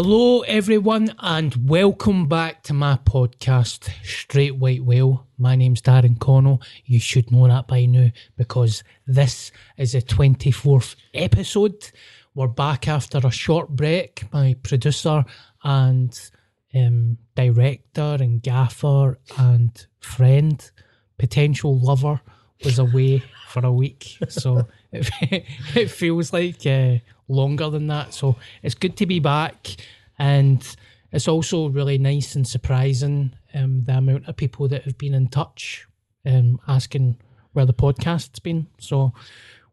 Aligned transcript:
Hello, 0.00 0.42
everyone, 0.42 1.12
and 1.18 1.68
welcome 1.68 2.28
back 2.28 2.62
to 2.62 2.72
my 2.72 3.00
podcast, 3.04 3.90
Straight 4.04 4.54
White 4.54 4.84
Whale. 4.84 5.26
My 5.38 5.56
name's 5.56 5.82
Darren 5.82 6.20
Connell. 6.20 6.62
You 6.84 7.00
should 7.00 7.32
know 7.32 7.48
that 7.48 7.66
by 7.66 7.84
now 7.86 8.12
because 8.36 8.84
this 9.08 9.50
is 9.76 9.90
the 9.90 10.02
24th 10.02 10.94
episode. 11.14 11.90
We're 12.36 12.46
back 12.46 12.86
after 12.86 13.18
a 13.18 13.32
short 13.32 13.70
break. 13.70 14.22
My 14.32 14.54
producer 14.62 15.24
and 15.64 16.30
um, 16.76 17.18
director 17.34 18.18
and 18.20 18.40
gaffer 18.40 19.18
and 19.36 19.84
friend, 19.98 20.70
potential 21.18 21.76
lover, 21.76 22.20
was 22.64 22.78
away 22.78 23.22
for 23.48 23.64
a 23.64 23.72
week. 23.72 24.18
So 24.28 24.66
it, 24.92 25.44
it 25.74 25.90
feels 25.90 26.32
like 26.32 26.66
uh, 26.66 26.96
longer 27.28 27.70
than 27.70 27.86
that. 27.88 28.14
So 28.14 28.36
it's 28.62 28.74
good 28.74 28.96
to 28.98 29.06
be 29.06 29.20
back. 29.20 29.76
And 30.18 30.64
it's 31.12 31.28
also 31.28 31.68
really 31.68 31.98
nice 31.98 32.34
and 32.34 32.46
surprising 32.46 33.34
um, 33.54 33.84
the 33.84 33.98
amount 33.98 34.28
of 34.28 34.36
people 34.36 34.68
that 34.68 34.82
have 34.82 34.98
been 34.98 35.14
in 35.14 35.28
touch 35.28 35.86
um, 36.26 36.60
asking 36.68 37.18
where 37.52 37.66
the 37.66 37.74
podcast's 37.74 38.38
been. 38.38 38.66
So 38.78 39.12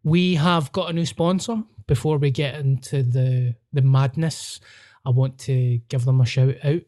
we 0.03 0.35
have 0.35 0.71
got 0.71 0.89
a 0.89 0.93
new 0.93 1.05
sponsor. 1.05 1.63
Before 1.87 2.17
we 2.17 2.31
get 2.31 2.55
into 2.55 3.03
the 3.03 3.55
the 3.71 3.81
madness, 3.83 4.59
I 5.05 5.11
want 5.11 5.37
to 5.39 5.79
give 5.89 6.05
them 6.05 6.19
a 6.19 6.25
shout 6.25 6.55
out. 6.63 6.81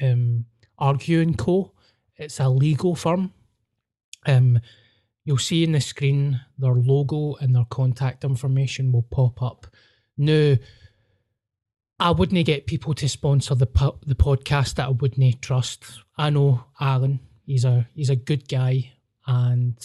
Um, 0.00 0.44
Argue 0.78 1.20
and 1.20 1.36
Co. 1.36 1.72
It's 2.16 2.38
a 2.38 2.48
legal 2.48 2.94
firm. 2.94 3.32
Um, 4.26 4.60
you'll 5.26 5.36
see 5.36 5.64
in 5.64 5.72
the 5.72 5.80
screen 5.80 6.40
their 6.56 6.72
logo 6.72 7.34
and 7.40 7.54
their 7.54 7.66
contact 7.68 8.24
information 8.24 8.92
will 8.92 9.02
pop 9.02 9.42
up. 9.42 9.66
Now, 10.16 10.54
I 11.98 12.12
wouldn't 12.12 12.46
get 12.46 12.66
people 12.66 12.94
to 12.94 13.08
sponsor 13.08 13.54
the 13.54 13.66
po- 13.66 13.98
the 14.06 14.14
podcast 14.14 14.76
that 14.76 14.86
I 14.86 14.90
wouldn't 14.90 15.42
trust. 15.42 15.84
I 16.16 16.30
know 16.30 16.64
Alan; 16.80 17.20
he's 17.44 17.64
a 17.64 17.88
he's 17.94 18.10
a 18.10 18.16
good 18.16 18.48
guy, 18.48 18.92
and 19.26 19.76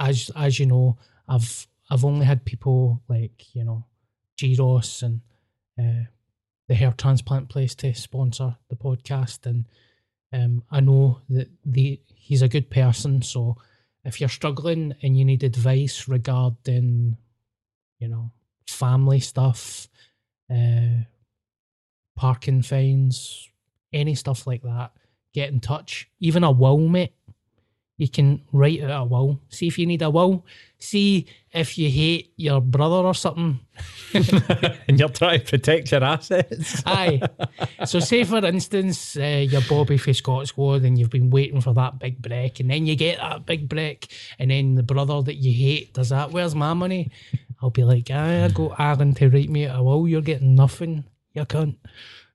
as 0.00 0.30
as 0.34 0.58
you 0.58 0.66
know, 0.66 0.98
I've 1.28 1.66
I've 1.90 2.04
only 2.04 2.24
had 2.24 2.44
people 2.44 3.02
like 3.08 3.54
you 3.54 3.64
know, 3.64 3.84
Giros 4.38 5.02
and 5.02 5.20
uh, 5.78 6.06
the 6.68 6.74
hair 6.74 6.94
transplant 6.96 7.50
place 7.50 7.74
to 7.76 7.92
sponsor 7.92 8.56
the 8.70 8.76
podcast, 8.76 9.44
and 9.44 9.66
um, 10.32 10.62
I 10.70 10.80
know 10.80 11.20
that 11.28 11.48
the 11.64 12.00
he's 12.06 12.42
a 12.42 12.48
good 12.48 12.70
person. 12.70 13.20
So 13.20 13.58
if 14.08 14.20
you're 14.20 14.28
struggling 14.28 14.94
and 15.02 15.16
you 15.18 15.24
need 15.24 15.44
advice 15.44 16.08
regarding, 16.08 17.16
you 17.98 18.08
know, 18.08 18.32
family 18.66 19.20
stuff, 19.20 19.86
uh, 20.50 21.04
parking 22.16 22.62
fines, 22.62 23.48
any 23.92 24.14
stuff 24.14 24.46
like 24.46 24.62
that, 24.62 24.92
get 25.34 25.50
in 25.50 25.60
touch. 25.60 26.08
Even 26.20 26.42
a 26.42 26.50
will, 26.50 26.78
mate. 26.78 27.12
You 27.98 28.08
can 28.08 28.42
write 28.52 28.80
out 28.82 29.02
a 29.02 29.04
will. 29.04 29.40
See 29.48 29.66
if 29.66 29.76
you 29.76 29.84
need 29.84 30.02
a 30.02 30.08
will. 30.08 30.46
See 30.78 31.26
if 31.52 31.76
you 31.76 31.90
hate 31.90 32.32
your 32.36 32.60
brother 32.60 33.08
or 33.08 33.12
something. 33.12 33.58
and 34.14 35.00
you're 35.00 35.08
trying 35.08 35.40
to 35.40 35.46
protect 35.46 35.90
your 35.90 36.04
assets. 36.04 36.80
Aye. 36.86 37.20
So, 37.84 37.98
say 37.98 38.22
for 38.22 38.44
instance, 38.46 39.16
uh, 39.16 39.44
you're 39.50 39.62
Bobby 39.68 39.98
for 39.98 40.12
Scot 40.12 40.46
Squad 40.46 40.82
and 40.82 40.96
you've 40.96 41.10
been 41.10 41.28
waiting 41.28 41.60
for 41.60 41.74
that 41.74 41.98
big 41.98 42.22
break, 42.22 42.60
and 42.60 42.70
then 42.70 42.86
you 42.86 42.94
get 42.94 43.18
that 43.18 43.44
big 43.44 43.68
break, 43.68 44.14
and 44.38 44.52
then 44.52 44.76
the 44.76 44.84
brother 44.84 45.20
that 45.20 45.34
you 45.34 45.52
hate 45.52 45.92
does 45.92 46.10
that. 46.10 46.30
Where's 46.30 46.54
my 46.54 46.74
money? 46.74 47.10
I'll 47.60 47.70
be 47.70 47.82
like, 47.82 48.12
I 48.12 48.46
got 48.48 48.78
Aaron 48.78 49.12
to 49.14 49.28
write 49.28 49.50
me 49.50 49.64
a 49.64 49.82
will. 49.82 50.06
You're 50.06 50.22
getting 50.22 50.54
nothing. 50.54 51.04
You 51.34 51.44
cunt. 51.44 51.76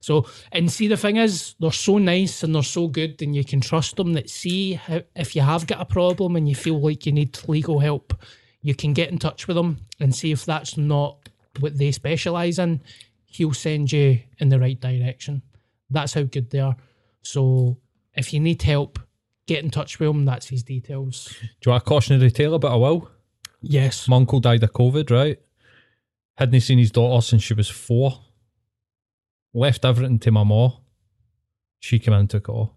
So, 0.03 0.25
and 0.51 0.69
see, 0.69 0.89
the 0.89 0.97
thing 0.97 1.15
is, 1.15 1.55
they're 1.61 1.71
so 1.71 1.97
nice 1.97 2.43
and 2.43 2.53
they're 2.53 2.61
so 2.61 2.89
good, 2.89 3.21
and 3.21 3.33
you 3.33 3.45
can 3.45 3.61
trust 3.61 3.95
them. 3.95 4.11
That 4.11 4.29
see, 4.29 4.73
how, 4.73 5.01
if 5.15 5.33
you 5.33 5.41
have 5.41 5.65
got 5.65 5.79
a 5.79 5.85
problem 5.85 6.35
and 6.35 6.49
you 6.49 6.55
feel 6.55 6.77
like 6.81 7.05
you 7.05 7.13
need 7.13 7.39
legal 7.47 7.79
help, 7.79 8.13
you 8.61 8.75
can 8.75 8.91
get 8.91 9.11
in 9.11 9.17
touch 9.17 9.47
with 9.47 9.55
them 9.55 9.77
and 10.01 10.13
see 10.13 10.33
if 10.33 10.43
that's 10.43 10.75
not 10.77 11.29
what 11.61 11.77
they 11.77 11.93
specialize 11.93 12.59
in. 12.59 12.81
He'll 13.23 13.53
send 13.53 13.93
you 13.93 14.19
in 14.39 14.49
the 14.49 14.59
right 14.59 14.77
direction. 14.77 15.41
That's 15.89 16.13
how 16.13 16.23
good 16.23 16.49
they 16.49 16.59
are. 16.59 16.75
So, 17.21 17.77
if 18.13 18.33
you 18.33 18.41
need 18.41 18.61
help, 18.61 18.99
get 19.47 19.63
in 19.63 19.71
touch 19.71 20.01
with 20.01 20.09
him. 20.09 20.25
That's 20.25 20.49
his 20.49 20.63
details. 20.63 21.33
Do 21.39 21.47
you 21.67 21.71
want 21.71 21.83
a 21.83 21.85
cautionary 21.85 22.31
tale 22.31 22.55
about 22.55 22.75
a 22.75 22.77
will? 22.77 23.09
Yes. 23.61 24.09
My 24.09 24.17
uncle 24.17 24.41
died 24.41 24.63
of 24.63 24.73
COVID, 24.73 25.09
right? 25.11 25.39
Hadn't 26.35 26.59
seen 26.59 26.79
his 26.79 26.91
daughter 26.91 27.25
since 27.25 27.43
she 27.43 27.53
was 27.53 27.69
four. 27.69 28.19
Left 29.53 29.85
everything 29.85 30.19
to 30.19 30.31
my 30.31 30.43
ma. 30.43 30.71
She 31.79 31.99
came 31.99 32.13
in 32.13 32.21
and 32.21 32.29
took 32.29 32.47
it 32.49 32.51
all. 32.51 32.75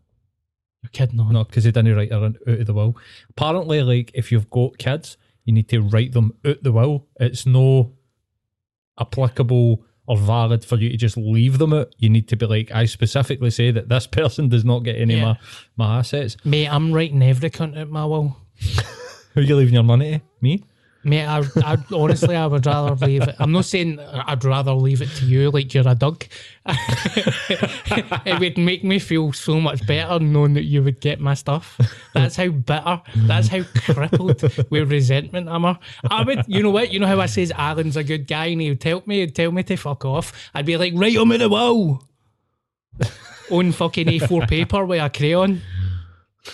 You're 0.82 0.91
kidding 0.91 1.19
on. 1.20 1.32
No, 1.32 1.44
because 1.44 1.64
he 1.64 1.70
didn't 1.72 1.94
write 1.97 2.12
her 2.12 2.25
out 2.25 2.37
of 2.47 2.66
the 2.66 2.75
will. 2.75 2.97
Apparently, 3.31 3.82
like 3.82 4.10
if 4.14 4.31
you've 4.31 4.50
got 4.50 4.78
kids, 4.78 5.17
you 5.44 5.52
need 5.52 5.69
to 5.70 5.81
write 5.81 6.12
them 6.12 6.32
out 6.44 6.62
the 6.62 6.73
will. 6.73 7.06
It's 7.19 7.46
no 7.46 7.93
applicable 9.00 9.84
or 10.08 10.17
valid 10.17 10.64
for 10.64 10.76
you 10.76 10.90
to 10.90 10.96
just 10.96 11.17
leave 11.17 11.58
them 11.58 11.73
out. 11.73 11.94
You 11.99 12.08
need 12.08 12.28
to 12.28 12.37
be 12.37 12.46
like, 12.46 12.70
I 12.73 12.84
specifically 12.84 13.50
say 13.50 13.70
that 13.72 13.88
this 13.88 14.06
person 14.19 14.49
does 14.49 14.64
not 14.64 14.81
get 14.84 14.96
any 14.96 15.17
Yeah. 15.17 15.31
of 15.32 15.37
my, 15.76 15.87
my 15.87 15.99
assets. 15.99 16.37
Mate, 16.44 16.69
I'm 16.69 16.93
writing 16.93 17.22
every 17.22 17.50
cunt 17.50 17.76
out 17.79 17.88
my 17.90 18.05
will. 18.05 18.37
Who 19.34 19.40
are 19.40 19.44
you 19.44 19.56
leaving 19.56 19.75
your 19.75 19.82
money 19.82 20.19
to? 20.19 20.25
Me? 20.40 20.62
Mate, 21.04 21.25
I, 21.25 21.43
I 21.64 21.76
honestly, 21.94 22.34
I 22.34 22.46
would 22.46 22.66
rather 22.66 23.06
leave 23.06 23.22
it. 23.22 23.37
I'm 23.38 23.52
not 23.52 23.64
saying 23.64 24.00
I'd 24.00 24.44
rather 24.44 24.72
leave 24.72 25.02
it 25.02 25.08
to 25.16 25.25
you 25.25 25.50
like 25.50 25.72
you're 25.72 25.87
a 25.87 25.94
dog. 25.94 26.25
it 26.66 28.40
would 28.40 28.58
make 28.58 28.82
me 28.82 28.98
feel 28.98 29.32
so 29.32 29.60
much 29.60 29.87
better 29.87 30.19
knowing 30.19 30.54
that 30.54 30.64
you 30.64 30.82
would 30.82 31.00
get 31.00 31.20
my 31.20 31.34
stuff. 31.34 31.78
That's 32.12 32.34
how 32.34 32.48
bitter, 32.48 33.02
that's 33.14 33.48
how 33.48 33.62
crippled 33.62 34.43
with 34.70 34.90
resentment 34.90 35.48
I'm. 35.48 35.64
I 35.64 36.22
would, 36.25 36.44
you 36.48 36.62
know 36.62 36.70
what? 36.70 36.93
You 36.93 36.98
know 36.98 37.06
how 37.06 37.20
I 37.20 37.26
says 37.26 37.52
Alan's 37.52 37.96
a 37.96 38.02
good 38.02 38.26
guy 38.26 38.46
and 38.46 38.60
he 38.60 38.70
would 38.70 38.81
tell 38.81 39.02
me, 39.06 39.20
he'd 39.20 39.34
tell 39.34 39.52
me 39.52 39.62
to 39.62 39.76
fuck 39.76 40.04
off. 40.04 40.50
I'd 40.54 40.66
be 40.66 40.76
like, 40.76 40.93
him 40.93 41.32
in 41.32 41.40
the 41.40 41.48
wall. 41.48 42.02
On 43.50 43.70
fucking 43.70 44.08
A4 44.08 44.48
paper 44.48 44.84
with 44.84 45.00
a 45.00 45.08
crayon. 45.08 45.62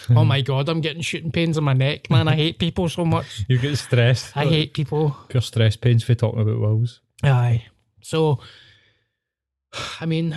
oh 0.10 0.24
my 0.24 0.40
god, 0.40 0.68
I'm 0.68 0.80
getting 0.80 1.02
shooting 1.02 1.32
pains 1.32 1.58
in 1.58 1.64
my 1.64 1.72
neck, 1.72 2.10
man. 2.10 2.28
I 2.28 2.34
hate 2.36 2.58
people 2.58 2.88
so 2.88 3.04
much. 3.04 3.44
You 3.48 3.58
get 3.58 3.76
stressed. 3.76 4.36
I 4.36 4.44
hate 4.46 4.72
people. 4.74 5.16
Your 5.32 5.42
stress 5.42 5.76
pains 5.76 6.04
for 6.04 6.14
talking 6.14 6.40
about 6.40 6.60
wills. 6.60 7.00
Aye. 7.22 7.66
So, 8.00 8.40
I 10.00 10.06
mean, 10.06 10.34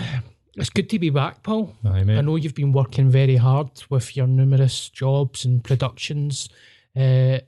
it's 0.56 0.70
good 0.70 0.90
to 0.90 1.00
be 1.00 1.10
back, 1.10 1.44
Paul. 1.44 1.76
Aye, 1.86 2.04
mate. 2.04 2.18
I 2.18 2.22
know 2.22 2.36
you've 2.36 2.56
been 2.56 2.72
working 2.72 3.10
very 3.10 3.38
hard 3.38 3.70
with 3.90 4.16
your 4.16 4.28
numerous 4.28 4.90
jobs 4.90 5.46
and 5.46 5.64
productions. 5.64 6.50
Uh, 6.96 7.40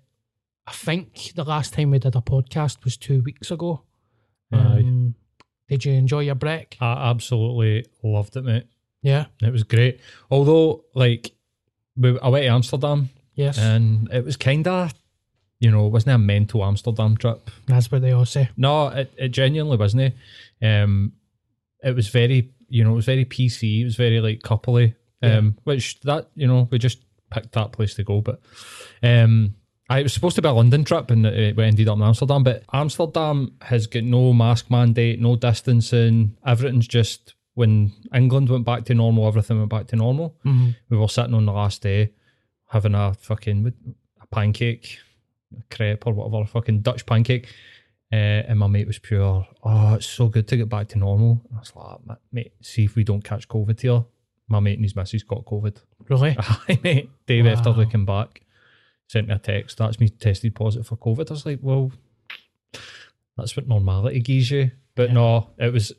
I 0.68 0.72
think 0.74 1.32
the 1.36 1.46
last 1.46 1.74
time 1.74 1.92
we 1.92 2.00
did 2.00 2.16
a 2.16 2.22
podcast 2.22 2.84
was 2.84 2.98
two 2.98 3.22
weeks 3.24 3.52
ago. 3.52 3.84
Aye. 4.52 4.58
Um, 4.58 5.16
did 5.70 5.86
you 5.86 5.94
enjoy 5.94 6.22
your 6.22 6.36
break? 6.36 6.78
I 6.80 7.10
absolutely 7.10 7.86
loved 8.04 8.36
it, 8.38 8.44
mate. 8.44 8.68
Yeah. 9.02 9.26
It 9.42 9.52
was 9.52 9.64
great. 9.64 10.00
Although, 10.32 10.84
like, 10.94 11.32
we, 11.98 12.20
I 12.20 12.28
went 12.30 12.44
to 12.44 12.50
Amsterdam 12.52 13.10
Yes. 13.36 13.58
and 13.58 14.12
it 14.12 14.24
was 14.26 14.38
kind 14.38 14.68
of, 14.68 14.94
you 15.60 15.72
know, 15.72 15.88
it 15.88 15.92
wasn't 15.92 16.16
a 16.16 16.18
mental 16.18 16.64
Amsterdam 16.64 17.18
trip. 17.18 17.50
That's 17.66 17.92
what 17.92 18.02
they 18.02 18.12
all 18.12 18.26
say. 18.26 18.50
No, 18.58 18.88
it, 18.90 19.12
it 19.18 19.30
genuinely 19.30 19.78
wasn't. 19.78 20.14
Um, 20.62 21.14
it 21.84 21.96
was 21.96 22.08
very, 22.10 22.52
you 22.70 22.84
know, 22.84 22.92
it 22.92 22.96
was 22.96 23.06
very 23.06 23.26
PC. 23.26 23.82
It 23.82 23.86
was 23.86 23.96
very 23.96 24.20
like 24.20 24.42
coupley. 24.42 24.96
Um, 25.24 25.58
which 25.64 26.00
that 26.02 26.30
you 26.36 26.46
know 26.46 26.68
we 26.70 26.78
just 26.78 27.00
picked 27.32 27.54
that 27.54 27.72
place 27.72 27.96
to 27.96 28.04
go. 28.04 28.22
But 28.22 28.40
um, 29.02 29.56
I, 29.90 30.00
it 30.00 30.04
was 30.04 30.14
supposed 30.14 30.36
to 30.36 30.44
be 30.44 30.48
a 30.48 30.52
London 30.54 30.84
trip, 30.84 31.10
and 31.10 31.26
it, 31.26 31.58
we 31.58 31.64
ended 31.64 31.88
up 31.90 31.98
in 31.98 32.04
Amsterdam. 32.04 32.44
But 32.44 32.64
Amsterdam 32.72 33.54
has 33.62 33.88
got 33.88 34.04
no 34.04 34.32
mask 34.32 34.70
mandate, 34.70 35.20
no 35.20 35.36
distancing. 35.36 36.38
Everything's 36.46 36.88
just 36.88 37.34
when 37.58 37.92
England 38.14 38.50
went 38.50 38.66
back 38.66 38.86
to 38.86 38.94
normal, 38.94 39.28
everything 39.28 39.58
went 39.58 39.72
back 39.72 39.88
to 39.88 39.96
normal. 39.96 40.36
We 40.90 40.96
were 40.98 41.08
sitting 41.08 41.34
on 41.34 41.46
the 41.48 41.52
last 41.52 41.82
day 41.82 42.12
having 42.70 42.94
a 42.94 43.14
fucking 43.16 43.74
a 44.22 44.28
pancake, 44.28 45.00
a 45.58 45.76
crepe 45.76 46.06
or 46.06 46.14
whatever, 46.14 46.44
a 46.44 46.46
fucking 46.46 46.82
Dutch 46.82 47.06
pancake. 47.06 47.48
Uh, 48.14 48.16
and 48.48 48.60
my 48.60 48.68
mate 48.68 48.86
was 48.88 49.00
pure, 49.00 49.46
oh, 49.64 49.94
it's 49.96 50.06
so 50.06 50.28
good 50.28 50.48
to 50.50 50.56
get 50.58 50.70
back 50.70 50.88
to 50.90 50.98
normal. 51.00 51.42
And 51.50 51.58
I 51.58 51.60
was 51.60 51.74
like, 52.08 52.18
mate, 52.32 52.54
see 52.62 52.86
if 52.86 52.96
we 52.96 53.04
don't 53.04 53.24
catch 53.24 53.48
COVID 53.48 53.82
here. 53.82 54.06
My 54.48 54.60
mate 54.60 54.76
and 54.78 54.86
his 54.86 54.96
missus 54.96 55.24
got 55.24 55.44
COVID. 55.46 55.78
Really? 56.10 56.34
Hi, 56.40 56.80
mate. 56.84 57.10
Day 57.26 57.42
after 57.42 57.72
Wow. 57.72 57.78
they 57.78 57.86
came 57.88 58.06
back, 58.06 58.42
sent 59.08 59.28
me 59.30 59.34
a 59.34 59.40
text. 59.40 59.78
That's 59.80 60.00
me 60.00 60.10
tested 60.10 60.54
positive 60.54 60.86
for 60.88 60.96
COVID. 60.98 61.30
I 61.32 61.34
was 61.34 61.46
like, 61.46 61.60
well, 61.62 61.92
that's 63.38 63.56
what 63.56 63.68
normality 63.68 64.20
gives 64.20 64.52
you. 64.52 64.72
But 64.96 65.14
no, 65.14 65.52
it 65.60 65.72
was, 65.72 65.92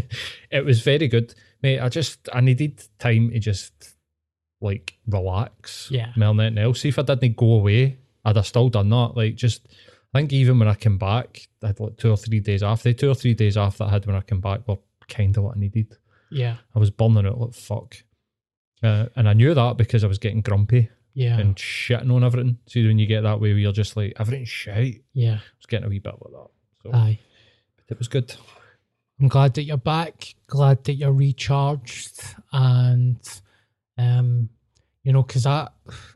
it 0.50 0.64
was 0.64 0.80
very 0.80 1.08
good, 1.08 1.34
mate. 1.62 1.78
I 1.80 1.88
just, 1.90 2.28
I 2.32 2.40
needed 2.40 2.82
time 2.98 3.30
to 3.30 3.38
just 3.38 3.94
like 4.60 4.96
relax. 5.06 5.88
Yeah. 5.90 6.12
More 6.16 6.28
than 6.34 6.40
anything 6.40 6.64
else. 6.64 6.80
See 6.80 6.88
if 6.88 6.98
I 6.98 7.02
didn't 7.02 7.36
go 7.36 7.52
away, 7.52 7.98
I'd 8.24 8.36
have 8.36 8.46
still 8.46 8.70
done 8.70 8.88
that. 8.90 9.12
Like 9.14 9.34
just, 9.34 9.68
I 10.14 10.20
think 10.20 10.32
even 10.32 10.58
when 10.58 10.68
I 10.68 10.74
came 10.74 10.96
back, 10.96 11.46
I 11.62 11.66
had 11.68 11.80
like 11.80 11.98
two 11.98 12.10
or 12.10 12.16
three 12.16 12.40
days 12.40 12.62
after. 12.62 12.88
The 12.88 12.94
two 12.94 13.10
or 13.10 13.14
three 13.14 13.34
days 13.34 13.56
after 13.58 13.84
I 13.84 13.90
had 13.90 14.06
when 14.06 14.16
I 14.16 14.22
came 14.22 14.40
back 14.40 14.66
were 14.66 14.78
kind 15.08 15.36
of 15.36 15.44
what 15.44 15.56
I 15.56 15.60
needed. 15.60 15.94
Yeah. 16.30 16.56
I 16.74 16.78
was 16.78 16.90
burning 16.90 17.26
out 17.26 17.38
like 17.38 17.52
fuck. 17.54 17.94
Uh, 18.82 19.06
and 19.16 19.28
I 19.28 19.34
knew 19.34 19.52
that 19.52 19.76
because 19.76 20.02
I 20.02 20.06
was 20.06 20.18
getting 20.18 20.40
grumpy 20.40 20.88
Yeah. 21.14 21.38
and 21.38 21.56
shitting 21.56 22.10
on 22.12 22.24
everything. 22.24 22.58
See, 22.68 22.86
when 22.86 22.98
you 22.98 23.06
get 23.06 23.22
that 23.22 23.40
way 23.40 23.50
where 23.50 23.58
you're 23.58 23.72
just 23.72 23.96
like, 23.98 24.14
everything's 24.18 24.48
shite. 24.48 25.02
yeah. 25.12 25.34
I 25.34 25.56
was 25.58 25.66
getting 25.68 25.86
a 25.86 25.90
wee 25.90 25.98
bit 25.98 26.14
like 26.20 26.32
that. 26.32 26.48
So 26.92 26.96
Aye. 26.98 27.18
it 27.88 27.98
was 27.98 28.08
good. 28.08 28.34
I'm 29.20 29.28
glad 29.28 29.54
that 29.54 29.64
you're 29.64 29.76
back. 29.78 30.34
Glad 30.46 30.84
that 30.84 30.94
you're 30.94 31.12
recharged, 31.12 32.20
and 32.52 33.18
um, 33.98 34.50
you 35.02 35.12
know, 35.12 35.22
because 35.22 35.44
that 35.44 35.72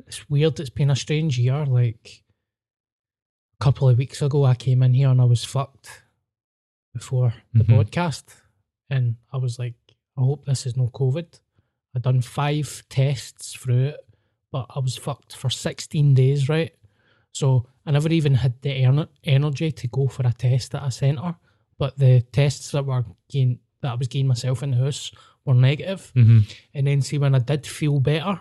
it's 0.07 0.29
weird. 0.29 0.61
It's 0.61 0.71
been 0.71 0.91
a 0.91 0.97
strange 0.97 1.39
year. 1.39 1.65
Like 1.65 2.23
a 3.61 3.65
couple 3.65 3.89
of 3.89 3.99
weeks 3.99 4.21
ago, 4.23 4.45
I 4.45 4.55
came 4.55 4.83
in 4.83 4.95
here 4.95 5.09
and 5.09 5.21
I 5.21 5.25
was 5.25 5.45
fucked 5.45 6.03
before 6.93 7.33
the 7.55 7.65
Mhm. 7.65 7.77
podcast, 7.79 8.25
and 8.91 9.17
I 9.33 9.39
was 9.39 9.59
like, 9.59 9.75
I 10.19 10.23
hope 10.23 10.45
this 10.45 10.67
is 10.67 10.77
no 10.77 10.89
COVID. 10.89 11.41
I 11.95 11.99
done 12.01 12.21
five 12.21 12.83
tests 12.89 13.55
through 13.55 13.85
it, 13.87 14.01
but 14.53 14.67
I 14.75 14.79
was 14.81 14.97
fucked 14.97 15.35
for 15.35 15.49
16 15.51 16.15
days, 16.15 16.49
right? 16.49 16.75
So 17.33 17.67
I 17.91 17.93
never 17.93 18.09
even 18.11 18.35
had 18.35 18.63
the 18.63 18.71
ener- 18.71 19.09
energy 19.25 19.73
to 19.73 19.89
go 19.89 20.07
for 20.07 20.25
a 20.25 20.33
test 20.33 20.77
at 20.77 20.87
a 20.87 20.93
centre. 20.93 21.35
But 21.77 21.99
the 21.99 22.21
tests 22.21 22.71
that 22.71 22.87
were 22.87 23.05
getting, 23.29 23.59
that 23.81 23.91
I 23.91 23.95
was 23.97 24.07
getting 24.07 24.29
myself 24.29 24.63
in 24.63 24.71
the 24.71 24.77
house 24.77 25.11
were 25.45 25.55
negative. 25.55 26.13
Mm-hmm. 26.15 26.39
And 26.73 26.87
then 26.87 27.03
see 27.03 27.19
when 27.19 27.35
I 27.35 27.41
did 27.41 27.67
feel 27.67 27.99
better, 27.99 28.41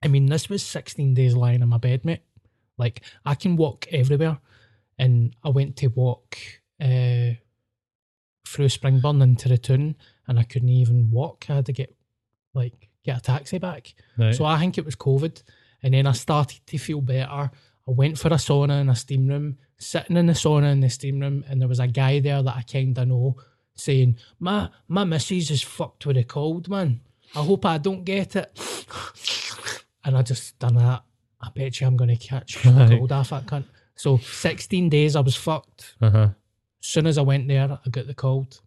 I 0.00 0.06
mean 0.06 0.26
this 0.26 0.48
was 0.48 0.62
16 0.62 1.12
days 1.12 1.34
lying 1.34 1.60
in 1.60 1.70
my 1.70 1.78
bed, 1.78 2.04
mate. 2.04 2.22
Like 2.78 3.02
I 3.26 3.34
can 3.34 3.56
walk 3.56 3.88
everywhere, 3.90 4.38
and 4.96 5.34
I 5.42 5.48
went 5.48 5.76
to 5.78 5.88
walk 5.88 6.38
uh, 6.80 7.34
through 8.46 8.68
Springburn 8.68 9.24
into 9.24 9.48
the 9.48 9.58
town, 9.58 9.96
and 10.28 10.38
I 10.38 10.44
couldn't 10.44 10.68
even 10.68 11.10
walk. 11.10 11.46
I 11.48 11.56
had 11.56 11.66
to 11.66 11.72
get 11.72 11.96
like 12.54 12.90
get 13.04 13.18
a 13.18 13.20
taxi 13.20 13.58
back. 13.58 13.92
Right. 14.16 14.36
So 14.36 14.44
I 14.44 14.60
think 14.60 14.78
it 14.78 14.84
was 14.84 14.94
COVID. 14.94 15.42
And 15.82 15.94
then 15.94 16.06
I 16.06 16.12
started 16.12 16.60
to 16.66 16.78
feel 16.78 17.00
better. 17.00 17.50
I 17.88 17.90
went 17.90 18.18
for 18.18 18.28
a 18.28 18.32
sauna 18.32 18.80
in 18.80 18.88
a 18.88 18.94
steam 18.96 19.26
room, 19.26 19.58
sitting 19.78 20.16
in 20.16 20.26
the 20.26 20.32
sauna 20.34 20.70
in 20.72 20.80
the 20.80 20.88
steam 20.90 21.18
room, 21.20 21.44
and 21.48 21.60
there 21.60 21.68
was 21.68 21.80
a 21.80 21.86
guy 21.88 22.20
there 22.20 22.42
that 22.42 22.56
I 22.56 22.62
kind 22.62 22.96
of 22.96 23.08
know 23.08 23.36
saying, 23.74 24.18
My 24.38 24.68
my 24.88 25.04
missus 25.04 25.50
is 25.50 25.62
fucked 25.62 26.06
with 26.06 26.16
a 26.16 26.24
cold, 26.24 26.68
man. 26.68 27.00
I 27.34 27.42
hope 27.42 27.64
I 27.66 27.78
don't 27.78 28.04
get 28.04 28.36
it. 28.36 28.58
And 30.04 30.16
I 30.16 30.22
just 30.22 30.58
done 30.58 30.74
that. 30.74 31.04
I 31.40 31.48
bet 31.54 31.80
you 31.80 31.86
I'm 31.86 31.96
going 31.96 32.16
to 32.16 32.16
catch 32.16 32.64
a 32.66 32.70
Right. 32.72 32.90
cold 32.98 33.12
off 33.12 33.30
that 33.30 33.46
cunt. 33.46 33.64
So 33.94 34.16
16 34.18 34.88
days 34.88 35.14
I 35.14 35.20
was 35.20 35.36
fucked. 35.36 35.94
Uh-huh. 36.00 36.28
As 36.80 36.86
soon 36.86 37.06
as 37.06 37.18
I 37.18 37.22
went 37.22 37.46
there, 37.46 37.78
I 37.86 37.88
got 37.88 38.08
the 38.08 38.14
cold. 38.14 38.60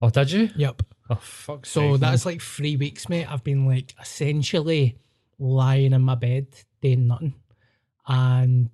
Oh, 0.00 0.08
did 0.10 0.30
you? 0.30 0.50
Yep. 0.54 0.82
Oh, 1.10 1.16
fuck. 1.16 1.66
So 1.66 1.96
that's 1.96 2.24
like 2.24 2.40
three 2.40 2.76
weeks, 2.76 3.08
mate. 3.08 3.26
I've 3.28 3.42
been 3.42 3.66
like 3.66 3.92
essentially 4.00 4.98
lying 5.40 5.92
in 5.92 6.02
my 6.02 6.14
bed 6.14 6.46
doing 6.80 7.08
nothing. 7.08 7.34
And 8.08 8.70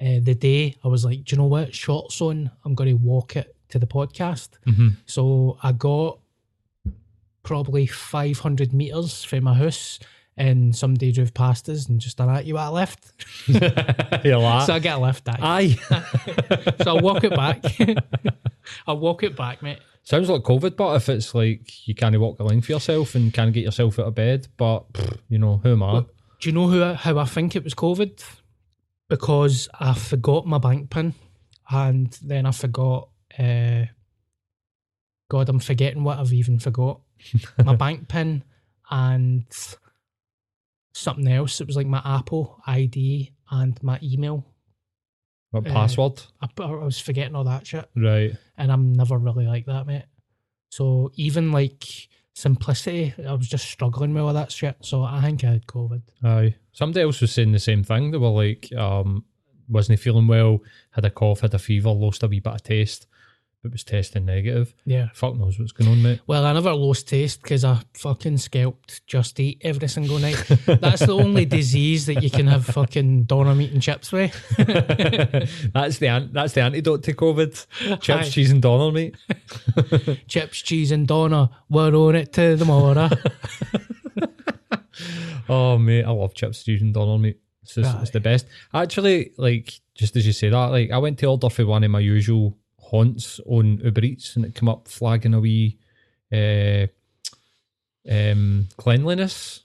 uh, 0.00 0.18
the 0.22 0.34
day 0.34 0.76
I 0.84 0.88
was 0.88 1.04
like, 1.04 1.24
do 1.24 1.34
you 1.36 1.38
know 1.42 1.46
what? 1.48 1.74
Shorts 1.74 2.20
on. 2.20 2.50
I'm 2.64 2.74
going 2.74 2.90
to 2.90 2.94
walk 3.02 3.36
it 3.36 3.54
to 3.70 3.78
the 3.78 3.86
podcast. 3.86 4.50
hmm 4.64 4.88
So 5.06 5.56
I 5.62 5.72
got 5.72 6.18
probably 7.42 7.86
500 7.86 8.72
meters 8.72 9.22
from 9.22 9.44
my 9.44 9.54
house 9.54 9.98
and 10.36 10.74
somebody 10.74 11.12
drove 11.12 11.32
past 11.34 11.68
us 11.68 11.88
and 11.88 12.00
just 12.00 12.16
done 12.18 12.32
that. 12.32 12.44
You 12.44 12.54
want 12.54 12.70
a 12.70 12.74
lift? 12.74 13.12
So 14.66 14.74
I 14.74 14.78
get 14.80 14.96
a 14.96 14.98
lift. 14.98 15.28
Aye. 15.28 15.38
aye. 15.90 16.74
so 16.82 16.96
I'll 16.96 17.00
walk 17.00 17.22
it 17.22 17.34
back. 17.34 17.62
I'll 18.86 18.98
walk 18.98 19.22
it 19.22 19.36
back, 19.36 19.62
mate. 19.62 19.78
Sounds 20.02 20.28
like 20.28 20.42
COVID, 20.42 20.76
but 20.76 20.96
if 20.96 21.08
it's 21.08 21.34
like 21.34 21.86
you 21.88 21.94
can't 21.94 22.18
walk 22.18 22.36
the 22.36 22.44
line 22.44 22.60
for 22.60 22.72
yourself 22.72 23.14
and 23.14 23.32
can't 23.32 23.52
get 23.54 23.62
yourself 23.64 23.98
out 23.98 24.06
of 24.06 24.14
bed, 24.14 24.48
but 24.56 24.92
pff, 24.92 25.18
you 25.28 25.38
know, 25.38 25.58
who 25.58 25.72
am 25.72 25.82
I? 25.82 26.00
Do 26.40 26.48
you 26.48 26.52
know 26.52 26.68
who 26.68 26.82
how 26.92 27.18
I 27.18 27.24
think 27.24 27.56
it 27.56 27.64
was 27.64 27.74
COVID? 27.74 28.22
Because 29.08 29.68
I 29.78 29.94
forgot 29.94 30.46
my 30.46 30.58
bank 30.58 30.90
pin, 30.90 31.14
and 31.70 32.10
then 32.22 32.46
I 32.46 32.50
forgot. 32.52 33.08
Uh, 33.38 33.84
God, 35.30 35.48
I'm 35.48 35.58
forgetting 35.58 36.04
what 36.04 36.18
I've 36.18 36.32
even 36.32 36.58
forgot. 36.58 37.00
my 37.64 37.74
bank 37.76 38.08
pin 38.08 38.44
and 38.90 39.44
something 40.94 41.28
else. 41.28 41.60
It 41.60 41.66
was 41.66 41.76
like 41.76 41.86
my 41.86 42.02
Apple 42.04 42.60
ID 42.66 43.32
and 43.50 43.80
my 43.82 43.98
email. 44.02 44.44
What 45.50 45.66
Uh, 45.66 45.72
password? 45.72 46.22
I, 46.40 46.48
I 46.62 46.70
was 46.84 46.98
forgetting 47.00 47.34
all 47.34 47.44
that 47.44 47.66
shit, 47.66 47.88
Right. 47.96 48.32
and 48.56 48.72
I'm 48.72 48.92
never 48.92 49.16
really 49.18 49.46
like 49.46 49.66
that, 49.66 49.86
mate. 49.86 50.04
So 50.70 51.12
even 51.14 51.52
like 51.52 52.08
simplicity, 52.34 53.14
I 53.26 53.32
was 53.32 53.48
just 53.48 53.64
struggling 53.64 54.12
with 54.12 54.22
all 54.22 54.34
that 54.34 54.52
shit. 54.52 54.76
So 54.80 55.02
I 55.02 55.22
think 55.22 55.42
I 55.44 55.52
had 55.52 55.66
COVID. 55.66 56.02
Aye. 56.22 56.56
Somebody 56.72 57.02
else 57.02 57.20
was 57.20 57.32
saying 57.32 57.52
the 57.52 57.58
same 57.58 57.82
thing. 57.82 58.10
They 58.10 58.18
were 58.18 58.28
like, 58.28 58.70
um, 58.76 59.24
wasn't 59.68 59.98
he 59.98 60.02
feeling 60.02 60.26
well, 60.26 60.60
had 60.90 61.04
a 61.04 61.10
cough, 61.10 61.40
had 61.40 61.54
a 61.54 61.58
fever, 61.58 61.90
lost 61.90 62.22
a 62.22 62.28
wee 62.28 62.40
bit 62.40 62.52
of 62.52 62.62
taste, 62.62 63.06
but 63.64 63.72
was 63.72 63.82
testing 63.82 64.26
negative. 64.26 64.74
Yeah. 64.84 65.08
Fuck 65.14 65.36
knows 65.36 65.58
what's 65.58 65.72
going 65.72 65.90
on, 65.90 66.02
mate. 66.02 66.20
Well, 66.26 66.44
I 66.44 66.52
never 66.52 66.74
lost 66.74 67.08
taste 67.08 67.40
because 67.42 67.64
I 67.64 67.80
fucking 67.94 68.36
scalped 68.36 69.06
Just 69.06 69.40
Eat 69.40 69.62
every 69.62 69.88
single 69.88 70.18
night. 70.18 70.36
That's 70.66 71.06
the 71.06 71.12
only 71.14 71.46
disease 71.46 72.04
that 72.04 72.22
you 72.22 72.28
can 72.28 72.46
have 72.46 72.66
fucking 72.66 73.22
doner 73.24 73.54
meat 73.54 73.72
and 73.72 73.80
chips 73.80 74.12
with. 74.12 74.34
that's 75.72 75.96
the 75.96 76.08
an- 76.08 76.28
that's 76.32 76.52
the 76.52 76.60
antidote 76.60 77.04
to 77.04 77.14
COVID. 77.14 77.66
Chips, 78.02 78.10
Aye. 78.10 78.30
cheese, 78.30 78.50
and 78.50 78.60
doner, 78.60 78.92
meat. 78.92 79.16
chips, 80.28 80.60
cheese, 80.60 80.92
and 80.92 81.08
doner. 81.08 81.48
We're 81.70 81.94
on 81.94 82.16
it 82.16 82.34
to 82.34 82.56
the 82.56 82.66
morrow. 82.66 83.08
Oh, 85.48 85.78
mate, 85.78 86.04
I 86.04 86.10
love 86.10 86.34
chips, 86.34 86.62
cheese, 86.62 86.82
and 86.82 86.92
doner, 86.92 87.18
meat. 87.18 87.40
It's, 87.62 87.76
just, 87.76 87.96
it's 88.02 88.10
the 88.10 88.20
best. 88.20 88.46
Actually, 88.74 89.32
like 89.38 89.72
just 89.94 90.16
as 90.16 90.26
you 90.26 90.32
say 90.32 90.50
that, 90.50 90.70
like 90.70 90.90
I 90.90 90.98
went 90.98 91.18
to 91.20 91.26
order 91.26 91.48
for 91.48 91.64
one 91.64 91.82
of 91.82 91.90
my 91.90 92.00
usual 92.00 92.58
haunts 92.94 93.40
on 93.46 93.78
Uber 93.84 94.02
Eats, 94.04 94.36
and 94.36 94.44
it 94.44 94.54
came 94.54 94.68
up 94.68 94.86
flagging 94.88 95.34
a 95.34 95.40
wee 95.40 95.78
uh, 96.32 96.86
um, 98.10 98.68
cleanliness 98.76 99.64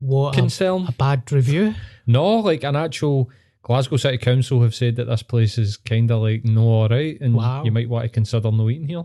What 0.00 0.34
concern. 0.34 0.82
A, 0.82 0.88
a 0.90 0.92
bad 0.92 1.30
review. 1.32 1.74
No, 2.06 2.38
like 2.40 2.64
an 2.64 2.76
actual 2.76 3.30
Glasgow 3.62 3.96
City 3.96 4.18
Council 4.18 4.62
have 4.62 4.74
said 4.74 4.96
that 4.96 5.04
this 5.06 5.22
place 5.22 5.56
is 5.58 5.76
kind 5.76 6.10
of 6.10 6.22
like 6.22 6.44
no 6.44 6.68
alright, 6.68 7.20
and 7.20 7.34
Wow. 7.34 7.64
you 7.64 7.70
might 7.72 7.88
want 7.88 8.04
to 8.04 8.08
consider 8.08 8.50
no 8.50 8.68
eating 8.70 8.88
here 8.88 9.04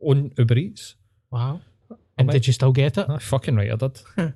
on 0.00 0.32
Uber 0.38 0.54
Eats. 0.58 0.94
Wow. 1.30 1.60
And 2.18 2.26
might- 2.28 2.32
did 2.32 2.46
you 2.46 2.52
still 2.52 2.72
get 2.72 2.98
it? 2.98 3.06
Ah, 3.08 3.18
fucking 3.18 3.56
right, 3.56 3.70
I 3.72 3.76
did. 3.76 4.00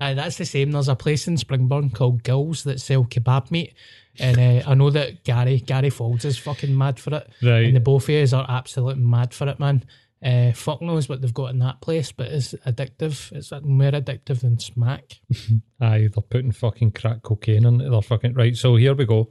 Aye, 0.00 0.14
that's 0.14 0.36
the 0.36 0.44
same. 0.44 0.72
There's 0.72 0.88
a 0.88 0.96
place 0.96 1.26
in 1.26 1.36
Springburn 1.36 1.94
called 1.94 2.22
Gills 2.22 2.64
that 2.64 2.80
sell 2.80 3.04
kebab 3.04 3.50
meat. 3.50 3.74
And 4.18 4.38
uh, 4.38 4.68
I 4.70 4.74
know 4.74 4.90
that 4.90 5.24
Gary 5.24 5.60
Gary 5.60 5.90
Folds 5.90 6.24
is 6.24 6.38
fucking 6.38 6.76
mad 6.76 6.98
for 6.98 7.14
it. 7.14 7.30
Right. 7.42 7.66
And 7.66 7.76
the 7.76 7.80
both 7.80 8.04
of 8.04 8.10
yous 8.10 8.32
are 8.32 8.46
absolutely 8.48 9.04
mad 9.04 9.32
for 9.34 9.48
it, 9.48 9.58
man. 9.58 9.84
Uh, 10.22 10.52
fuck 10.52 10.80
knows 10.80 11.08
what 11.08 11.20
they've 11.20 11.34
got 11.34 11.50
in 11.50 11.58
that 11.58 11.80
place, 11.80 12.10
but 12.10 12.28
it's 12.28 12.54
addictive. 12.66 13.32
It's 13.32 13.52
more 13.52 13.90
addictive 13.90 14.40
than 14.40 14.58
smack. 14.58 15.20
Aye, 15.80 16.08
they're 16.12 16.22
putting 16.28 16.52
fucking 16.52 16.92
crack 16.92 17.22
cocaine 17.22 17.66
into 17.66 17.88
their 17.88 18.02
fucking 18.02 18.34
right. 18.34 18.56
So 18.56 18.76
here 18.76 18.94
we 18.94 19.04
go. 19.04 19.30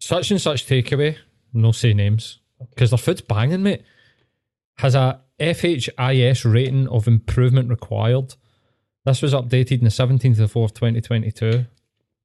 Such 0.00 0.32
and 0.32 0.40
such 0.40 0.66
takeaway, 0.66 1.16
no 1.52 1.70
say 1.70 1.94
names, 1.94 2.40
because 2.70 2.90
their 2.90 2.98
food's 2.98 3.20
banging, 3.20 3.62
mate. 3.62 3.82
Has 4.78 4.96
a 4.96 5.20
FHIS 5.38 6.50
rating 6.52 6.88
of 6.88 7.06
improvement 7.06 7.70
required. 7.70 8.34
This 9.04 9.20
was 9.20 9.34
updated 9.34 9.80
on 9.80 9.84
the 9.84 9.90
17th 9.90 10.38
of 10.40 10.52
4th, 10.52 10.74
2022. 10.74 11.66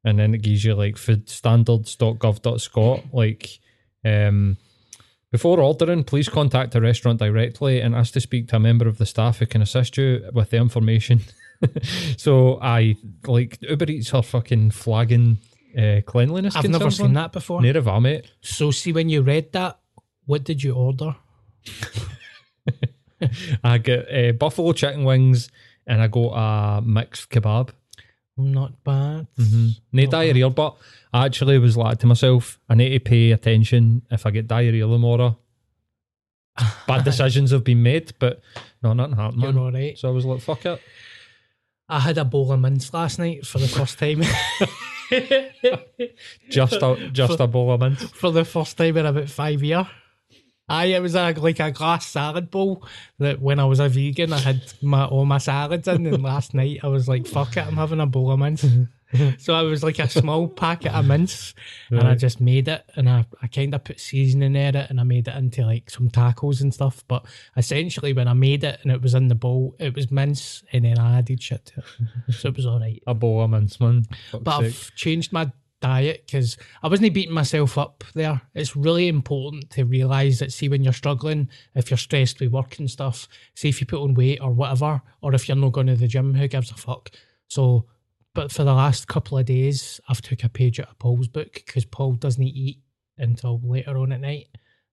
And 0.04 0.20
then 0.20 0.36
it 0.36 0.44
gives 0.44 0.64
you 0.64 0.76
like 0.76 0.94
foodstandards.gov.scot. 0.96 3.04
Like, 3.12 3.60
um, 4.06 4.58
before 5.32 5.60
ordering, 5.60 6.04
please 6.04 6.30
contact 6.30 6.72
the 6.72 6.82
restaurant 6.82 7.18
directly 7.20 7.82
and 7.82 7.96
ask 7.96 8.14
to 8.14 8.22
speak 8.22 8.50
to 8.50 8.58
a 8.58 8.60
member 8.60 8.88
of 8.88 9.00
the 9.00 9.06
staff 9.06 9.38
who 9.40 9.46
can 9.46 9.62
assist 9.62 9.98
you 9.98 10.30
with 10.34 10.50
the 10.52 10.58
information. 10.58 11.22
so 12.18 12.60
I 12.62 12.96
like 13.26 13.58
Uber 13.62 13.92
Eats 13.92 14.14
are 14.14 14.24
fucking 14.24 14.72
flagging 14.72 15.40
uh, 15.78 16.02
cleanliness. 16.06 16.56
I've 16.56 16.70
never 16.70 16.92
seen 16.92 17.14
that 17.14 17.34
before. 17.34 17.62
Neither 17.62 17.80
have 17.80 17.88
I, 17.88 18.00
mate. 18.00 18.32
So, 18.42 18.72
see, 18.72 18.94
when 18.94 19.10
you 19.10 19.22
read 19.22 19.52
that, 19.54 19.80
what 20.26 20.44
did 20.44 20.64
you 20.64 20.74
order? 20.74 21.16
I 23.64 23.80
get 23.80 24.14
uh, 24.14 24.34
buffalo 24.34 24.74
chicken 24.74 25.04
wings 25.04 25.50
and 25.88 26.02
I 26.02 26.08
got 26.08 26.30
a 26.34 26.82
mixed 26.82 27.30
kebab. 27.30 27.70
Not 28.38 28.84
bad. 28.84 29.28
Mm-hmm. 29.40 29.68
No 29.94 30.06
diarrhea, 30.06 30.50
but 30.50 30.78
I 31.12 31.26
actually 31.26 31.58
was 31.58 31.76
like 31.76 31.98
to 32.00 32.08
myself, 32.08 32.60
I 32.70 32.76
need 32.76 32.90
to 32.90 33.00
pay 33.00 33.32
attention 33.32 34.04
if 34.12 34.26
I 34.28 34.32
get 34.32 34.48
diarrhea 34.48 34.86
tomorrow. 34.86 35.38
Bad 36.88 37.04
decisions 37.04 37.52
have 37.52 37.64
been 37.64 37.84
made, 37.84 38.14
but 38.20 38.42
no, 38.82 38.94
nothing 38.94 39.16
happened. 39.16 39.42
You're 39.42 39.60
all 39.60 39.72
right. 39.72 39.98
So 39.98 40.10
I 40.10 40.12
was 40.12 40.26
like, 40.26 40.42
fuck 40.42 40.66
it. 40.66 40.82
I 41.90 42.00
had 42.00 42.18
a 42.18 42.26
bowl 42.26 42.52
of 42.52 42.60
mince 42.60 42.94
last 42.94 43.20
night 43.20 43.46
for 43.46 43.60
the 43.60 43.68
first 43.68 43.98
time. 43.98 44.22
Just 46.50 46.74
a 46.74 47.10
just 47.14 47.40
a 47.40 47.48
bowl 47.48 47.72
of 47.72 47.80
mince. 47.80 48.04
for 48.04 48.32
the 48.32 48.44
first 48.44 48.78
time 48.78 48.98
in 48.98 49.06
about 49.06 49.30
five 49.30 49.64
years. 49.64 49.86
Aye, 50.70 50.86
it 50.86 51.02
was 51.02 51.16
a, 51.16 51.32
like 51.32 51.60
a 51.62 51.72
glass 51.72 52.06
salad 52.06 52.52
bowl 52.52 52.86
that 53.20 53.42
when 53.42 53.58
I 53.58 53.66
was 53.66 53.80
a 53.80 53.88
vegan, 53.88 54.34
I 54.34 54.40
had 54.40 54.62
my 54.82 55.06
all 55.06 55.26
my 55.26 55.38
salads 55.38 55.88
in, 55.88 56.06
and 56.06 56.22
last 56.22 56.54
night 56.54 56.82
I 56.84 56.88
was 56.88 57.08
like, 57.08 57.26
"Fuck 57.26 57.56
it, 57.56 57.66
I'm 57.66 57.78
having 57.78 58.02
a 58.02 58.06
bowl 58.06 58.32
of 58.32 58.40
mince." 58.40 58.66
so 59.38 59.54
I 59.54 59.62
was 59.62 59.82
like 59.82 60.00
a 60.00 60.10
small 60.10 60.50
packet 60.50 60.94
of 60.94 61.06
mince, 61.06 61.54
and 61.90 62.02
I 62.02 62.16
just 62.16 62.42
made 62.42 62.68
it, 62.68 62.84
and 62.98 63.10
I, 63.10 63.26
I 63.42 63.48
kind 63.48 63.74
of 63.74 63.86
put 63.86 64.02
seasoning 64.02 64.58
in 64.58 64.76
it, 64.76 64.90
and 64.90 65.00
I 65.00 65.04
made 65.04 65.30
it 65.30 65.36
into 65.36 65.66
like 65.66 65.90
some 65.90 66.10
tacos 66.10 66.60
and 66.60 66.74
stuff. 66.74 67.02
But 67.08 67.26
essentially, 67.56 68.12
when 68.12 68.28
I 68.28 68.34
made 68.34 68.66
it 68.66 68.80
and 68.84 68.92
it 68.92 69.02
was 69.02 69.14
in 69.16 69.30
the 69.30 69.36
bowl, 69.36 69.74
it 69.80 69.96
was 69.96 70.12
mince, 70.12 70.64
and 70.74 70.84
then 70.84 71.00
I 71.00 71.20
added 71.20 71.42
shit 71.42 71.66
to 71.68 71.80
it, 71.80 72.34
so 72.34 72.50
it 72.50 72.58
was 72.58 72.66
all 72.66 72.82
right. 72.82 73.02
A 73.08 73.14
bowl 73.14 73.42
of 73.42 73.50
mince, 73.50 73.80
man. 73.80 74.04
Fuck's 74.32 74.44
But 74.44 74.60
sake. 74.60 74.66
I've 74.66 74.96
changed 74.96 75.32
my 75.32 75.50
diet 75.80 76.24
because 76.26 76.58
I 76.82 76.88
wasn't 76.88 77.14
beating 77.14 77.34
myself 77.34 77.78
up 77.78 78.04
there. 78.14 78.42
It's 78.56 78.76
really 78.76 79.08
important 79.08 79.70
to 79.72 79.86
realise 79.86 80.40
that, 80.40 80.52
see, 80.52 80.70
when 80.70 80.84
you're 80.84 80.94
struggling, 80.94 81.50
if 81.76 81.90
you're 81.90 81.98
stressed 81.98 82.40
with 82.40 82.52
work 82.52 82.80
and 82.80 82.90
stuff, 82.90 83.28
see 83.56 83.70
if 83.70 83.80
you 83.80 83.88
put 83.88 84.02
on 84.02 84.14
weight 84.14 84.40
or 84.42 84.52
whatever, 84.52 85.02
or 85.22 85.34
if 85.34 85.48
you're 85.48 85.58
not 85.58 85.74
going 85.74 85.88
to 85.88 85.96
the 85.96 86.08
gym, 86.08 86.34
who 86.34 86.48
gives 86.48 86.72
a 86.72 86.76
fuck? 86.76 87.12
So, 87.48 87.86
but 88.34 88.52
for 88.52 88.64
the 88.64 88.74
last 88.74 89.08
couple 89.08 89.38
of 89.38 89.46
days, 89.46 90.00
I've 90.10 90.22
took 90.22 90.44
a 90.44 90.50
page 90.50 90.80
out 90.80 90.90
of 90.90 91.00
Paul's 91.00 91.28
book 91.28 91.54
because 91.54 91.86
Paul 91.86 92.14
doesn't 92.14 92.44
eat 92.44 92.82
until 93.18 93.60
later 93.64 93.98
on 93.98 94.12
at 94.12 94.22
night, 94.22 94.48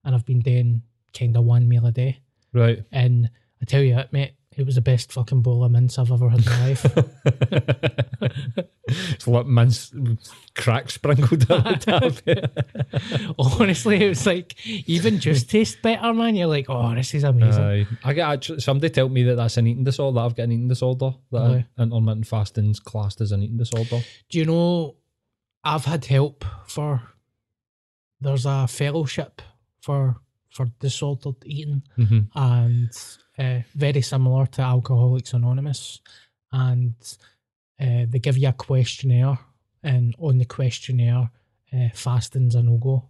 and 0.04 0.14
I've 0.14 0.26
been 0.26 0.40
doing 0.40 0.82
kind 1.16 1.36
of 1.36 1.44
one 1.44 1.68
meal 1.68 1.86
a 1.86 1.92
day. 1.92 2.20
Right. 2.52 2.82
And 2.92 3.28
I 3.60 3.64
tell 3.64 3.82
you 3.82 3.96
what, 3.96 4.12
mate, 4.12 4.34
it 4.56 4.66
was 4.66 4.76
the 4.76 4.80
best 4.80 5.12
fucking 5.12 5.42
bowl 5.42 5.64
of 5.64 5.73
mince 5.73 5.99
I've 5.99 6.12
ever 6.12 6.28
had 6.28 6.40
in 6.40 6.44
my 6.46 6.68
life. 6.68 6.87
it's 8.88 9.26
like 9.26 9.46
mince 9.46 9.92
crack 10.54 10.90
sprinkled 10.90 11.50
on 11.50 11.64
the 11.64 11.76
top. 13.34 13.34
Honestly, 13.61 14.04
it 14.04 14.08
was 14.11 14.26
like 14.26 14.54
even 14.66 15.18
just 15.18 15.50
taste 15.50 15.82
better, 15.82 16.12
man. 16.14 16.37
You're 16.37 16.46
like, 16.46 16.66
oh, 16.68 16.94
this 16.94 17.14
is 17.14 17.25
amazing. 17.25 17.62
Aye. 17.62 17.87
I 18.04 18.12
get 18.12 18.28
actually 18.28 18.61
somebody 18.61 18.90
told 18.92 19.12
me 19.12 19.25
that 19.25 19.37
that's 19.37 19.56
an 19.56 19.66
eating 19.66 19.84
disorder. 19.84 20.20
I've 20.20 20.37
got 20.37 20.44
an 20.44 20.52
eating 20.52 20.68
disorder. 20.68 21.14
That 21.32 21.42
Aye. 21.42 21.66
intermittent 21.78 22.26
fasting's 22.26 22.80
classed 22.80 23.20
as 23.20 23.32
an 23.32 23.42
eating 23.42 23.58
disorder. 23.58 24.00
Do 24.28 24.38
you 24.38 24.44
know? 24.44 24.96
I've 25.64 25.87
had 25.87 26.04
help 26.04 26.44
for. 26.66 27.02
There's 28.20 28.46
a 28.46 28.66
fellowship 28.66 29.42
for 29.80 30.16
for 30.54 30.66
disordered 30.80 31.37
eating, 31.44 31.82
Mm-hmm. 31.99 32.20
and 32.34 32.90
uh, 33.38 33.62
very 33.75 34.00
similar 34.02 34.46
to 34.46 34.62
Alcoholics 34.62 35.32
Anonymous, 35.34 36.00
and 36.52 36.94
uh, 37.80 38.06
they 38.08 38.20
give 38.20 38.38
you 38.38 38.49
a 38.49 38.52
questionnaire, 38.52 39.38
and 39.82 40.14
on 40.18 40.38
the 40.38 40.44
questionnaire, 40.44 41.30
uh, 41.73 41.88
fasting's 41.94 42.54
a 42.54 42.62
no 42.62 42.76
go. 42.78 43.08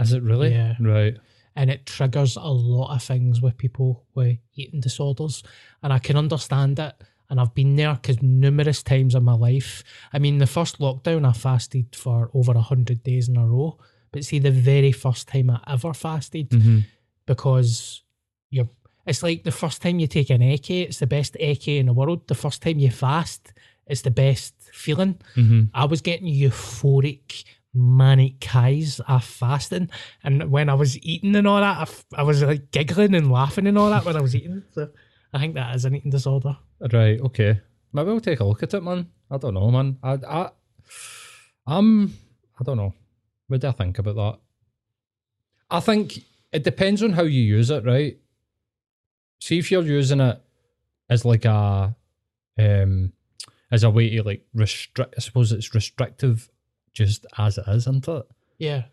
Is 0.00 0.12
it 0.12 0.22
really? 0.22 0.50
Yeah. 0.52 0.74
Right. 0.80 1.16
and 1.56 1.70
it 1.70 1.86
triggers 1.86 2.34
a 2.36 2.40
lot 2.50 2.94
of 2.96 3.02
things 3.02 3.40
with 3.40 3.56
people 3.56 4.04
with 4.16 4.38
eating 4.56 4.80
disorders 4.80 5.44
and 5.84 5.92
i 5.92 6.00
can 6.00 6.16
understand 6.16 6.80
it 6.80 6.94
and 7.30 7.38
i've 7.40 7.54
been 7.54 7.76
there 7.76 7.94
because 7.94 8.20
numerous 8.20 8.82
times 8.82 9.14
in 9.14 9.22
my 9.22 9.34
life 9.34 9.84
i 10.12 10.18
mean 10.18 10.38
the 10.38 10.48
first 10.48 10.80
lockdown 10.80 11.24
i 11.24 11.32
fasted 11.32 11.94
for 11.94 12.28
over 12.34 12.52
100 12.54 13.04
days 13.04 13.28
in 13.28 13.36
a 13.36 13.46
row 13.46 13.78
but 14.14 14.24
see 14.24 14.38
the 14.38 14.50
very 14.72 14.92
first 15.04 15.24
time 15.32 15.48
i 15.50 15.58
ever 15.74 15.92
fasted 15.92 16.48
Mm-hmm. 16.50 16.78
because 17.26 18.02
you're 18.54 18.70
it's 19.06 19.22
like 19.22 19.40
the 19.44 19.50
first 19.62 19.78
time 19.82 19.98
you 20.02 20.06
take 20.06 20.30
an 20.30 20.40
ecke 20.54 20.76
it's 20.88 21.00
the 21.04 21.06
best 21.16 21.32
ecke 21.50 21.78
in 21.80 21.86
the 21.86 21.92
world 21.92 22.20
the 22.28 22.34
first 22.44 22.62
time 22.62 22.78
you 22.78 22.90
fast 22.90 23.52
it's 23.86 24.02
the 24.08 24.10
best 24.24 24.54
feeling 24.72 25.14
Mm-hmm. 25.36 25.62
I 25.74 25.84
was 25.92 26.00
getting 26.00 26.28
euphoric, 26.44 27.44
manic 27.74 28.42
highs 28.44 29.00
of 29.14 29.24
fasting. 29.24 29.90
And 30.24 30.34
when 30.54 30.68
I 30.68 30.74
was 30.82 30.90
eating 31.12 31.34
and 31.36 31.46
all 31.46 31.60
that, 31.60 31.78
I, 31.78 31.82
f- 31.82 32.04
I 32.14 32.22
was 32.22 32.42
like 32.42 32.70
giggling 32.70 33.14
and 33.14 33.30
laughing 33.30 33.66
and 33.66 33.76
all 33.76 33.90
that 33.90 34.04
when 34.06 34.16
I 34.16 34.20
was 34.22 34.34
eating. 34.34 34.62
So 34.74 34.88
I 35.34 35.38
think 35.40 35.54
that 35.54 35.74
is 35.76 35.84
an 35.84 35.94
eating 35.96 36.10
disorder. 36.12 36.56
Right. 36.92 37.20
Okay. 37.20 37.60
Maybe 37.92 38.08
we'll 38.10 38.20
take 38.20 38.40
a 38.40 38.44
look 38.44 38.62
at 38.62 38.74
it, 38.74 38.82
man. 38.82 39.08
I 39.30 39.36
don't 39.38 39.54
know, 39.54 39.70
man. 39.70 39.98
I, 40.02 40.12
I, 40.38 40.50
I'm. 41.66 42.14
I 42.60 42.62
don't 42.64 42.76
know. 42.76 42.94
What 43.48 43.60
do 43.60 43.68
I 43.68 43.72
think 43.72 43.98
about 43.98 44.16
that? 44.16 44.38
I 45.70 45.80
think 45.80 46.24
it 46.52 46.64
depends 46.64 47.02
on 47.02 47.12
how 47.12 47.24
you 47.24 47.42
use 47.42 47.70
it, 47.70 47.84
right? 47.84 48.18
See 49.40 49.58
if 49.58 49.70
you're 49.70 49.82
using 49.82 50.20
it 50.20 50.40
as 51.10 51.24
like 51.24 51.44
a, 51.44 51.94
um, 52.58 53.12
as 53.70 53.82
a 53.82 53.90
way 53.90 54.10
to 54.10 54.22
like 54.22 54.46
restrict. 54.54 55.14
I 55.16 55.20
suppose 55.20 55.52
it's 55.52 55.74
restrictive, 55.74 56.48
just 56.92 57.26
as 57.36 57.58
it 57.58 57.64
is, 57.68 57.88
isn't 57.88 58.08
it? 58.08 58.26
Yeah. 58.58 58.84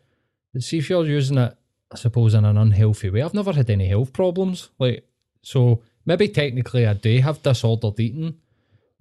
But 0.54 0.64
see 0.64 0.80
if 0.80 0.90
you're 0.90 1.06
using 1.06 1.38
it, 1.38 1.56
I 1.92 1.96
suppose, 1.96 2.34
in 2.34 2.46
an 2.46 2.58
unhealthy 2.58 3.10
way. 3.10 3.22
I've 3.22 3.34
never 3.34 3.54
had 3.54 3.70
any 3.70 3.88
health 3.88 4.12
problems. 4.12 4.70
Like, 4.80 5.08
so 5.42 5.84
maybe 6.06 6.28
technically 6.28 6.86
I 6.86 6.94
do 6.94 7.20
have 7.22 7.44
disordered 7.44 8.00
eating, 8.00 8.38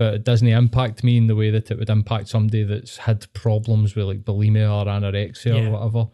but 0.00 0.14
it 0.14 0.24
doesn't 0.24 0.48
impact 0.48 1.04
me 1.04 1.18
in 1.18 1.26
the 1.26 1.36
way 1.36 1.50
that 1.50 1.70
it 1.70 1.78
would 1.78 1.90
impact 1.90 2.26
somebody 2.28 2.64
that's 2.64 2.96
had 2.96 3.30
problems 3.34 3.94
with 3.94 4.06
like 4.06 4.22
bulimia 4.24 4.66
or 4.74 4.86
anorexia 4.86 5.54
Yeah. 5.54 5.66
or 5.66 5.70
whatever. 5.72 6.08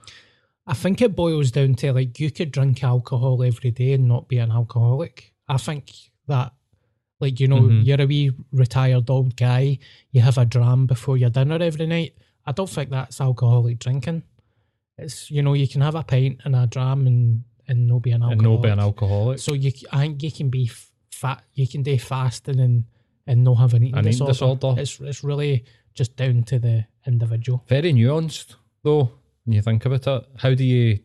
I 0.66 0.74
think 0.74 1.00
it 1.00 1.14
boils 1.14 1.52
down 1.52 1.76
to 1.76 1.92
like 1.92 2.18
you 2.18 2.32
could 2.32 2.50
drink 2.50 2.82
alcohol 2.82 3.44
every 3.44 3.70
day 3.70 3.92
and 3.92 4.08
not 4.08 4.26
be 4.26 4.38
an 4.38 4.50
alcoholic. 4.50 5.32
I 5.48 5.56
think 5.58 5.92
that, 6.26 6.52
like, 7.20 7.38
you 7.38 7.46
know, 7.46 7.60
Mhm. 7.62 7.86
you're 7.86 8.02
a 8.02 8.06
wee 8.06 8.32
retired 8.50 9.08
old 9.08 9.36
guy, 9.36 9.78
you 10.10 10.20
have 10.20 10.36
a 10.36 10.44
dram 10.44 10.86
before 10.88 11.16
your 11.16 11.30
dinner 11.30 11.58
every 11.62 11.86
night. 11.86 12.14
I 12.44 12.50
don't 12.50 12.68
think 12.68 12.90
that's 12.90 13.20
alcoholic 13.20 13.78
drinking. 13.78 14.24
It's, 14.98 15.30
you 15.30 15.42
know, 15.42 15.52
you 15.54 15.68
can 15.68 15.80
have 15.82 15.94
a 15.94 16.02
pint 16.02 16.40
and 16.44 16.56
a 16.56 16.66
dram 16.66 17.06
and, 17.06 17.44
and 17.68 17.86
not 17.86 18.02
be 18.02 18.10
an 18.10 18.22
And 18.24 18.32
alcoholic. 18.32 18.42
not 18.58 18.62
be 18.62 18.68
an 18.70 18.80
alcoholic. 18.80 19.38
So 19.38 19.54
you, 19.54 19.70
I 19.92 19.98
think 20.00 20.24
you 20.24 20.32
can 20.32 20.50
be 20.50 20.68
fat. 21.12 21.44
You 21.54 21.68
can 21.68 21.84
do 21.84 21.96
fasting 22.00 22.58
and 22.58 22.82
and 23.26 23.42
not 23.45 23.56
have 23.56 23.75
an 23.75 23.83
eating, 23.85 23.99
An 23.99 24.04
disorder. 24.04 24.33
disorder. 24.33 24.80
It's 24.80 25.00
it's 25.00 25.25
really 25.25 25.64
just 25.95 26.16
down 26.16 26.42
to 26.45 26.59
the 26.59 26.85
individual. 27.06 27.64
Very 27.68 27.92
nuanced 27.92 28.56
though, 28.83 29.11
when 29.45 29.54
you 29.54 29.62
think 29.62 29.85
about 29.87 30.06
it. 30.06 30.25
How 30.37 30.54
do 30.54 30.64
you 30.64 31.00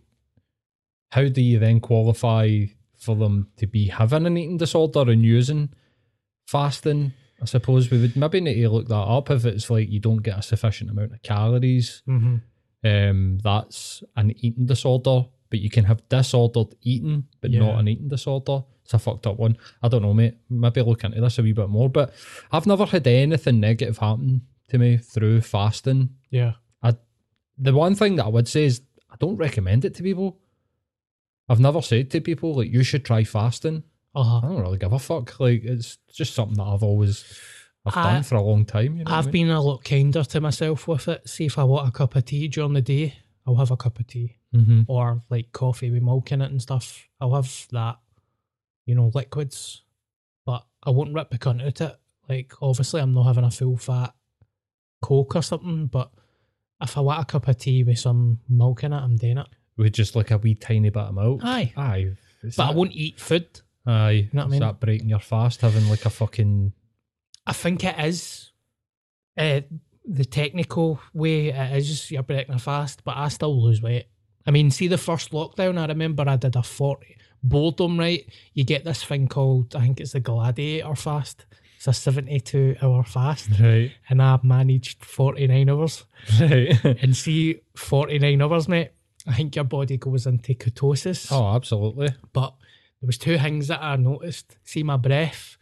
how 1.09 1.27
do 1.27 1.41
you 1.41 1.59
then 1.59 1.79
qualify 1.79 2.65
for 2.97 3.15
them 3.15 3.47
to 3.57 3.67
be 3.67 3.87
having 3.87 4.25
an 4.25 4.37
eating 4.37 4.57
disorder 4.57 5.09
and 5.11 5.23
using 5.23 5.69
fasting 6.47 7.13
I 7.41 7.45
suppose 7.45 7.89
we 7.89 7.99
would 7.99 8.15
maybe 8.15 8.39
need 8.39 8.61
to 8.61 8.69
look 8.69 8.87
that 8.89 8.95
up 8.95 9.31
if 9.31 9.45
it's 9.45 9.67
like 9.71 9.89
you 9.89 9.99
don't 9.99 10.21
get 10.21 10.37
a 10.37 10.41
sufficient 10.43 10.91
amount 10.91 11.13
of 11.13 11.23
calories. 11.23 12.03
Mm-hmm. 12.07 12.35
Um, 12.87 13.39
that's 13.43 14.03
an 14.15 14.31
eating 14.37 14.67
disorder, 14.67 15.23
but 15.49 15.59
you 15.59 15.71
can 15.71 15.85
have 15.85 16.07
disordered 16.07 16.75
eating, 16.83 17.23
but 17.41 17.49
Yeah. 17.49 17.61
not 17.61 17.79
an 17.79 17.87
eating 17.87 18.09
disorder. 18.09 18.61
It's 18.91 18.93
a 18.93 18.99
fucked 18.99 19.25
up 19.25 19.37
one. 19.37 19.55
I 19.81 19.87
don't 19.87 20.01
know, 20.01 20.13
mate. 20.13 20.35
Maybe 20.49 20.81
look 20.81 21.05
into 21.05 21.21
this 21.21 21.39
a 21.39 21.43
wee 21.43 21.53
bit 21.53 21.69
more. 21.69 21.89
But 21.89 22.13
I've 22.51 22.65
never 22.67 22.85
had 22.85 23.07
anything 23.07 23.61
negative 23.61 23.97
happen 23.99 24.41
to 24.67 24.77
me 24.77 24.97
through 24.97 25.41
fasting. 25.41 26.09
Yeah. 26.29 26.53
The 27.57 27.73
one 27.75 27.93
thing 27.95 28.15
that 28.15 28.25
I 28.25 28.29
would 28.29 28.47
say 28.47 28.63
is 28.65 28.81
I 29.09 29.15
don't 29.19 29.35
recommend 29.37 29.85
it 29.85 29.93
to 29.95 30.03
people. 30.03 30.39
I've 31.47 31.59
never 31.59 31.81
said 31.81 32.09
to 32.11 32.21
people 32.21 32.55
like 32.55 32.71
you 32.71 32.81
should 32.83 33.05
try 33.05 33.23
fasting. 33.23 33.83
Uh 34.15 34.39
I 34.39 34.41
don't 34.41 34.59
really 34.61 34.79
give 34.79 34.91
a 34.93 34.97
fuck. 34.99 35.39
Like 35.39 35.63
it's 35.63 35.97
just 36.11 36.33
something 36.33 36.57
that 36.57 36.63
I've 36.63 36.81
always 36.81 37.23
I've 37.85 37.95
I- 37.97 38.13
done 38.13 38.23
for 38.23 38.35
a 38.35 38.41
long 38.41 38.65
time. 38.65 38.97
You 38.97 39.03
know 39.03 39.11
what 39.11 39.13
I 39.13 39.17
I've 39.19 39.25
mean? 39.25 39.47
been 39.47 39.49
a 39.51 39.61
lot 39.61 39.83
kinder 39.83 40.23
to 40.23 40.41
myself 40.41 40.87
with 40.87 41.07
it. 41.07 41.29
See 41.29 41.45
if 41.45 41.59
I 41.59 41.63
want 41.65 41.87
a 41.87 41.91
cup 41.91 42.15
of 42.15 42.25
tea 42.25 42.47
during 42.47 42.73
the 42.73 42.81
day, 42.81 43.15
I'll 43.45 43.55
have 43.57 43.69
a 43.71 43.77
cup 43.77 43.99
of 43.99 44.07
tea. 44.07 44.37
Mhm. 44.55 44.85
Or 44.87 45.21
like 45.29 45.51
coffee 45.51 45.91
with 45.91 46.01
milk 46.03 46.31
in 46.31 46.41
it 46.41 46.49
and 46.51 46.61
stuff. 46.61 47.07
I'll 47.19 47.35
have 47.35 47.67
that. 47.71 47.99
You 48.85 48.95
know, 48.95 49.11
liquids. 49.13 49.83
But 50.45 50.65
I 50.83 50.89
won't 50.89 51.13
rip 51.13 51.29
the 51.29 51.37
cunt 51.37 51.65
out 51.65 51.81
it. 51.81 51.95
Like 52.29 52.53
obviously 52.61 53.01
I'm 53.01 53.13
not 53.13 53.23
having 53.27 53.43
a 53.43 53.51
full 53.51 53.77
fat 53.77 54.13
Coke 55.01 55.35
or 55.35 55.41
something, 55.41 55.87
but 55.87 56.11
if 56.81 56.97
I 56.97 57.01
want 57.01 57.21
a 57.21 57.25
cup 57.25 57.47
of 57.47 57.57
tea 57.57 57.83
with 57.83 57.99
some 57.99 58.39
milk 58.49 58.83
in 58.83 58.93
it, 58.93 58.97
I'm 58.97 59.17
doing 59.17 59.37
it. 59.37 59.47
with 59.77 59.93
just 59.93 60.15
like 60.15 60.31
a 60.31 60.37
wee 60.37 60.55
tiny 60.55 60.89
bit 60.89 61.01
of 61.03 61.13
milk. 61.15 61.41
Aye. 61.43 61.73
Aye. 61.75 62.11
Is 62.43 62.55
But 62.55 62.69
I 62.69 62.71
won't 62.71 62.93
eat 62.93 63.19
food. 63.19 63.47
Aye. 63.85 64.09
You 64.11 64.29
know 64.33 64.41
what 64.41 64.43
I 64.43 64.45
Is 64.45 64.51
mean? 64.51 64.59
that 64.61 64.79
breaking 64.79 65.09
your 65.09 65.19
fast 65.19 65.61
having 65.61 65.87
like 65.89 66.05
a 66.05 66.09
fucking 66.09 66.73
I 67.45 67.53
think 67.53 67.83
it 67.83 67.97
is. 67.99 68.51
Uh, 69.37 69.61
the 70.05 70.25
technical 70.25 70.99
way 71.13 71.47
it 71.49 71.77
is 71.77 72.09
you're 72.11 72.23
breaking 72.23 72.55
a 72.55 72.59
fast, 72.59 73.03
but 73.03 73.17
I 73.17 73.27
still 73.29 73.61
lose 73.61 73.81
weight. 73.81 74.05
I 74.45 74.51
mean, 74.51 74.71
see 74.71 74.87
the 74.87 74.97
first 74.97 75.31
lockdown, 75.31 75.77
I 75.79 75.85
remember 75.87 76.23
I 76.27 76.35
did 76.35 76.55
a 76.55 76.63
40 76.63 77.17
boredom, 77.43 77.99
right? 77.99 78.25
You 78.53 78.63
get 78.63 78.83
this 78.83 79.03
thing 79.03 79.27
called, 79.27 79.75
I 79.75 79.81
think 79.81 79.99
it's 79.99 80.13
the 80.13 80.19
Gladiator 80.19 80.95
fast. 80.95 81.45
It's 81.77 81.87
a 81.87 81.93
72 81.93 82.75
hour 82.81 83.03
fast, 83.03 83.49
right? 83.59 83.91
and 84.09 84.21
I've 84.21 84.43
managed 84.43 85.03
49 85.03 85.69
hours. 85.69 86.05
Right. 86.39 86.79
And 87.01 87.17
see, 87.17 87.61
49 87.75 88.41
hours, 88.41 88.67
mate, 88.67 88.91
I 89.25 89.33
think 89.33 89.55
your 89.55 89.65
body 89.65 89.97
goes 89.97 90.27
into 90.27 90.53
ketosis. 90.53 91.31
oh, 91.31 91.55
absolutely. 91.55 92.09
But 92.33 92.53
there 93.01 93.07
was 93.07 93.17
two 93.17 93.37
things 93.39 93.67
that 93.69 93.81
I 93.81 93.95
noticed. 93.95 94.57
See 94.63 94.83
my 94.83 94.97
breath 94.97 95.57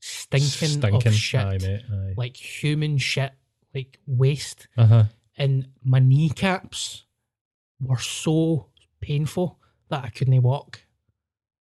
stinking, 0.00 0.94
of 0.94 1.12
shit 1.14 1.40
Aye, 1.40 1.58
mate. 1.60 1.82
Aye. 1.92 2.14
like 2.16 2.36
human 2.36 2.96
shit, 2.98 3.32
like 3.74 3.98
waste, 4.06 4.68
uh 4.76 4.86
huh. 4.86 5.04
and 5.36 5.68
my 5.84 5.98
kneecaps 5.98 7.04
were 7.80 7.98
so 7.98 8.68
painful 9.00 9.58
that 9.90 10.04
I 10.04 10.08
couldn't 10.08 10.42
walk. 10.42 10.80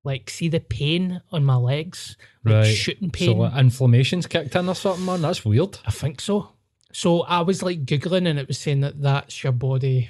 Like, 0.06 0.30
see 0.30 0.48
the 0.50 0.60
pain 0.62 1.22
on 1.32 1.44
my 1.44 1.56
legs, 1.56 2.16
like 2.46 2.54
Right. 2.54 2.64
shooting 2.76 3.10
So 3.10 3.12
pain. 3.34 3.38
like, 3.40 3.56
inflammation's 3.58 4.28
kicked 4.28 4.56
in 4.56 4.70
or 4.70 4.76
something, 4.76 5.04
man. 5.06 5.22
That's 5.24 5.44
weird. 5.44 5.80
I 5.86 5.92
think 5.92 6.22
so. 6.22 6.50
So 6.94 7.24
I 7.24 7.42
was 7.42 7.62
like 7.64 7.86
googling, 7.86 8.28
and 8.30 8.40
it 8.40 8.48
was 8.48 8.58
saying 8.60 8.82
that 8.82 9.02
that's 9.02 9.44
your 9.44 9.52
body 9.52 10.10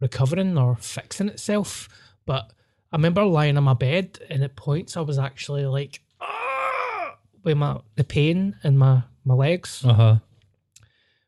recovering 0.00 0.56
or 0.56 0.76
fixing 0.76 1.28
itself. 1.28 1.88
But 2.24 2.52
I 2.92 2.96
remember 2.96 3.24
lying 3.24 3.56
on 3.58 3.64
my 3.64 3.74
bed, 3.74 4.20
and 4.30 4.42
at 4.44 4.56
points 4.56 4.96
I 4.96 5.00
was 5.02 5.18
actually 5.18 5.66
like, 5.66 6.00
ah, 6.20 7.16
with 7.42 7.56
my 7.58 7.80
the 7.96 8.04
pain 8.04 8.56
in 8.64 8.78
my 8.78 9.02
my 9.24 9.34
legs. 9.34 9.84
Uh 9.84 9.92
huh. 9.94 10.16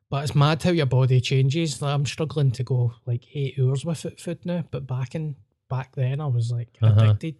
But 0.08 0.22
it's 0.24 0.34
mad 0.36 0.62
how 0.62 0.70
your 0.70 0.86
body 0.86 1.20
changes. 1.20 1.82
Like, 1.82 1.92
I'm 1.92 2.06
struggling 2.06 2.52
to 2.52 2.62
go 2.62 2.94
like 3.04 3.24
eight 3.34 3.58
hours 3.60 3.84
without 3.84 4.20
food 4.20 4.38
now. 4.46 4.64
But 4.70 4.86
back 4.86 5.14
in 5.16 5.34
back 5.68 5.96
then, 5.96 6.20
I 6.20 6.26
was 6.26 6.52
like 6.52 6.68
Uh-huh. 6.80 7.00
addicted. 7.10 7.34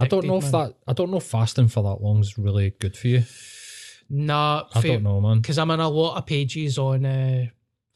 I 0.00 0.06
don't 0.06 0.26
know 0.26 0.38
if 0.38 0.50
that. 0.50 0.74
I 0.86 0.92
don't 0.92 1.10
know 1.10 1.18
if 1.18 1.24
fasting 1.24 1.68
for 1.68 1.82
that 1.84 2.02
long 2.02 2.18
is 2.20 2.36
really 2.38 2.70
good 2.70 2.96
for 2.96 3.08
you. 3.08 3.22
Nah, 4.10 4.64
I 4.74 4.80
don't 4.80 5.02
know, 5.02 5.20
man. 5.20 5.40
because 5.40 5.58
I'm 5.58 5.70
in 5.70 5.80
a 5.80 5.88
lot 5.88 6.16
of 6.16 6.24
pages 6.26 6.78
on 6.78 7.04
uh, 7.04 7.46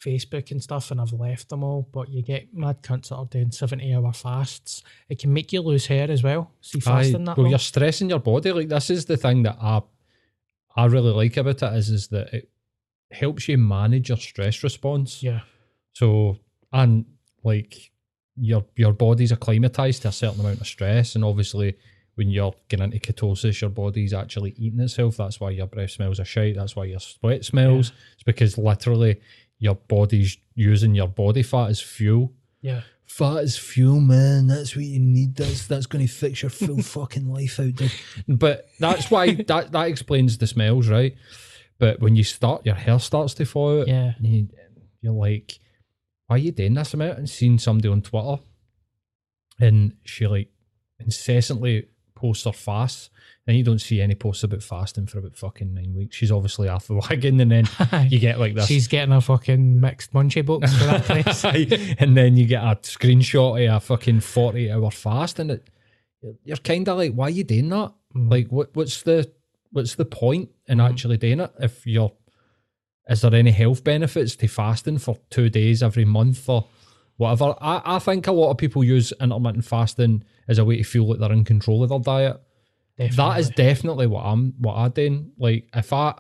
Facebook 0.05 0.51
and 0.51 0.62
stuff, 0.62 0.90
and 0.90 1.01
I've 1.01 1.12
left 1.12 1.49
them 1.49 1.64
all. 1.64 1.88
But 1.90 2.09
you 2.11 2.23
get 2.23 2.53
mad 2.55 2.83
cunts 2.83 3.09
that 3.09 3.16
are 3.16 3.25
doing 3.27 3.51
seventy 3.51 3.95
hour 3.95 4.12
fasts. 4.12 4.83
It 5.09 5.18
can 5.18 5.33
make 5.33 5.53
you 5.53 5.61
lose 5.62 5.87
hair 5.87 6.11
as 6.11 6.23
well. 6.23 6.53
See, 6.61 6.81
fasting 6.81 7.23
Aye, 7.23 7.25
that 7.25 7.37
well, 7.37 7.45
long. 7.45 7.51
you're 7.51 7.59
stressing 7.59 8.11
your 8.11 8.18
body. 8.21 8.53
Like 8.53 8.68
this 8.68 8.90
is 8.90 9.07
the 9.07 9.16
thing 9.16 9.42
that 9.45 9.57
I, 9.61 9.81
I 10.77 10.85
really 10.87 11.12
like 11.12 11.37
about 11.37 11.62
it 11.62 11.73
is 11.75 11.88
is 11.88 12.09
that 12.09 12.33
it 12.35 12.51
helps 13.11 13.49
you 13.49 13.59
manage 13.59 14.09
your 14.11 14.18
stress 14.18 14.62
response. 14.62 15.23
yeah, 15.23 15.40
So 15.95 16.38
and 16.73 17.07
like 17.45 17.90
your 18.37 18.64
your 18.77 18.92
body's 18.92 19.33
acclimatized 19.33 20.03
to 20.03 20.09
a 20.09 20.12
certain 20.12 20.40
amount 20.40 20.61
of 20.61 20.66
stress, 20.66 21.14
and 21.14 21.25
obviously 21.25 21.77
when 22.14 22.29
you're 22.29 22.55
getting 22.68 22.92
into 22.92 22.99
ketosis, 22.99 23.61
your 23.61 23.71
body's 23.71 24.12
actually 24.12 24.55
eating 24.59 24.81
itself. 24.81 25.16
That's 25.16 25.40
why 25.40 25.51
your 25.51 25.66
breath 25.66 25.92
smells 25.92 26.18
of 26.18 26.29
shite. 26.29 26.57
That's 26.57 26.77
why 26.77 26.85
your 26.85 27.01
sweat 27.01 27.45
smells. 27.45 27.92
It's 28.14 28.23
because 28.23 28.59
literally 28.59 29.18
your 29.59 29.77
body's 29.77 30.37
using 30.55 30.95
your 30.95 31.09
body 31.09 31.42
fat 31.42 31.71
as 31.71 31.81
fuel. 31.81 32.33
yeah. 32.61 32.83
Fat 33.07 33.45
is 33.45 33.59
fuel, 33.59 34.01
man. 34.01 34.47
That's 34.47 34.75
what 34.75 34.87
you 34.87 34.99
need. 34.99 35.37
That's 35.37 35.66
that's 35.66 35.85
going 35.85 36.07
to 36.07 36.11
fix 36.11 36.40
your 36.42 36.51
full 36.51 36.81
fucking 36.83 37.31
life 37.31 37.61
out, 37.61 37.75
dude. 37.75 37.92
But 38.27 38.68
that's 38.79 39.11
why 39.11 39.35
that 39.49 39.73
that 39.73 39.88
explains 39.88 40.38
the 40.38 40.47
smells, 40.47 40.88
right? 40.88 41.14
But 41.79 42.01
when 42.01 42.16
you 42.16 42.25
start, 42.25 42.64
your 42.64 42.75
hair 42.75 42.99
starts 42.99 43.35
to 43.35 43.45
fall 43.45 43.83
out. 43.83 43.88
Yeah. 43.88 44.12
you, 44.21 44.49
you're 45.03 45.12
like, 45.12 45.59
why 46.33 46.37
are 46.37 46.38
you 46.38 46.51
doing 46.53 46.73
this? 46.73 46.95
I'm 46.95 47.03
out 47.03 47.18
and 47.18 47.29
seeing 47.29 47.59
somebody 47.59 47.88
on 47.90 48.01
Twitter, 48.01 48.38
and 49.61 49.92
she 50.05 50.27
like 50.27 50.49
incessantly 50.99 51.88
posts 52.14 52.45
her 52.45 52.53
fasts, 52.53 53.11
and 53.47 53.55
you 53.57 53.62
don't 53.62 53.81
see 53.81 54.01
any 54.01 54.14
posts 54.14 54.45
about 54.45 54.62
fasting 54.62 55.07
for 55.07 55.18
about 55.18 55.37
fucking 55.37 55.75
nine 55.75 55.95
weeks. 55.95 56.16
She's 56.16 56.33
obviously 56.33 56.68
off 56.68 56.87
the 56.87 56.95
wagon, 56.95 57.38
and 57.38 57.51
then 57.51 57.68
you 58.09 58.18
get 58.18 58.40
like 58.40 58.55
this. 58.55 58.66
She's 58.66 58.88
getting 58.88 59.12
a 59.12 59.21
fucking 59.21 59.79
mixed 59.79 60.14
munchie 60.14 60.47
box 60.47 60.73
for 60.75 60.85
that 60.85 61.05
place. 61.05 61.45
and 61.99 62.16
then 62.16 62.38
you 62.38 62.47
get 62.47 62.62
a 62.62 62.77
screenshot 62.77 63.68
of 63.68 63.77
a 63.77 63.81
fucking 63.81 64.21
40 64.21 64.71
hour 64.73 64.90
fast 64.90 65.38
and 65.38 65.51
it 65.51 65.68
you're 66.45 66.57
kind 66.59 66.88
of 66.88 66.97
like 66.99 67.12
why 67.12 67.27
are 67.27 67.31
you 67.31 67.45
doing 67.45 67.68
that 67.71 67.92
Mm. 68.14 68.31
like 68.31 68.49
what 68.49 68.68
what's 68.77 69.03
the 69.03 69.31
what's 69.71 69.95
the 69.97 70.05
point 70.05 70.51
in 70.68 70.79
Mm-hmm. 70.79 70.92
actually 70.92 71.16
doing 71.16 71.40
it 71.40 71.51
if 71.61 71.87
you're 71.87 72.12
is 73.09 73.21
there 73.23 73.35
any 73.35 73.51
health 73.51 73.83
benefits 73.85 74.37
to 74.37 74.47
fasting 74.49 74.99
for 74.99 75.17
two 75.31 75.49
days 75.51 75.83
every 75.83 76.05
month 76.05 76.49
or 76.49 76.67
whatever 77.17 77.55
I, 77.61 77.83
I 77.85 77.99
think 77.99 78.27
a 78.27 78.33
lot 78.33 78.51
of 78.51 78.59
people 78.59 78.83
use 78.85 79.12
intermittent 79.21 79.65
fasting 79.65 80.25
as 80.49 80.59
a 80.59 80.65
way 80.65 80.77
to 80.79 80.85
feel 80.85 81.09
like 81.09 81.19
they're 81.19 81.33
in 81.33 81.45
control 81.45 81.83
of 81.83 81.91
their 81.91 81.99
diet 81.99 82.41
that 82.99 83.09
is 83.41 83.49
Definitely. 83.49 83.55
definitely 83.65 84.07
what 84.09 84.23
I'm 84.25 84.55
what 84.59 84.75
I 84.75 84.88
doing. 84.88 85.33
Like 85.38 85.69
if 85.75 85.93
I 85.93 86.15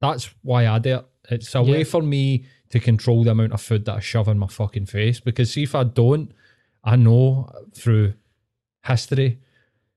that's 0.00 0.28
why 0.42 0.66
I 0.66 0.78
do 0.78 0.96
it. 0.96 1.06
It's 1.30 1.54
a 1.54 1.62
way 1.62 1.84
for 1.84 2.02
me 2.02 2.44
to 2.70 2.80
control 2.80 3.24
the 3.24 3.30
amount 3.30 3.52
of 3.52 3.60
food 3.62 3.84
that 3.86 3.94
I 3.96 4.00
shove 4.00 4.28
in 4.28 4.38
my 4.38 4.48
fucking 4.48 4.86
face. 4.86 5.20
Because 5.20 5.52
see 5.52 5.62
if 5.62 5.74
I 5.74 5.84
don't, 5.84 6.32
I 6.84 6.96
know 6.96 7.48
through 7.74 8.14
history 8.84 9.38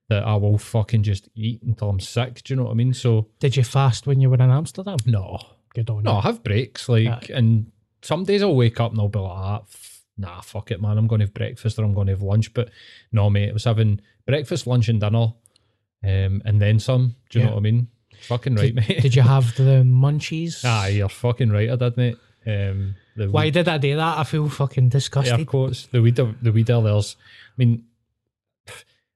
that 0.07 0.23
I 0.23 0.35
will 0.35 0.57
fucking 0.57 1.03
just 1.03 1.27
eat 1.35 1.61
until 1.63 1.89
I'm 1.89 1.99
sick. 1.99 2.43
Do 2.43 2.53
you 2.53 2.57
know 2.57 2.65
what 2.65 2.71
I 2.71 2.75
mean? 2.75 2.93
So 2.93 3.27
Did 3.39 3.57
you 3.57 3.63
fast 3.63 4.07
when 4.07 4.21
you 4.21 4.29
were 4.29 4.35
in 4.37 4.49
Amsterdam? 4.51 4.97
no. 5.05 5.37
Good 5.79 5.89
on 5.89 6.03
No, 6.03 6.13
I 6.13 6.15
you. 6.17 6.21
have 6.23 6.43
breaks, 6.43 6.89
like 6.89 7.29
and 7.29 7.71
some 8.01 8.23
days 8.23 8.41
I'll 8.43 8.55
wake 8.55 8.79
up 8.79 8.91
and 8.91 8.99
I'll 9.01 9.07
be 9.09 9.19
like, 9.19 9.31
ah, 9.31 9.61
f- 9.61 10.01
nah, 10.17 10.41
fuck 10.41 10.71
it, 10.71 10.81
man. 10.81 10.97
I'm 10.97 11.07
going 11.07 11.19
to 11.19 11.25
have 11.25 11.33
breakfast 11.33 11.77
or 11.79 11.83
I'm 11.85 11.93
going 11.93 12.07
to 12.07 12.13
have 12.13 12.21
lunch. 12.21 12.53
But 12.53 12.69
no, 13.11 13.29
mate, 13.29 13.49
I 13.49 13.53
was 13.53 13.63
having 13.65 14.01
breakfast, 14.25 14.67
lunch, 14.67 14.89
and 14.89 14.99
dinner, 15.01 15.33
um, 16.03 16.41
and 16.45 16.61
then 16.61 16.79
some. 16.79 17.15
Do 17.29 17.39
you 17.39 17.43
Yeah. 17.43 17.49
know 17.49 17.55
what 17.55 17.59
I 17.59 17.63
mean? 17.63 17.87
Fucking 18.27 18.55
right, 18.55 18.73
mate. 18.75 19.01
Did 19.01 19.15
you 19.15 19.21
have 19.21 19.55
the 19.55 19.83
munchies? 19.85 20.61
Ah, 20.65 20.87
you're 20.87 21.07
fucking 21.09 21.49
right. 21.51 21.69
I 21.69 21.75
did, 21.75 21.95
mate. 21.97 22.17
Um, 22.45 22.95
the 23.15 23.29
Why 23.29 23.45
weed, 23.45 23.53
did 23.53 23.67
I 23.69 23.77
do 23.77 23.95
that? 23.97 24.17
I 24.17 24.23
feel 24.23 24.49
fucking 24.49 24.85
air 24.85 24.89
disgusted. 24.89 25.45
quotes, 25.47 25.85
the 25.87 26.01
weed, 26.01 26.15
the 26.15 26.51
weed 26.51 26.67
there's. 26.67 27.15
I 27.19 27.53
mean, 27.57 27.83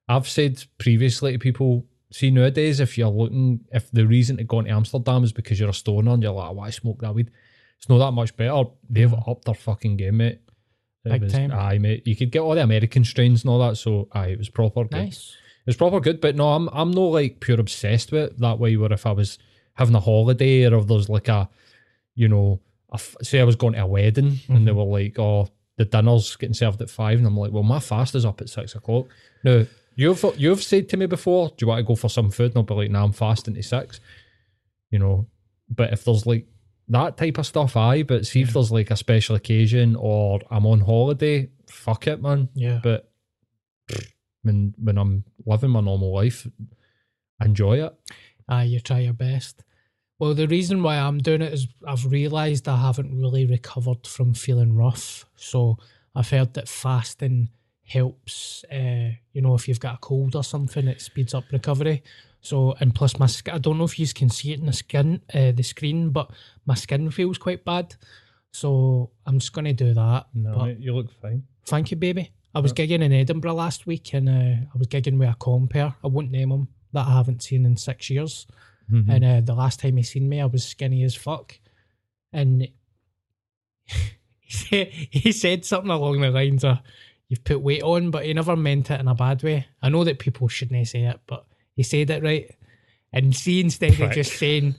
I've 0.07 0.27
said 0.27 0.63
previously 0.77 1.31
to 1.33 1.39
people, 1.39 1.85
see 2.13 2.29
nowadays, 2.31 2.79
if 2.79 2.97
you're 2.97 3.09
looking, 3.09 3.61
if 3.71 3.89
the 3.91 4.05
reason 4.05 4.37
to 4.37 4.43
go 4.43 4.59
into 4.59 4.71
Amsterdam 4.71 5.23
is 5.23 5.33
because 5.33 5.59
you're 5.59 5.69
a 5.69 5.73
stoner 5.73 6.11
and 6.11 6.21
you're 6.21 6.31
like, 6.31 6.49
oh, 6.51 6.53
why 6.53 6.69
smoke 6.69 7.01
that 7.01 7.13
weed? 7.13 7.31
It's 7.77 7.89
not 7.89 7.97
that 7.97 8.11
much 8.11 8.37
better. 8.37 8.63
They've 8.89 9.13
upped 9.13 9.45
their 9.45 9.55
fucking 9.55 9.97
game, 9.97 10.17
mate. 10.17 10.39
It 11.05 11.09
Big 11.09 11.23
was- 11.23 11.33
time. 11.33 11.51
Aye, 11.51 11.79
mate. 11.79 12.07
You 12.07 12.15
could 12.15 12.31
get 12.31 12.39
all 12.39 12.55
the 12.55 12.63
American 12.63 13.03
strains 13.03 13.43
and 13.43 13.49
all 13.49 13.59
that. 13.67 13.77
So, 13.77 14.07
aye, 14.13 14.27
it 14.27 14.37
was 14.37 14.49
proper 14.49 14.83
good. 14.83 14.91
Nice. 14.91 15.35
It 15.65 15.69
was 15.69 15.75
proper 15.75 15.99
good, 15.99 16.21
but 16.21 16.35
no, 16.35 16.49
I'm 16.49 16.69
I'm 16.73 16.91
not 16.91 17.11
like 17.11 17.39
pure 17.39 17.59
obsessed 17.59 18.11
with 18.11 18.23
it 18.23 18.39
that 18.39 18.59
way. 18.59 18.75
Where 18.77 18.91
if 18.91 19.05
I 19.05 19.11
was 19.11 19.39
having 19.75 19.95
a 19.95 19.99
holiday 19.99 20.65
or 20.65 20.77
if 20.77 20.87
there's 20.87 21.09
like 21.09 21.29
a, 21.29 21.49
you 22.15 22.27
know, 22.27 22.59
a 22.91 22.95
f 22.95 23.15
say 23.21 23.39
I 23.39 23.45
was 23.45 23.55
going 23.55 23.73
to 23.73 23.83
a 23.83 23.87
wedding 23.87 24.39
and 24.49 24.67
they 24.67 24.71
mm-hmm. 24.71 24.77
were 24.77 24.99
like, 24.99 25.17
oh, 25.17 25.47
the 25.77 25.85
dinner's 25.85 26.35
getting 26.35 26.53
served 26.53 26.81
at 26.81 26.89
five, 26.89 27.17
and 27.17 27.25
I'm 27.25 27.37
like, 27.37 27.51
well, 27.51 27.63
my 27.63 27.79
fast 27.79 28.13
is 28.13 28.25
up 28.25 28.41
at 28.41 28.49
six 28.49 28.75
o'clock. 28.75 29.07
Now 29.43 29.65
you've 29.95 30.23
you've 30.37 30.63
said 30.63 30.89
to 30.89 30.97
me 30.97 31.05
before, 31.05 31.49
do 31.49 31.55
you 31.59 31.67
want 31.67 31.79
to 31.79 31.83
go 31.83 31.95
for 31.95 32.09
some 32.09 32.31
food? 32.31 32.51
And 32.51 32.57
I'll 32.57 32.63
be 32.63 32.73
like, 32.73 32.91
nah, 32.91 33.03
I'm 33.03 33.13
fasting 33.13 33.55
to 33.55 33.63
six. 33.63 33.99
You 34.91 34.99
know, 34.99 35.27
but 35.69 35.93
if 35.93 36.03
there's 36.03 36.25
like 36.25 36.47
that 36.89 37.17
type 37.17 37.37
of 37.37 37.45
stuff, 37.45 37.75
aye. 37.75 38.03
But 38.03 38.25
see 38.25 38.41
if 38.41 38.53
there's 38.53 38.71
like 38.71 38.91
a 38.91 38.97
special 38.97 39.35
occasion 39.35 39.95
or 39.95 40.39
I'm 40.51 40.65
on 40.65 40.81
holiday, 40.81 41.49
fuck 41.69 42.07
it, 42.07 42.21
man. 42.21 42.49
Yeah. 42.53 42.79
But 42.83 43.09
when 44.43 44.73
when 44.77 44.97
I'm 44.97 45.23
living 45.45 45.71
my 45.71 45.81
normal 45.81 46.13
life, 46.13 46.47
enjoy 47.43 47.85
it. 47.85 47.93
Aye, 48.47 48.63
you 48.63 48.79
try 48.79 48.99
your 48.99 49.13
best. 49.13 49.63
Well, 50.19 50.33
the 50.33 50.47
reason 50.47 50.83
why 50.83 50.97
I'm 50.97 51.17
doing 51.17 51.41
it 51.41 51.53
is 51.53 51.67
I've 51.87 52.05
realised 52.11 52.67
I 52.67 52.77
haven't 52.77 53.19
really 53.19 53.45
recovered 53.45 54.05
from 54.05 54.33
feeling 54.33 54.75
rough. 54.75 55.25
So 55.35 55.77
I've 56.15 56.29
heard 56.29 56.53
that 56.53 56.69
fasting 56.69 57.49
helps. 57.85 58.63
Uh, 58.71 59.11
you 59.33 59.41
know, 59.41 59.55
if 59.55 59.67
you've 59.67 59.79
got 59.79 59.95
a 59.95 59.99
cold 59.99 60.35
or 60.35 60.43
something, 60.43 60.87
it 60.87 61.01
speeds 61.01 61.33
up 61.33 61.45
recovery. 61.51 62.03
So 62.41 62.73
and 62.79 62.93
plus 62.93 63.17
my 63.19 63.27
skin, 63.27 63.53
I 63.53 63.57
don't 63.57 63.77
know 63.77 63.85
if 63.85 63.97
you 63.97 64.07
can 64.07 64.29
see 64.29 64.51
it 64.53 64.59
in 64.59 64.65
the 64.65 64.73
skin, 64.73 65.21
uh, 65.33 65.51
the 65.53 65.63
screen, 65.63 66.09
but 66.09 66.29
my 66.65 66.75
skin 66.75 67.09
feels 67.11 67.37
quite 67.37 67.63
bad. 67.63 67.95
So 68.51 69.11
I'm 69.25 69.39
just 69.39 69.53
gonna 69.53 69.73
do 69.73 69.93
that. 69.93 70.27
No, 70.33 70.55
But- 70.57 70.65
mate, 70.65 70.79
you 70.79 70.93
look 70.95 71.11
fine. 71.21 71.43
Thank 71.65 71.91
you, 71.91 71.97
baby. 71.97 72.31
I 72.55 72.59
was 72.59 72.73
gigging 72.73 73.01
in 73.01 73.11
Edinburgh 73.13 73.53
last 73.53 73.87
week 73.87 74.13
and 74.13 74.29
uh, 74.29 74.65
I 74.73 74.77
was 74.77 74.87
gigging 74.87 75.17
with 75.17 75.29
a 75.29 75.35
compare. 75.39 75.95
I 76.03 76.07
won't 76.07 76.29
name 76.29 76.51
him 76.51 76.67
that 76.91 77.07
I 77.07 77.13
haven't 77.13 77.41
seen 77.41 77.65
in 77.65 77.77
six 77.77 78.09
years. 78.11 78.45
Mhm. 78.91 79.09
And 79.09 79.25
uh, 79.25 79.41
the 79.41 79.55
last 79.55 79.79
time 79.79 79.97
he 79.97 80.03
seen 80.03 80.29
me, 80.29 80.39
I 80.41 80.45
was 80.45 80.63
skinny 80.65 81.03
as 81.03 81.15
fuck. 81.15 81.57
And 82.31 82.67
he 84.39 84.51
said, 84.51 84.87
he 84.89 85.31
said 85.31 85.65
something 85.65 85.89
along 85.89 86.21
the 86.21 86.29
lines 86.29 86.63
of, 86.63 86.79
You've 87.29 87.43
put 87.43 87.61
weight 87.61 87.81
on, 87.83 88.11
but 88.11 88.25
he 88.25 88.33
never 88.33 88.55
meant 88.55 88.91
it 88.91 88.99
in 88.99 89.07
a 89.07 89.15
bad 89.15 89.41
way. 89.43 89.65
I 89.81 89.89
know 89.89 90.03
that 90.03 90.19
people 90.19 90.47
shouldn't 90.47 90.87
say 90.87 91.03
it, 91.03 91.19
but 91.25 91.45
he 91.75 91.83
said 91.83 92.09
it 92.09 92.21
right. 92.23 92.53
And 93.11 93.35
see, 93.35 93.59
instead 93.61 93.99
of 93.99 94.11
just 94.11 94.33
saying, 94.33 94.75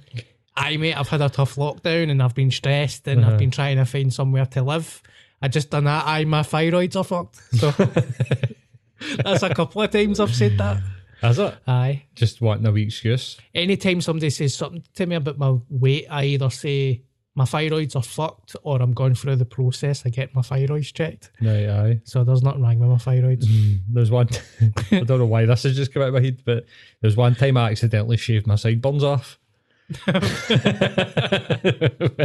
Aye, 0.57 0.77
mate, 0.77 0.95
I've 0.95 1.09
had 1.09 1.23
a 1.23 1.29
tough 1.29 1.57
lockdown 1.57 2.11
and 2.11 2.23
I've 2.23 2.35
been 2.35 2.51
stressed 2.51 3.09
and 3.09 3.23
Uh-huh. 3.23 3.33
I've 3.33 3.39
been 3.39 3.51
trying 3.51 3.77
to 3.77 3.85
find 3.85 4.13
somewhere 4.13 4.47
to 4.47 4.63
live. 4.63 5.03
I 5.43 5.49
just 5.49 5.71
done 5.71 5.85
that. 5.85 6.05
Aye, 6.07 6.25
my 6.25 6.41
thyroids 6.43 6.95
are 6.97 7.05
fucked. 7.05 7.37
So 7.57 7.71
that's 9.23 9.43
a 9.43 9.55
couple 9.55 9.83
of 9.83 9.91
times 9.91 10.21
I've 10.21 10.35
said 10.35 10.59
that. 10.59 10.81
Is 11.23 11.39
it 11.39 11.55
Aye. 11.67 12.03
just 12.15 12.41
wanting 12.41 12.67
a 12.67 12.73
wee 12.73 12.83
excuse? 12.85 13.39
Anytime 13.55 14.01
somebody 14.01 14.31
says 14.31 14.55
something 14.55 14.83
to 14.95 15.07
me 15.07 15.17
about 15.17 15.39
my 15.39 15.57
weight, 15.71 16.07
I 16.11 16.25
either 16.25 16.51
say 16.51 17.03
my 17.37 17.45
thyroids 17.45 17.97
are 17.97 18.03
fucked 18.03 18.55
or 18.63 18.81
I'm 18.81 18.93
going 18.93 19.15
through 19.15 19.37
the 19.37 19.45
process 19.45 20.05
of 20.05 20.13
getting 20.13 20.35
my 20.35 20.43
thyroids 20.43 20.93
checked. 20.93 21.33
Right, 21.41 21.69
aye. 21.69 22.01
So 22.05 22.23
there's 22.23 22.43
nothing 22.43 22.63
wrong 22.63 22.79
with 22.79 22.89
my 22.89 22.97
thyroids. 22.97 23.45
Mm, 23.45 23.81
there's 23.89 24.11
one. 24.11 24.29
I 24.93 25.01
don't 25.01 25.19
know 25.19 25.27
why 25.27 25.45
this 25.45 25.65
has 25.65 25.77
just 25.77 25.93
come 25.93 26.03
out 26.03 26.09
of 26.09 26.15
my 26.15 26.21
head, 26.21 26.43
but 26.45 26.65
there's 27.01 27.17
one 27.17 27.35
time 27.35 27.57
I 27.57 27.71
accidentally 27.71 28.17
shaved 28.17 28.47
my 28.47 28.55
sideburns 28.55 29.03
off. 29.03 29.39
when 30.07 30.17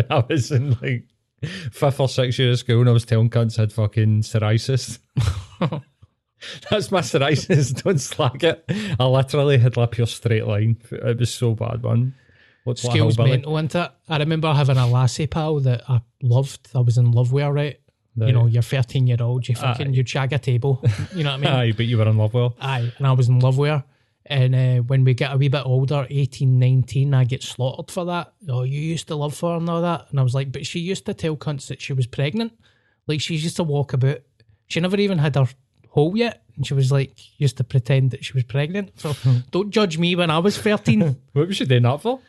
I 0.10 0.24
was 0.30 0.52
in 0.52 0.78
like 0.82 1.06
fifth 1.72 2.00
or 2.00 2.08
sixth 2.08 2.40
year 2.40 2.52
of 2.52 2.60
school, 2.60 2.82
and 2.82 2.90
I 2.90 2.94
was 2.94 3.06
telling 3.06 3.30
cunts 3.30 3.58
I 3.58 3.64
had 3.64 3.74
fucking 3.74 4.22
psoriasis. 4.22 5.00
That's 6.70 6.92
my 6.92 7.02
psoriasis. 7.02 7.84
Don't 7.84 8.00
slack 8.00 8.44
it. 8.44 8.64
I 9.00 9.06
literally 9.06 9.58
had 9.58 9.76
like 9.76 9.92
pure 9.92 10.08
straight 10.08 10.46
line. 10.46 10.78
It 10.92 11.20
was 11.20 11.34
so 11.34 11.54
bad, 11.54 11.84
man. 11.84 12.14
A 12.78 12.78
Scales 12.78 13.18
mental 13.18 13.58
into 13.58 13.84
it. 13.84 13.92
I 14.08 14.18
remember 14.18 14.54
having 14.54 14.78
a 14.78 14.88
lassie 14.88 15.28
pal 15.28 15.60
that 15.62 15.90
I 15.90 16.02
loved. 16.22 16.70
I 16.76 16.80
was 16.80 16.98
in 16.98 17.12
love 17.12 17.32
with 17.32 17.44
her, 17.44 17.52
right? 17.52 17.80
You 18.16 18.34
know, 18.34 18.48
you're 18.48 18.62
13 18.62 19.08
year 19.08 19.18
old, 19.22 19.48
you 19.48 19.56
fucking, 19.56 19.94
you 19.94 20.06
shag 20.06 20.34
a 20.34 20.40
table. 20.40 20.84
You 21.16 21.24
know 21.24 21.32
what 21.32 21.48
I 21.48 21.52
mean? 21.52 21.72
Aye, 21.72 21.72
but 21.72 21.86
you 21.86 21.98
were 21.98 22.08
in 22.08 22.18
love 22.18 22.34
with 22.34 22.52
her. 22.52 22.58
Aye, 22.60 22.92
and 22.98 23.08
I 23.08 23.14
was 23.14 23.30
in 23.30 23.40
love 23.40 23.58
with 23.58 23.70
her. 23.70 23.84
And 24.26 24.54
uh, 24.54 24.84
when 24.84 25.06
we 25.06 25.14
get 25.14 25.34
a 25.34 25.38
wee 25.38 25.48
bit 25.48 25.66
older, 25.66 26.06
18, 26.10 26.60
19, 26.60 27.14
I 27.14 27.24
get 27.24 27.42
slaughtered 27.42 27.90
for 27.90 28.06
that. 28.06 28.34
Oh, 28.50 28.64
you 28.64 28.80
used 28.80 29.08
to 29.08 29.16
love 29.16 29.40
her 29.40 29.56
and 29.56 29.70
all 29.70 29.82
that. 29.82 30.08
And 30.12 30.20
I 30.20 30.24
was 30.24 30.36
like, 30.36 30.52
but 30.52 30.66
she 30.66 30.80
used 30.80 31.06
to 31.06 31.14
tell 31.14 31.38
cunts 31.38 31.68
that 31.68 31.82
she 31.82 31.94
was 31.94 32.06
pregnant. 32.08 32.52
Like, 33.08 33.22
she 33.22 33.36
used 33.36 33.56
to 33.56 33.64
walk 33.64 33.94
about. 33.94 34.20
She 34.68 34.82
never 34.82 34.98
even 34.98 35.18
had 35.18 35.36
her 35.36 35.48
hole 35.90 36.16
yet. 36.16 36.44
And 36.58 36.68
she 36.68 36.74
was 36.74 36.92
like, 36.92 37.14
used 37.40 37.58
to 37.58 37.64
pretend 37.64 38.12
that 38.12 38.24
she 38.26 38.34
was 38.34 38.44
pregnant. 38.44 38.92
So 39.00 39.14
don't 39.52 39.72
judge 39.72 39.98
me 39.98 40.16
when 40.16 40.30
I 40.30 40.40
was 40.40 40.58
13. 40.58 41.16
What 41.34 41.48
was 41.48 41.58
she 41.58 41.66
doing 41.66 41.84
that 41.84 42.02
for? 42.02 42.20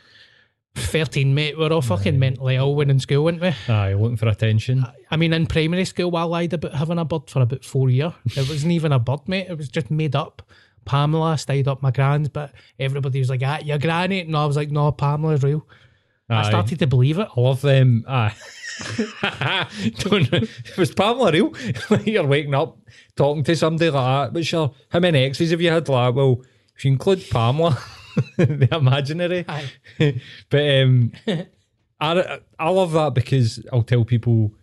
13, 0.77 1.35
mate. 1.35 1.59
We're 1.59 1.73
all 1.73 1.83
fucking 1.83 2.19
mentally 2.19 2.57
ill 2.57 2.75
when 2.75 2.91
in 2.91 3.01
school, 3.01 3.25
weren't 3.25 3.41
we? 3.41 3.53
Aye, 3.69 3.95
looking 3.95 4.17
for 4.17 4.29
attention. 4.29 4.85
I 5.11 5.17
mean, 5.17 5.33
in 5.33 5.47
primary 5.47 5.85
school, 5.85 6.15
I 6.17 6.23
lied 6.23 6.53
about 6.53 6.75
having 6.75 6.99
a 6.99 7.05
bird 7.05 7.29
for 7.29 7.43
about 7.43 7.65
four 7.65 7.91
years. 7.91 8.13
It 8.25 8.49
wasn't 8.49 8.73
even 8.73 8.93
a 8.93 8.99
bird, 8.99 9.21
mate. 9.27 9.47
It 9.49 9.57
was 9.59 9.69
just 9.69 9.91
made 9.91 10.15
up. 10.15 10.43
Pamela 10.85 11.37
stayed 11.39 11.69
up 11.69 11.83
my 11.83 11.91
grand, 11.91 12.33
but 12.33 12.53
everybody 12.79 13.19
was 13.19 13.31
like, 13.31 13.43
ah, 13.45 13.59
your 13.65 13.79
granny. 13.79 14.21
And 14.21 14.37
I 14.37 14.47
was 14.47 14.57
like, 14.57 14.71
no, 14.71 14.91
Pamela's 14.93 15.43
real. 15.43 15.67
I 16.29 16.41
Aye. 16.41 16.49
started 16.49 16.79
to 16.79 16.87
believe 16.87 17.19
it. 17.19 17.29
I 17.37 17.41
love 17.41 17.61
them. 17.61 18.05
Aye. 18.09 18.35
Don't, 19.99 20.31
was 20.79 20.95
Pamela 20.95 21.33
real? 21.33 21.53
You're 22.05 22.27
waking 22.27 22.55
up 22.55 22.79
talking 23.17 23.45
to 23.45 23.57
somebody 23.57 23.91
like 23.91 24.29
that. 24.29 24.33
But 24.33 24.47
sure, 24.47 24.73
how 24.89 25.01
many 25.01 25.25
exes 25.25 25.51
have 25.51 25.61
you 25.61 25.71
had? 25.71 25.89
Like, 25.89 26.15
well, 26.15 26.43
if 26.77 26.85
you 26.85 26.93
include 26.93 27.29
Pamela, 27.31 27.79
the 28.37 28.69
imaginary. 28.73 29.45
But 30.51 30.83
um, 30.83 31.13
I, 32.01 32.41
I 32.59 32.71
love 32.71 32.93
that 32.93 33.15
because 33.15 33.65
I'll 33.73 33.83
tell 33.83 34.05
people, 34.05 34.55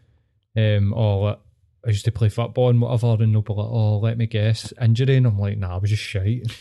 um, 0.56 0.94
oh, 0.94 1.38
I 1.86 1.90
used 1.90 2.06
to 2.06 2.12
play 2.12 2.30
football 2.30 2.70
and 2.70 2.82
whatever, 2.82 3.24
and 3.24 3.34
they'll 3.34 3.42
be 3.42 3.54
like, 3.54 3.70
oh, 3.70 4.00
let 4.00 4.18
me 4.18 4.26
guess, 4.26 4.74
injury. 4.82 5.16
And 5.16 5.28
I'm 5.28 5.40
like, 5.40 5.58
nah, 5.58 5.76
I 5.76 5.78
was 5.78 5.92
just 5.92 6.04
shite. 6.04 6.52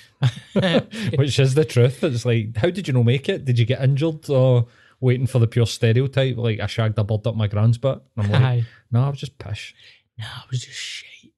Which 1.17 1.39
is 1.39 1.55
the 1.55 1.65
truth. 1.65 2.05
It's 2.05 2.25
like, 2.25 2.57
how 2.57 2.71
did 2.71 2.87
you 2.87 2.95
not 2.95 3.05
make 3.07 3.29
it? 3.29 3.45
Did 3.45 3.59
you 3.59 3.65
get 3.65 3.83
injured 3.83 4.31
or 4.31 4.67
waiting 5.01 5.27
for 5.27 5.39
the 5.39 5.49
pure 5.49 5.67
stereotype? 5.67 6.37
Like, 6.37 6.61
I 6.61 6.67
shagged 6.67 6.99
a 6.99 7.05
bird 7.05 7.27
up 7.27 7.35
my 7.35 7.49
grand's 7.49 7.79
butt. 7.79 8.05
And 8.17 8.27
I'm 8.27 8.33
like, 8.33 8.43
Aye. 8.43 8.65
no, 8.93 9.05
I 9.05 9.09
was 9.09 9.19
just 9.19 9.39
pish. 9.39 9.75
Nah, 10.19 10.27
I 10.27 10.43
was 10.51 10.61
just 10.61 10.79
shite. 10.79 11.33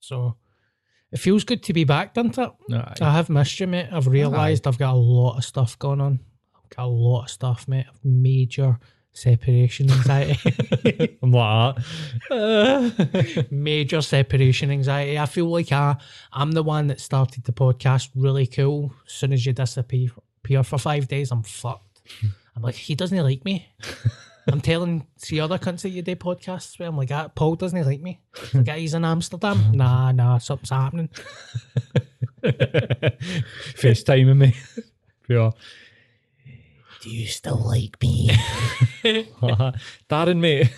So 0.00 0.36
it 1.12 1.18
feels 1.18 1.44
good 1.44 1.62
to 1.64 1.72
be 1.72 1.84
back, 1.84 2.14
doesn't 2.14 2.38
it? 2.38 2.50
Aye. 2.72 2.94
I 3.00 3.12
have 3.12 3.28
missed 3.28 3.60
you, 3.60 3.66
mate. 3.66 3.88
I've 3.92 4.06
realised 4.06 4.66
I've 4.66 4.78
got 4.78 4.94
a 4.94 4.96
lot 4.96 5.36
of 5.36 5.44
stuff 5.44 5.78
going 5.78 6.00
on. 6.00 6.20
I've 6.56 6.76
got 6.76 6.84
a 6.84 6.86
lot 6.86 7.24
of 7.24 7.30
stuff, 7.30 7.68
mate. 7.68 7.86
I've 7.88 8.04
major 8.04 8.78
separation 9.12 9.90
anxiety. 9.90 11.18
I'm 11.22 11.32
like 11.32 11.76
that. 11.76 11.84
Ah. 12.30 13.44
major 13.50 14.00
separation 14.00 14.70
anxiety. 14.70 15.18
I 15.18 15.26
feel 15.26 15.46
like 15.50 15.70
I, 15.70 15.96
I'm 16.32 16.52
the 16.52 16.62
one 16.62 16.86
that 16.86 17.00
started 17.00 17.44
the 17.44 17.52
podcast 17.52 18.08
really 18.14 18.46
cool. 18.46 18.92
As 19.06 19.12
soon 19.12 19.34
as 19.34 19.44
you 19.44 19.52
disappear 19.52 20.08
for 20.64 20.78
five 20.78 21.08
days, 21.08 21.30
I'm 21.30 21.42
fucked. 21.42 22.00
I'm 22.56 22.62
like, 22.62 22.74
he 22.74 22.94
doesn't 22.94 23.16
like 23.18 23.44
me. 23.44 23.68
I'm 24.48 24.60
telling 24.60 25.06
see 25.16 25.40
other 25.40 25.58
cunts 25.58 25.82
that 25.82 25.90
you 25.90 26.02
do 26.02 26.16
podcasts 26.16 26.78
with. 26.78 26.88
I'm 26.88 26.96
like, 26.96 27.12
ah, 27.12 27.28
Paul 27.28 27.54
doesn't 27.54 27.78
he 27.78 27.84
like 27.84 28.00
me. 28.00 28.20
The 28.52 28.62
guy's 28.62 28.94
in 28.94 29.04
Amsterdam. 29.04 29.60
Nah, 29.72 30.12
nah, 30.12 30.38
something's 30.38 30.70
happening. 30.70 31.08
FaceTiming 32.42 34.36
me. 34.36 34.54
Pure. 35.26 35.52
Do 37.00 37.10
you 37.10 37.26
still 37.26 37.56
like 37.56 38.00
me? 38.00 38.30
Darren, 40.08 40.38
mate, 40.38 40.70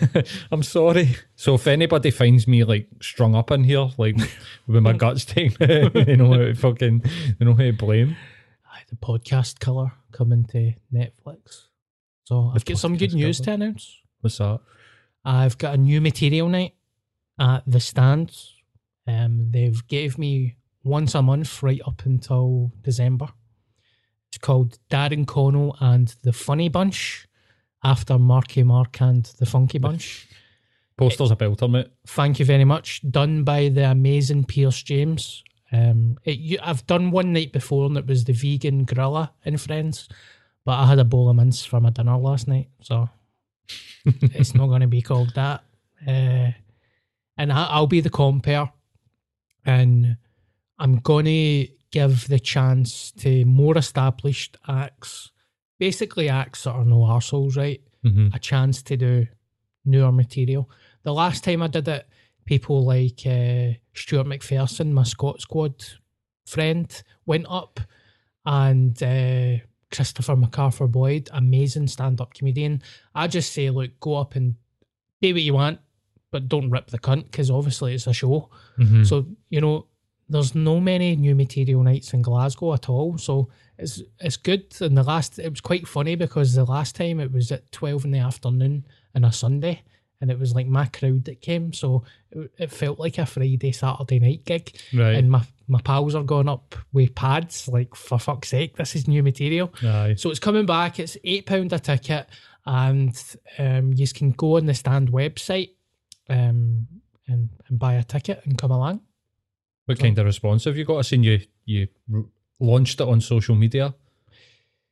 I'm 0.51 0.63
sorry. 0.63 1.15
So 1.35 1.53
if 1.55 1.67
anybody 1.67 2.09
finds 2.09 2.47
me 2.47 2.63
like 2.63 2.87
strung 2.99 3.35
up 3.35 3.51
in 3.51 3.63
here, 3.63 3.89
like 3.97 4.17
with 4.65 4.81
my 4.81 4.93
guts 4.93 5.23
taken, 5.25 5.91
you 6.07 6.17
know, 6.17 6.33
who 6.33 6.47
to 6.47 6.55
fucking, 6.55 7.03
you 7.39 7.45
know 7.45 7.53
who 7.53 7.71
to 7.71 7.77
blame. 7.77 8.15
Aye, 8.71 8.83
the 8.89 8.95
podcast 8.95 9.59
killer 9.59 9.91
coming 10.11 10.45
to 10.45 10.73
Netflix. 10.91 11.64
So 12.25 12.51
I've 12.53 12.65
got 12.65 12.77
some 12.77 12.97
good 12.97 13.13
news 13.13 13.39
killer. 13.39 13.57
to 13.57 13.63
announce. 13.63 14.01
What's 14.21 14.37
that? 14.39 14.59
I've 15.23 15.57
got 15.57 15.75
a 15.75 15.77
new 15.77 16.01
material 16.01 16.49
night 16.49 16.73
at 17.39 17.63
the 17.65 17.79
stand. 17.79 18.35
Um, 19.07 19.51
they've 19.51 19.87
gave 19.87 20.17
me 20.17 20.57
once 20.83 21.15
a 21.15 21.21
month 21.21 21.63
right 21.63 21.81
up 21.85 22.03
until 22.05 22.71
December. 22.81 23.29
It's 24.29 24.39
called 24.39 24.79
Darren 24.89 25.25
Connell 25.25 25.77
and 25.79 26.13
the 26.23 26.33
Funny 26.33 26.67
Bunch, 26.67 27.27
after 27.83 28.17
Marky 28.17 28.63
Mark 28.63 28.99
and 29.01 29.25
the 29.39 29.45
Funky 29.45 29.77
Bunch. 29.77 30.27
Poster's 30.97 31.31
a 31.31 31.35
belter, 31.35 31.69
mate. 31.69 31.91
Thank 32.07 32.39
you 32.39 32.45
very 32.45 32.65
much. 32.65 33.01
Done 33.09 33.43
by 33.43 33.69
the 33.69 33.91
amazing 33.91 34.45
Pierce 34.45 34.81
James. 34.81 35.43
Um, 35.71 36.17
it, 36.23 36.39
you, 36.39 36.57
I've 36.61 36.87
done 36.87 37.11
one 37.11 37.33
night 37.33 37.51
before, 37.51 37.85
and 37.85 37.97
it 37.97 38.07
was 38.07 38.23
the 38.23 38.33
vegan 38.33 38.85
gorilla 38.85 39.33
and 39.43 39.59
friends. 39.59 40.07
But 40.65 40.79
I 40.79 40.87
had 40.87 40.99
a 40.99 41.05
bowl 41.05 41.29
of 41.29 41.35
mince 41.35 41.63
for 41.63 41.79
my 41.79 41.91
dinner 41.91 42.17
last 42.17 42.47
night, 42.47 42.69
so 42.81 43.07
it's 44.05 44.55
not 44.55 44.67
going 44.67 44.81
to 44.81 44.87
be 44.87 45.01
called 45.01 45.33
that. 45.35 45.63
Uh, 46.05 46.51
and 47.37 47.51
I, 47.53 47.65
I'll 47.69 47.87
be 47.87 48.01
the 48.01 48.09
compare, 48.09 48.71
and 49.65 50.17
I'm 50.79 50.97
going 50.99 51.25
to 51.25 51.67
give 51.91 52.27
the 52.27 52.39
chance 52.39 53.11
to 53.19 53.45
more 53.45 53.77
established 53.77 54.57
acts, 54.67 55.31
basically 55.79 56.29
acts 56.29 56.63
that 56.63 56.71
are 56.71 56.85
no 56.85 56.97
arseholes, 56.97 57.55
right? 57.57 57.81
Mhm. 58.03 58.33
A 58.35 58.39
chance 58.39 58.81
to 58.83 58.97
do 58.97 59.27
newer 59.85 60.11
material. 60.11 60.69
The 61.03 61.13
last 61.13 61.43
time 61.43 61.61
I 61.61 61.67
did 61.67 61.87
it, 61.87 62.07
people 62.45 62.83
like 62.85 63.21
uh, 63.25 63.73
Stuart 63.93 64.27
McPherson, 64.27 64.91
my 64.91 65.03
Scot 65.03 65.41
Squad 65.41 65.75
friend, 66.45 67.03
went 67.25 67.45
up 67.49 67.79
and 68.45 69.01
uh, 69.01 69.57
Christopher 69.95 70.35
MacArthur 70.35 70.87
Boyd, 70.87 71.29
amazing 71.31 71.87
stand 71.87 72.21
up 72.21 72.33
comedian. 72.33 72.81
I 73.13 73.27
just 73.27 73.53
say, 73.53 73.69
look, 73.69 73.99
go 73.99 74.15
up 74.15 74.35
and 74.35 74.55
do 75.21 75.33
what 75.33 75.41
you 75.41 75.53
want, 75.53 75.79
but 76.31 76.49
don't 76.49 76.69
rip 76.69 76.87
the 76.87 76.99
cunt 76.99 77.31
because 77.31 77.49
obviously 77.49 77.93
it's 77.95 78.07
a 78.07 78.13
show. 78.13 78.49
Mm-hmm. 78.77 79.03
So, 79.03 79.25
you 79.49 79.61
know, 79.61 79.87
there's 80.27 80.55
no 80.55 80.79
many 80.79 81.15
new 81.15 81.35
material 81.35 81.83
nights 81.83 82.13
in 82.13 82.21
Glasgow 82.21 82.73
at 82.73 82.89
all. 82.89 83.17
So 83.17 83.49
it's 83.77 84.01
it's 84.19 84.37
good. 84.37 84.75
And 84.81 84.97
the 84.97 85.03
last, 85.03 85.39
it 85.39 85.49
was 85.49 85.61
quite 85.61 85.87
funny 85.87 86.15
because 86.15 86.53
the 86.53 86.65
last 86.65 86.95
time 86.95 87.19
it 87.19 87.31
was 87.31 87.51
at 87.51 87.71
12 87.71 88.05
in 88.05 88.11
the 88.11 88.19
afternoon 88.19 88.85
on 89.13 89.23
a 89.23 89.31
Sunday. 89.31 89.83
And 90.21 90.31
it 90.31 90.39
was 90.39 90.55
like 90.55 90.67
my 90.67 90.85
crowd 90.87 91.25
that 91.25 91.41
came, 91.41 91.73
so 91.73 92.03
it, 92.31 92.49
it 92.57 92.71
felt 92.71 92.99
like 92.99 93.17
a 93.17 93.25
Friday, 93.25 93.71
Saturday 93.73 94.19
night 94.19 94.45
gig. 94.45 94.73
Right. 94.93 95.15
And 95.15 95.29
my, 95.29 95.43
my 95.67 95.81
pals 95.81 96.15
are 96.15 96.23
going 96.23 96.49
up 96.49 96.75
with 96.93 97.15
pads, 97.15 97.67
like 97.67 97.95
for 97.95 98.19
fuck's 98.19 98.49
sake, 98.49 98.77
this 98.77 98.95
is 98.95 99.07
new 99.07 99.23
material. 99.23 99.73
Aye. 99.83 100.15
So 100.17 100.29
it's 100.29 100.39
coming 100.39 100.65
back. 100.65 100.99
It's 100.99 101.17
eight 101.23 101.45
pound 101.45 101.73
a 101.73 101.79
ticket, 101.79 102.27
and 102.65 103.37
um, 103.57 103.93
you 103.93 104.07
can 104.07 104.31
go 104.31 104.57
on 104.57 104.65
the 104.65 104.73
stand 104.73 105.11
website 105.11 105.71
um, 106.29 106.87
and 107.27 107.49
and 107.67 107.79
buy 107.79 107.93
a 107.93 108.03
ticket 108.03 108.41
and 108.45 108.57
come 108.57 108.71
along. 108.71 109.01
What 109.85 109.99
kind 109.99 110.17
of 110.17 110.25
response 110.25 110.65
have 110.65 110.77
you 110.77 110.85
got? 110.85 110.97
I 110.97 111.01
seen 111.01 111.23
you 111.23 111.41
you 111.65 111.87
r- 112.13 112.25
launched 112.59 112.99
it 113.01 113.07
on 113.07 113.21
social 113.21 113.55
media, 113.55 113.93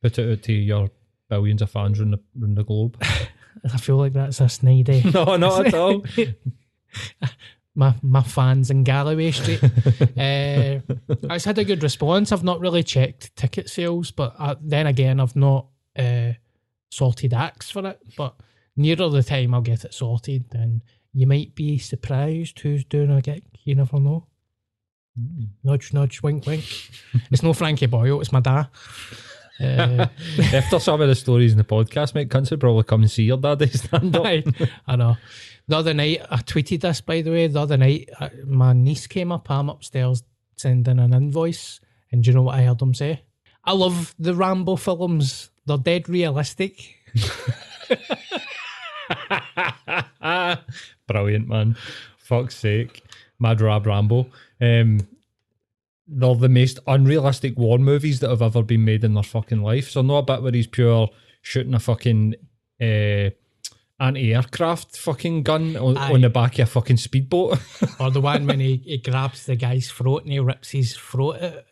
put 0.02 0.18
it 0.18 0.32
out 0.32 0.42
to 0.44 0.52
your 0.52 0.90
billions 1.28 1.62
of 1.62 1.70
fans 1.70 2.00
around 2.00 2.12
the, 2.12 2.20
around 2.40 2.56
the 2.56 2.64
globe. 2.64 3.02
I 3.72 3.76
feel 3.78 3.96
like 3.96 4.12
that's 4.12 4.40
a 4.40 4.44
snidey. 4.44 5.12
no, 5.14 5.36
not 5.36 5.66
at 5.66 5.74
all. 5.74 6.04
my 7.74 7.94
my 8.02 8.22
fans 8.22 8.70
in 8.70 8.84
Galloway 8.84 9.30
Street. 9.30 9.62
uh, 9.64 10.80
it's 11.30 11.44
had 11.44 11.58
a 11.58 11.64
good 11.64 11.82
response. 11.82 12.32
I've 12.32 12.44
not 12.44 12.60
really 12.60 12.82
checked 12.82 13.34
ticket 13.36 13.68
sales, 13.68 14.10
but 14.10 14.34
uh, 14.38 14.54
then 14.60 14.86
again, 14.86 15.20
I've 15.20 15.36
not 15.36 15.66
uh, 15.98 16.32
sorted 16.90 17.34
acts 17.34 17.70
for 17.70 17.86
it. 17.86 18.00
But 18.16 18.34
nearer 18.76 19.08
the 19.08 19.22
time 19.22 19.54
I'll 19.54 19.60
get 19.60 19.84
it 19.84 19.94
sorted, 19.94 20.50
then 20.50 20.82
you 21.12 21.26
might 21.26 21.54
be 21.54 21.78
surprised 21.78 22.58
who's 22.60 22.84
doing 22.84 23.10
a 23.10 23.20
gig. 23.20 23.44
You 23.64 23.74
never 23.74 23.98
know. 23.98 24.26
Nudge, 25.62 25.92
nudge, 25.92 26.22
wink, 26.22 26.44
wink. 26.44 26.64
it's 27.30 27.42
no 27.42 27.52
Frankie 27.52 27.86
Boyle, 27.86 28.20
it's 28.20 28.32
my 28.32 28.40
dad. 28.40 28.66
Uh, 29.60 30.06
After 30.52 30.80
some 30.80 31.00
of 31.00 31.08
the 31.08 31.14
stories 31.14 31.52
in 31.52 31.58
the 31.58 31.64
podcast, 31.64 32.14
mate, 32.14 32.28
cunts 32.28 32.50
would 32.50 32.58
probably 32.58 32.82
come 32.82 33.02
and 33.02 33.10
see 33.10 33.22
your 33.22 33.36
daddy 33.36 33.68
stand 33.68 34.16
up. 34.16 34.26
I, 34.26 34.42
I 34.86 34.96
know. 34.96 35.16
The 35.66 35.76
other 35.78 35.94
night, 35.94 36.20
I 36.30 36.36
tweeted 36.38 36.82
this 36.82 37.00
by 37.00 37.22
the 37.22 37.30
way. 37.30 37.46
The 37.46 37.60
other 37.60 37.76
night, 37.76 38.10
uh, 38.20 38.28
my 38.46 38.72
niece 38.72 39.06
came 39.06 39.32
up. 39.32 39.50
I'm 39.50 39.70
upstairs 39.70 40.22
sending 40.56 40.98
an 40.98 41.14
invoice, 41.14 41.80
and 42.12 42.22
do 42.22 42.30
you 42.30 42.34
know 42.34 42.42
what 42.42 42.56
I 42.56 42.64
heard 42.64 42.78
them 42.78 42.94
say? 42.94 43.22
I 43.64 43.72
love 43.72 44.14
the 44.18 44.34
Rambo 44.34 44.76
films. 44.76 45.50
They're 45.66 45.78
dead 45.78 46.08
realistic. 46.08 46.96
Brilliant, 51.06 51.48
man. 51.48 51.76
Fuck's 52.18 52.56
sake. 52.56 53.02
Mad 53.38 53.60
Rab 53.60 53.86
Rambo. 53.86 54.26
Um, 54.60 55.08
they're 56.06 56.34
the 56.34 56.48
most 56.48 56.78
unrealistic 56.86 57.56
war 57.58 57.78
movies 57.78 58.20
that 58.20 58.28
have 58.28 58.42
ever 58.42 58.62
been 58.62 58.84
made 58.84 59.04
in 59.04 59.14
their 59.14 59.22
fucking 59.22 59.62
life. 59.62 59.90
So, 59.90 60.02
not 60.02 60.18
a 60.18 60.22
bit 60.22 60.42
where 60.42 60.52
he's 60.52 60.66
pure 60.66 61.08
shooting 61.40 61.74
a 61.74 61.80
fucking 61.80 62.34
uh, 62.80 63.30
anti 64.04 64.34
aircraft 64.34 64.96
fucking 64.96 65.42
gun 65.42 65.76
on, 65.76 65.96
on 65.96 66.20
the 66.20 66.30
back 66.30 66.58
of 66.58 66.68
a 66.68 66.70
fucking 66.70 66.96
speedboat. 66.96 67.58
or 68.00 68.10
the 68.10 68.20
one 68.20 68.46
when 68.46 68.60
he, 68.60 68.76
he 68.84 68.98
grabs 68.98 69.46
the 69.46 69.56
guy's 69.56 69.90
throat 69.90 70.22
and 70.24 70.32
he 70.32 70.38
rips 70.38 70.70
his 70.70 70.96
throat 70.96 71.42
out. 71.42 71.64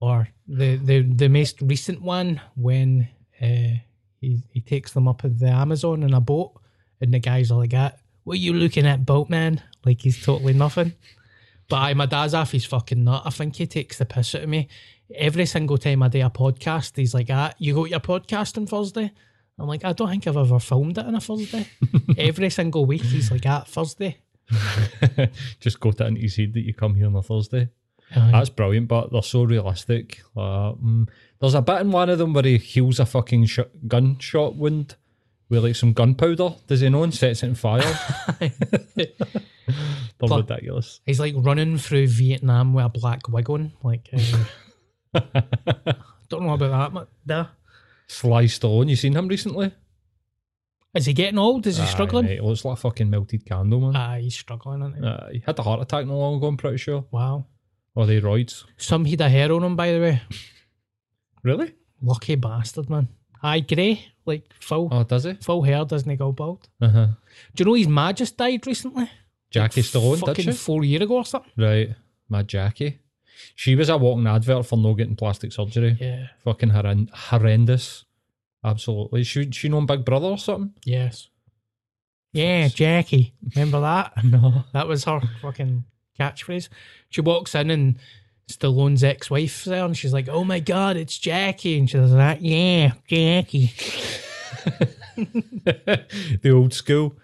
Or 0.00 0.28
the, 0.46 0.76
the, 0.76 1.02
the 1.02 1.28
most 1.28 1.60
recent 1.62 2.02
one 2.02 2.40
when 2.56 3.08
uh, 3.40 3.80
he, 4.20 4.42
he 4.50 4.60
takes 4.60 4.92
them 4.92 5.08
up 5.08 5.24
at 5.24 5.38
the 5.38 5.48
Amazon 5.48 6.02
in 6.02 6.14
a 6.14 6.20
boat 6.20 6.60
and 7.00 7.12
the 7.12 7.18
guys 7.18 7.50
are 7.50 7.58
like 7.58 7.70
that. 7.70 7.98
What 8.24 8.34
are 8.34 8.40
you 8.40 8.54
looking 8.54 8.86
at, 8.86 9.04
boatman? 9.04 9.60
Like 9.84 10.00
he's 10.00 10.24
totally 10.24 10.54
nothing. 10.54 10.94
But 11.68 11.76
I, 11.76 11.94
my 11.94 12.06
dad's 12.06 12.34
off 12.34 12.52
his 12.52 12.64
fucking 12.64 13.04
nut. 13.04 13.22
I 13.24 13.30
think 13.30 13.56
he 13.56 13.66
takes 13.66 13.98
the 13.98 14.04
piss 14.04 14.34
out 14.34 14.42
of 14.42 14.48
me. 14.48 14.68
Every 15.14 15.46
single 15.46 15.78
time 15.78 16.02
I 16.02 16.08
do 16.08 16.24
a 16.24 16.30
podcast, 16.30 16.96
he's 16.96 17.14
like, 17.14 17.28
ah, 17.30 17.52
you 17.58 17.74
got 17.74 17.90
your 17.90 18.00
podcast 18.00 18.56
on 18.56 18.66
Thursday? 18.66 19.12
I'm 19.58 19.66
like, 19.68 19.84
I 19.84 19.92
don't 19.92 20.08
think 20.08 20.26
I've 20.26 20.36
ever 20.36 20.58
filmed 20.58 20.98
it 20.98 21.06
on 21.06 21.14
a 21.14 21.20
Thursday. 21.20 21.66
Every 22.18 22.50
single 22.50 22.86
week, 22.86 23.02
he's 23.02 23.30
like, 23.30 23.46
ah, 23.46 23.64
Thursday. 23.66 24.18
Just 25.60 25.78
got 25.80 26.00
it 26.00 26.06
into 26.06 26.20
his 26.22 26.36
head 26.36 26.52
that 26.54 26.62
you 26.62 26.74
come 26.74 26.94
here 26.96 27.06
on 27.06 27.14
a 27.16 27.22
Thursday. 27.22 27.68
Aye. 28.14 28.30
That's 28.32 28.50
brilliant, 28.50 28.88
but 28.88 29.12
they're 29.12 29.22
so 29.22 29.44
realistic. 29.44 30.22
Uh, 30.36 30.72
mm, 30.74 31.08
there's 31.40 31.54
a 31.54 31.62
bit 31.62 31.80
in 31.80 31.90
one 31.92 32.10
of 32.10 32.18
them 32.18 32.32
where 32.32 32.42
he 32.44 32.58
heals 32.58 32.98
a 33.00 33.06
fucking 33.06 33.46
sh- 33.46 33.60
gunshot 33.86 34.56
wound 34.56 34.96
with 35.48 35.64
like 35.64 35.76
some 35.76 35.92
gunpowder. 35.92 36.56
Does 36.66 36.80
he 36.80 36.88
know 36.88 37.02
and 37.04 37.14
sets 37.14 37.42
it 37.42 37.48
on 37.48 37.54
fire? 37.54 37.80
They're 38.96 39.06
But- 40.18 40.48
ridiculous. 40.48 41.00
He's 41.06 41.20
like 41.20 41.34
running 41.36 41.78
through 41.78 42.08
Vietnam 42.08 42.74
with 42.74 42.84
a 42.84 42.88
black 42.88 43.28
wig 43.28 43.48
on. 43.50 43.72
Like, 43.82 44.08
uh, 45.14 45.22
don't 46.28 46.42
know 46.44 46.54
about 46.54 46.70
that, 46.70 46.92
but 46.94 47.08
there. 47.24 47.48
Sly 48.06 48.44
Stallone, 48.44 48.88
you 48.90 48.96
seen 48.96 49.14
him 49.16 49.28
recently? 49.28 49.72
Is 50.94 51.06
he 51.06 51.12
getting 51.12 51.38
old? 51.38 51.66
Is 51.66 51.76
he 51.78 51.82
Aye, 51.82 51.86
struggling? 51.86 52.26
mate, 52.26 52.38
It 52.38 52.44
looks 52.44 52.64
like 52.64 52.74
a 52.78 52.80
fucking 52.80 53.10
melted 53.10 53.44
candle, 53.46 53.80
man. 53.80 53.96
Ah, 53.96 54.16
he's 54.16 54.36
struggling, 54.36 54.80
isn't 54.82 55.02
he? 55.02 55.08
Uh, 55.08 55.28
he 55.32 55.42
had 55.44 55.58
a 55.58 55.62
heart 55.62 55.80
attack 55.82 56.06
not 56.06 56.14
long 56.14 56.36
ago, 56.36 56.46
I'm 56.46 56.56
pretty 56.56 56.76
sure. 56.76 57.04
Wow. 57.10 57.46
Or 57.96 58.06
they 58.06 58.20
roids. 58.20 58.64
Some 58.76 59.04
he'd 59.04 59.20
a 59.20 59.28
hair 59.28 59.52
on 59.52 59.64
him, 59.64 59.74
by 59.76 59.92
the 59.92 60.00
way. 60.00 60.22
Really? 61.42 61.74
Lucky 62.00 62.36
bastard, 62.36 62.88
man. 62.90 63.08
Aye, 63.42 63.60
grey, 63.60 64.04
like 64.24 64.44
full, 64.60 64.88
Oh, 64.92 65.02
does 65.04 65.24
he? 65.24 65.34
full 65.34 65.62
hair, 65.62 65.84
doesn't 65.84 66.08
he 66.08 66.16
go 66.16 66.32
bald? 66.32 66.68
Uh 66.80 66.88
huh. 66.88 67.06
Do 67.54 67.62
you 67.62 67.64
know 67.66 67.74
his 67.74 67.88
ma 67.88 68.12
just 68.12 68.36
died 68.36 68.66
recently? 68.66 69.10
Jackie 69.50 69.82
Stallone, 69.82 70.16
did 70.20 70.26
Fucking 70.26 70.44
she? 70.46 70.52
four 70.52 70.84
year 70.84 71.02
ago 71.02 71.16
or 71.16 71.24
something. 71.24 71.52
Right. 71.56 71.94
Mad 72.28 72.48
Jackie. 72.48 72.98
She 73.54 73.74
was 73.74 73.88
a 73.88 73.96
walking 73.96 74.26
advert 74.26 74.66
for 74.66 74.76
no 74.76 74.94
getting 74.94 75.16
plastic 75.16 75.52
surgery. 75.52 75.96
Yeah. 76.00 76.26
Fucking 76.44 76.70
horren- 76.70 77.10
horrendous. 77.10 78.04
Absolutely. 78.64 79.24
She 79.24 79.50
she 79.50 79.68
known 79.68 79.86
Big 79.86 80.04
Brother 80.04 80.28
or 80.28 80.38
something? 80.38 80.72
Yes. 80.84 81.28
Yeah, 82.32 82.68
Jackie. 82.68 83.34
Remember 83.54 83.80
that? 83.80 84.12
No. 84.24 84.64
That 84.72 84.88
was 84.88 85.04
her 85.04 85.20
fucking 85.40 85.84
catchphrase. 86.18 86.68
She 87.10 87.20
walks 87.20 87.54
in 87.54 87.70
and 87.70 87.98
Stallone's 88.50 89.04
ex-wife's 89.04 89.64
there, 89.64 89.84
and 89.84 89.96
she's 89.96 90.12
like, 90.12 90.28
"Oh 90.28 90.44
my 90.44 90.60
god, 90.60 90.96
it's 90.96 91.16
Jackie!" 91.18 91.78
And 91.78 91.88
she's 91.88 92.10
like. 92.10 92.38
Yeah, 92.42 92.92
Jackie. 93.08 93.72
the 95.16 96.50
old 96.50 96.74
school. 96.74 97.16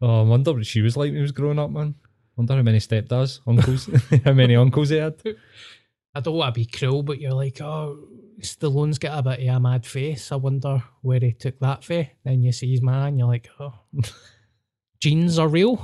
Oh, 0.00 0.20
I 0.20 0.24
wonder 0.24 0.52
what 0.52 0.66
she 0.66 0.80
was 0.82 0.96
like 0.96 1.08
when 1.08 1.16
he 1.16 1.22
was 1.22 1.32
growing 1.32 1.58
up, 1.58 1.70
man. 1.70 1.94
Wonder 2.36 2.56
how 2.56 2.62
many 2.62 2.78
stepdads, 2.78 3.40
uncles, 3.46 3.88
how 4.24 4.32
many 4.32 4.56
uncles 4.56 4.90
he 4.90 4.96
had. 4.96 5.14
I 6.14 6.20
don't 6.20 6.34
want 6.36 6.54
to 6.54 6.60
be 6.60 6.66
cruel, 6.66 7.02
but 7.02 7.20
you're 7.20 7.32
like, 7.32 7.60
oh, 7.60 7.98
Stallone's 8.40 8.98
got 8.98 9.18
a 9.18 9.22
bit 9.22 9.48
of 9.48 9.56
a 9.56 9.60
mad 9.60 9.86
face. 9.86 10.30
I 10.32 10.36
wonder 10.36 10.82
where 11.02 11.20
he 11.20 11.32
took 11.32 11.58
that 11.60 11.82
for. 11.84 12.06
Then 12.24 12.42
you 12.42 12.52
see 12.52 12.70
his 12.70 12.82
man, 12.82 13.18
you're 13.18 13.28
like, 13.28 13.48
oh, 13.58 13.72
genes 15.00 15.38
are 15.38 15.48
real. 15.48 15.82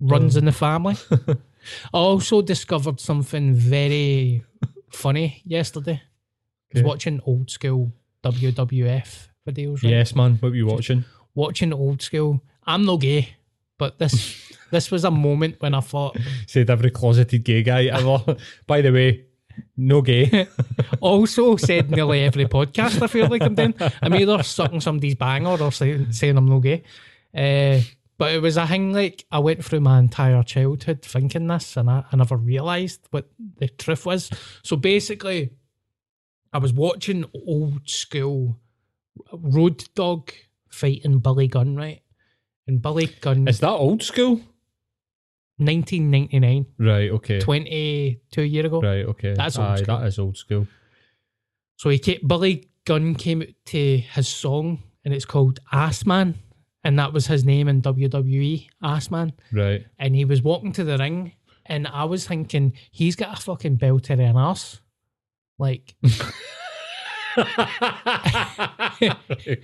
Runs 0.00 0.36
in 0.36 0.46
the 0.46 0.52
family. 0.52 0.96
I 1.10 1.98
also 1.98 2.40
discovered 2.40 3.00
something 3.00 3.54
very 3.54 4.44
funny 4.90 5.42
yesterday. 5.44 6.00
I 6.02 6.74
was 6.74 6.80
Okay. 6.80 6.88
watching 6.88 7.20
old 7.26 7.50
school 7.50 7.92
WWF 8.24 9.28
videos. 9.46 9.82
Right? 9.82 9.90
Yes, 9.90 10.14
man. 10.14 10.36
What 10.40 10.50
were 10.50 10.56
you 10.56 10.66
watching? 10.66 11.04
Watching 11.34 11.72
old 11.74 12.00
school. 12.00 12.42
I'm 12.64 12.84
no 12.86 12.96
gay, 12.96 13.36
but 13.80 13.98
this 13.98 14.52
this 14.70 14.92
was 14.92 15.04
a 15.04 15.10
moment 15.10 15.56
when 15.58 15.74
I 15.74 15.80
thought, 15.80 16.16
Said 16.46 16.70
every 16.70 16.92
closeted 16.92 17.42
gay 17.42 17.64
guy 17.64 17.86
ever. 17.86 18.36
By 18.68 18.82
the 18.82 18.92
way, 18.92 19.24
no 19.76 20.02
gay. 20.02 20.46
also 21.00 21.56
said 21.56 21.90
nearly 21.90 22.22
every 22.22 22.46
podcast 22.46 23.02
I 23.02 23.08
feel 23.08 23.28
like 23.28 23.42
I'm 23.42 23.54
doing. 23.54 23.74
I'm 24.00 24.14
either 24.14 24.42
sucking 24.42 24.80
somebody's 24.80 25.16
banger 25.16 25.60
or 25.60 25.72
say, 25.72 26.06
saying 26.10 26.36
I'm 26.36 26.46
no 26.46 26.60
gay. 26.60 26.84
Uh, 27.34 27.80
but 28.16 28.32
it 28.32 28.40
was 28.40 28.56
a 28.56 28.66
thing 28.66 28.92
like 28.92 29.24
I 29.32 29.38
went 29.40 29.64
through 29.64 29.80
my 29.80 29.98
entire 29.98 30.42
childhood 30.44 31.02
thinking 31.02 31.46
this 31.48 31.76
and 31.76 31.90
I, 31.90 32.04
I 32.12 32.16
never 32.16 32.36
realised 32.36 33.00
what 33.10 33.28
the 33.58 33.68
truth 33.68 34.06
was. 34.06 34.30
So 34.62 34.76
basically, 34.76 35.50
I 36.52 36.58
was 36.58 36.72
watching 36.72 37.24
old 37.34 37.88
school 37.88 38.56
Road 39.32 39.88
Dog 39.94 40.32
fighting 40.70 41.18
Billy 41.18 41.48
Gunn, 41.48 41.76
right? 41.76 42.02
And 42.70 42.80
Billy 42.80 43.06
Gunn, 43.20 43.48
Is 43.48 43.58
that 43.58 43.68
old 43.68 44.00
school? 44.00 44.36
1999, 45.56 46.66
Right, 46.78 47.10
okay. 47.10 47.40
22 47.40 48.42
year 48.42 48.64
ago. 48.66 48.80
Right, 48.80 49.04
okay. 49.06 49.34
That's 49.34 49.58
old 49.58 49.66
Aye, 49.66 49.76
school. 49.82 49.98
that 49.98 50.06
is 50.06 50.18
old 50.20 50.36
school. 50.36 50.68
So 51.74 51.90
he 51.90 51.98
came, 51.98 52.20
Billy 52.24 52.70
Gunn 52.84 53.16
came 53.16 53.42
out 53.42 53.48
to 53.66 53.98
his 53.98 54.28
song, 54.28 54.84
and 55.04 55.12
it's 55.12 55.24
called 55.24 55.58
Ass 55.72 56.06
Man, 56.06 56.36
and 56.84 56.96
that 56.96 57.12
was 57.12 57.26
his 57.26 57.44
name 57.44 57.66
in 57.66 57.82
WWE, 57.82 58.68
Ass 58.84 59.10
Man. 59.10 59.32
Right. 59.50 59.84
And 59.98 60.14
he 60.14 60.24
was 60.24 60.40
walking 60.40 60.72
to 60.74 60.84
the 60.84 60.96
ring, 60.96 61.32
and 61.66 61.88
I 61.88 62.04
was 62.04 62.24
thinking 62.24 62.74
he's 62.92 63.16
got 63.16 63.36
a 63.36 63.42
fucking 63.42 63.78
belter 63.78 64.10
in 64.10 64.20
an 64.20 64.36
ass, 64.36 64.80
like. 65.58 65.96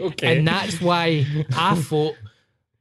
okay. 0.01 0.39
And 0.39 0.49
that's 0.49 0.81
why 0.81 1.25
I 1.57 1.77
thought, 1.77 2.17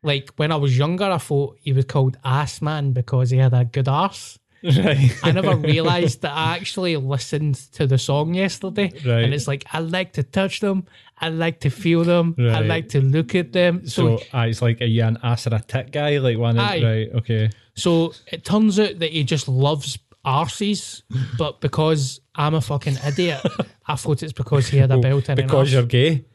like, 0.06 0.32
when 0.38 0.52
I 0.52 0.56
was 0.56 0.78
younger, 0.78 1.06
I 1.06 1.18
thought 1.18 1.58
he 1.62 1.74
was 1.74 1.86
called 1.86 2.18
Ass 2.24 2.62
Man 2.62 2.92
because 2.94 3.30
he 3.32 3.38
had 3.38 3.54
a 3.54 3.66
good 3.66 3.88
arse. 3.88 4.40
right. 4.64 5.12
I 5.24 5.32
never 5.32 5.56
realised 5.74 6.22
that 6.22 6.32
I 6.32 6.56
actually 6.56 6.96
listened 6.98 7.56
to 7.74 7.86
the 7.86 7.98
song 7.98 8.34
yesterday. 8.34 8.92
Right. 9.06 9.24
And 9.24 9.34
it's 9.34 9.48
like, 9.48 9.66
I 9.74 9.80
like 9.80 10.14
to 10.14 10.24
touch 10.24 10.60
them. 10.60 10.86
I 11.20 11.30
like 11.30 11.60
to 11.62 11.70
feel 11.70 12.04
them. 12.04 12.36
I 12.40 12.62
like 12.62 12.90
to 12.90 13.02
look 13.02 13.36
at 13.36 13.52
them. 13.54 13.86
So, 13.88 14.18
So 14.18 14.24
uh, 14.38 14.46
it's 14.48 14.62
like, 14.62 14.82
are 14.82 14.86
you 14.86 15.04
an 15.04 15.18
ass 15.24 15.48
or 15.48 15.56
a 15.56 15.60
tit 15.60 15.92
guy? 15.92 16.18
Like 16.18 16.38
one, 16.38 16.58
Aye. 16.58 16.84
right? 16.84 17.10
Okay. 17.20 17.50
so 17.76 18.14
it 18.32 18.44
turns 18.46 18.80
out 18.80 19.00
that 19.00 19.12
he 19.12 19.24
just 19.24 19.48
loves 19.48 19.98
arses. 20.26 21.04
But 21.38 21.62
because 21.62 22.20
I'm 22.34 22.56
a 22.56 22.62
fucking 22.62 22.98
idiot, 23.06 23.42
I 23.88 23.96
thought 23.96 24.24
it's 24.24 24.34
because 24.34 24.68
he 24.68 24.78
had 24.78 24.92
a 24.92 24.98
belt 24.98 25.30
in 25.30 25.36
because 25.36 25.72
you're 25.72 25.84
gay. 25.86 26.26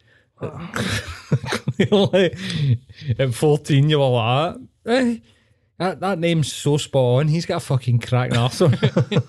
At 3.18 3.34
fourteen, 3.34 3.90
you 3.90 3.98
were 3.98 4.08
like, 4.08 4.56
eh, 4.86 5.16
that 5.78 6.00
that 6.00 6.18
name's 6.18 6.52
so 6.52 6.76
spot 6.76 7.20
on. 7.20 7.28
He's 7.28 7.46
got 7.46 7.56
a 7.56 7.60
fucking 7.60 8.00
cracking 8.00 8.36
arse. 8.36 8.60
on. 8.60 8.72
Did 8.72 9.22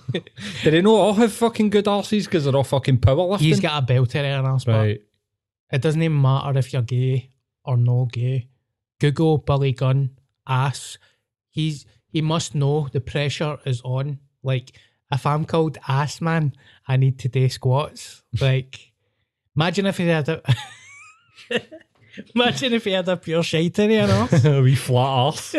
they 0.63 0.81
not 0.81 0.91
all 0.91 1.13
have 1.13 1.31
fucking 1.31 1.69
good 1.69 1.85
arses 1.85 2.25
because 2.25 2.45
they're 2.45 2.55
all 2.55 2.63
fucking 2.63 2.99
powerlifting? 2.99 3.39
He's 3.39 3.59
got 3.59 3.81
a 3.81 3.85
belt 3.85 4.13
in 4.15 4.25
an 4.25 4.45
arse. 4.45 4.65
But 4.65 4.73
right. 4.73 5.01
it 5.71 5.81
doesn't 5.81 6.01
even 6.01 6.21
matter 6.21 6.57
if 6.59 6.73
you're 6.73 6.81
gay 6.81 7.29
or 7.63 7.77
no 7.77 8.07
gay. 8.11 8.47
Google 8.99 9.37
Billy 9.37 9.71
Gunn 9.71 10.11
ass. 10.47 10.97
He's 11.49 11.85
he 12.07 12.21
must 12.21 12.53
know 12.53 12.89
the 12.91 13.01
pressure 13.01 13.57
is 13.65 13.81
on. 13.83 14.19
Like 14.43 14.73
if 15.11 15.25
I'm 15.25 15.45
called 15.45 15.77
ass 15.87 16.21
man, 16.21 16.53
I 16.87 16.97
need 16.97 17.19
to 17.19 17.29
do 17.29 17.47
squats. 17.49 18.23
Like 18.39 18.91
imagine 19.55 19.85
if 19.85 19.97
he 19.97 20.07
had 20.07 20.27
a 20.27 20.41
imagine 22.35 22.73
if 22.73 22.83
he 22.85 22.91
had 22.91 23.07
a 23.07 23.17
pure 23.17 23.43
shite 23.43 23.77
in 23.79 23.91
it, 23.91 24.01
you 24.01 24.07
know? 24.07 24.57
a 24.59 24.61
wee 24.61 24.75
flat 24.75 25.07
arse. 25.07 25.55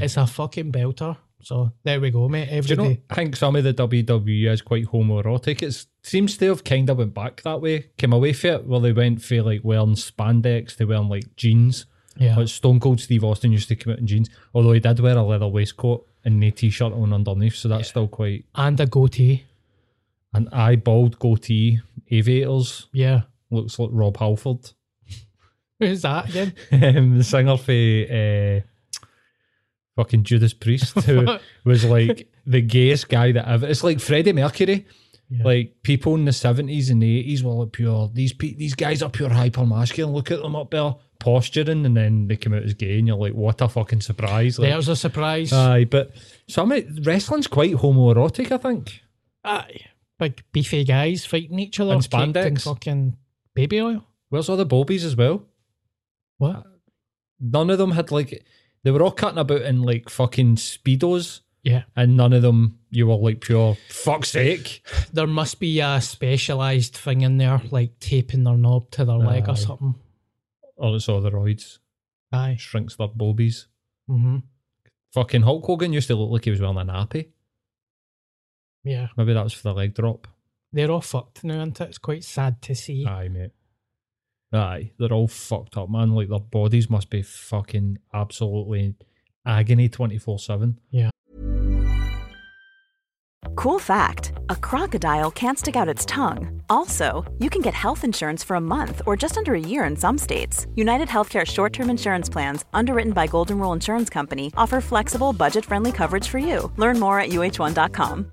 It's 0.00 0.16
a 0.16 0.26
fucking 0.26 0.70
belter. 0.72 1.16
So 1.40 1.72
there 1.82 2.00
we 2.00 2.10
go, 2.10 2.28
mate. 2.28 2.48
Do 2.50 2.54
Every 2.56 2.70
you 2.70 2.76
know? 2.76 2.96
I 3.10 3.14
think 3.14 3.36
some 3.36 3.56
of 3.56 3.64
the 3.64 3.74
WWE 3.74 4.50
is 4.52 4.62
quite 4.62 4.86
homoerotic. 4.86 5.62
It 5.62 5.86
seems 6.02 6.36
to 6.38 6.48
have 6.50 6.62
kind 6.62 6.88
of 6.88 6.98
went 6.98 7.14
back 7.14 7.42
that 7.42 7.60
way. 7.60 7.90
Came 7.96 8.12
away 8.12 8.32
from 8.32 8.50
it 8.50 8.66
where 8.66 8.80
they 8.80 8.92
went 8.92 9.22
for 9.22 9.42
like 9.42 9.62
wearing 9.64 9.94
spandex, 9.96 10.76
they 10.76 10.84
wearing 10.84 11.08
like 11.08 11.34
jeans. 11.36 11.86
Yeah. 12.16 12.36
Like 12.36 12.48
Stone 12.48 12.78
Cold 12.80 13.00
Steve 13.00 13.24
Austin 13.24 13.50
used 13.52 13.68
to 13.68 13.76
come 13.76 13.94
out 13.94 13.98
in 13.98 14.06
jeans, 14.06 14.28
although 14.54 14.72
he 14.72 14.80
did 14.80 15.00
wear 15.00 15.16
a 15.16 15.22
leather 15.22 15.48
waistcoat 15.48 16.06
and 16.24 16.38
no 16.38 16.50
t-shirt 16.50 16.92
on 16.92 17.12
underneath, 17.12 17.54
so 17.54 17.68
that's 17.68 17.88
still 17.88 18.06
quite 18.06 18.44
And 18.54 18.78
a 18.78 18.86
goatee. 18.86 19.44
an 20.34 20.46
eyeballed 20.52 21.18
goatee. 21.18 21.80
Aviators 22.10 22.88
Yeah. 22.92 23.22
Looks 23.52 23.78
like 23.78 23.90
Rob 23.92 24.16
Halford, 24.16 24.70
Who's 25.80 26.02
that 26.02 26.28
again? 26.30 26.54
um, 26.72 27.18
the 27.18 27.24
singer 27.24 27.56
for 27.56 27.72
uh, 27.72 28.60
fucking 29.96 30.24
Judas 30.24 30.54
Priest, 30.54 30.94
who 31.00 31.26
was 31.64 31.84
like 31.84 32.28
the 32.46 32.60
gayest 32.60 33.08
guy 33.08 33.32
that 33.32 33.48
ever. 33.48 33.66
It's 33.66 33.84
like 33.84 34.00
Freddie 34.00 34.32
Mercury. 34.32 34.86
Yeah. 35.28 35.44
Like 35.44 35.76
people 35.82 36.14
in 36.14 36.26
the 36.26 36.32
seventies 36.32 36.90
and 36.90 37.02
the 37.02 37.18
eighties 37.20 37.42
were 37.42 37.52
like 37.52 37.72
pure. 37.72 38.10
These 38.12 38.34
pe- 38.34 38.54
these 38.54 38.74
guys 38.74 39.02
are 39.02 39.08
pure 39.08 39.30
hyper 39.30 39.64
masculine. 39.64 40.12
Look 40.14 40.30
at 40.30 40.42
them 40.42 40.54
up 40.54 40.70
there 40.70 40.94
posturing, 41.20 41.86
and 41.86 41.96
then 41.96 42.28
they 42.28 42.36
come 42.36 42.52
out 42.52 42.64
as 42.64 42.74
gay, 42.74 42.98
and 42.98 43.06
you're 43.08 43.16
like, 43.16 43.32
what 43.32 43.60
a 43.62 43.68
fucking 43.68 44.02
surprise! 44.02 44.58
Like, 44.58 44.68
There's 44.68 44.88
a 44.88 44.96
surprise. 44.96 45.50
Aye, 45.52 45.84
but 45.84 46.10
some 46.48 46.70
wrestling's 47.02 47.46
quite 47.46 47.72
homoerotic, 47.76 48.52
I 48.52 48.58
think. 48.58 49.00
Aye. 49.42 49.80
Big 50.18 50.42
beefy 50.52 50.84
guys 50.84 51.24
fighting 51.24 51.58
each 51.58 51.80
other. 51.80 51.94
And 51.94 52.02
spandex. 52.02 52.64
fucking 52.64 53.16
baby 53.54 53.80
oil. 53.80 54.04
Where's 54.28 54.48
all 54.48 54.56
the 54.56 54.66
Bobies 54.66 55.04
as 55.04 55.16
well? 55.16 55.44
What? 56.38 56.64
None 57.40 57.70
of 57.70 57.78
them 57.78 57.92
had 57.92 58.10
like 58.10 58.44
they 58.84 58.90
were 58.90 59.02
all 59.02 59.10
cutting 59.12 59.38
about 59.38 59.62
in 59.62 59.82
like 59.82 60.08
fucking 60.08 60.56
speedos, 60.56 61.40
Yeah. 61.62 61.82
and 61.96 62.16
none 62.16 62.32
of 62.32 62.42
them 62.42 62.78
you 62.90 63.06
were 63.06 63.16
like 63.16 63.40
pure 63.40 63.76
fuck's 63.88 64.30
sake. 64.30 64.82
There 65.12 65.26
must 65.26 65.60
be 65.60 65.80
a 65.80 66.00
specialised 66.00 66.96
thing 66.96 67.20
in 67.20 67.36
there, 67.38 67.60
like 67.70 67.98
taping 68.00 68.44
their 68.44 68.56
knob 68.56 68.90
to 68.92 69.04
their 69.04 69.16
leg 69.18 69.48
Aye. 69.48 69.52
or 69.52 69.56
something. 69.56 69.94
Or 70.76 70.96
it's 70.96 71.08
all 71.08 71.20
the 71.20 71.30
roids, 71.30 71.78
Aye. 72.32 72.56
shrinks 72.58 72.96
their 72.96 73.08
Bobies. 73.08 73.66
Mm-hmm. 74.10 74.38
Fucking 75.12 75.42
Hulk 75.42 75.64
Hogan 75.66 75.92
used 75.92 76.08
to 76.08 76.14
look 76.16 76.30
like 76.30 76.44
he 76.44 76.50
was 76.50 76.60
wearing 76.60 76.78
a 76.78 76.84
nappy. 76.84 77.28
Yeah. 78.84 79.08
Maybe 79.16 79.32
that 79.34 79.44
was 79.44 79.52
for 79.52 79.62
the 79.64 79.74
leg 79.74 79.94
drop. 79.94 80.26
They're 80.72 80.90
all 80.90 81.00
fucked 81.00 81.44
now, 81.44 81.62
isn't 81.62 81.80
it? 81.80 81.88
It's 81.88 81.98
quite 81.98 82.24
sad 82.24 82.62
to 82.62 82.74
see. 82.74 83.06
Aye, 83.06 83.28
mate. 83.28 83.50
Aye, 84.52 84.92
they're 84.98 85.12
all 85.12 85.28
fucked 85.28 85.76
up, 85.76 85.90
man. 85.90 86.14
Like 86.14 86.28
their 86.28 86.38
bodies 86.38 86.90
must 86.90 87.10
be 87.10 87.22
fucking 87.22 87.98
absolutely 88.12 88.94
agony 89.46 89.88
twenty 89.88 90.18
four 90.18 90.38
seven. 90.38 90.78
Yeah. 90.90 91.10
Cool 93.54 93.78
fact 93.78 94.32
a 94.48 94.56
crocodile 94.56 95.30
can't 95.30 95.58
stick 95.58 95.76
out 95.76 95.88
its 95.88 96.06
tongue. 96.06 96.62
Also, 96.70 97.24
you 97.38 97.50
can 97.50 97.60
get 97.62 97.74
health 97.74 98.04
insurance 98.04 98.42
for 98.42 98.56
a 98.56 98.60
month 98.60 99.02
or 99.06 99.16
just 99.16 99.36
under 99.38 99.54
a 99.54 99.60
year 99.60 99.84
in 99.84 99.96
some 99.96 100.18
states. 100.18 100.66
United 100.74 101.08
Healthcare 101.08 101.46
short 101.46 101.72
term 101.72 101.90
insurance 101.90 102.28
plans, 102.28 102.64
underwritten 102.72 103.12
by 103.12 103.26
Golden 103.26 103.58
Rule 103.58 103.72
Insurance 103.72 104.10
Company, 104.10 104.52
offer 104.56 104.80
flexible, 104.80 105.32
budget 105.32 105.64
friendly 105.64 105.92
coverage 105.92 106.28
for 106.28 106.38
you. 106.38 106.70
Learn 106.76 106.98
more 107.00 107.18
at 107.20 107.30
uh1.com. 107.30 108.32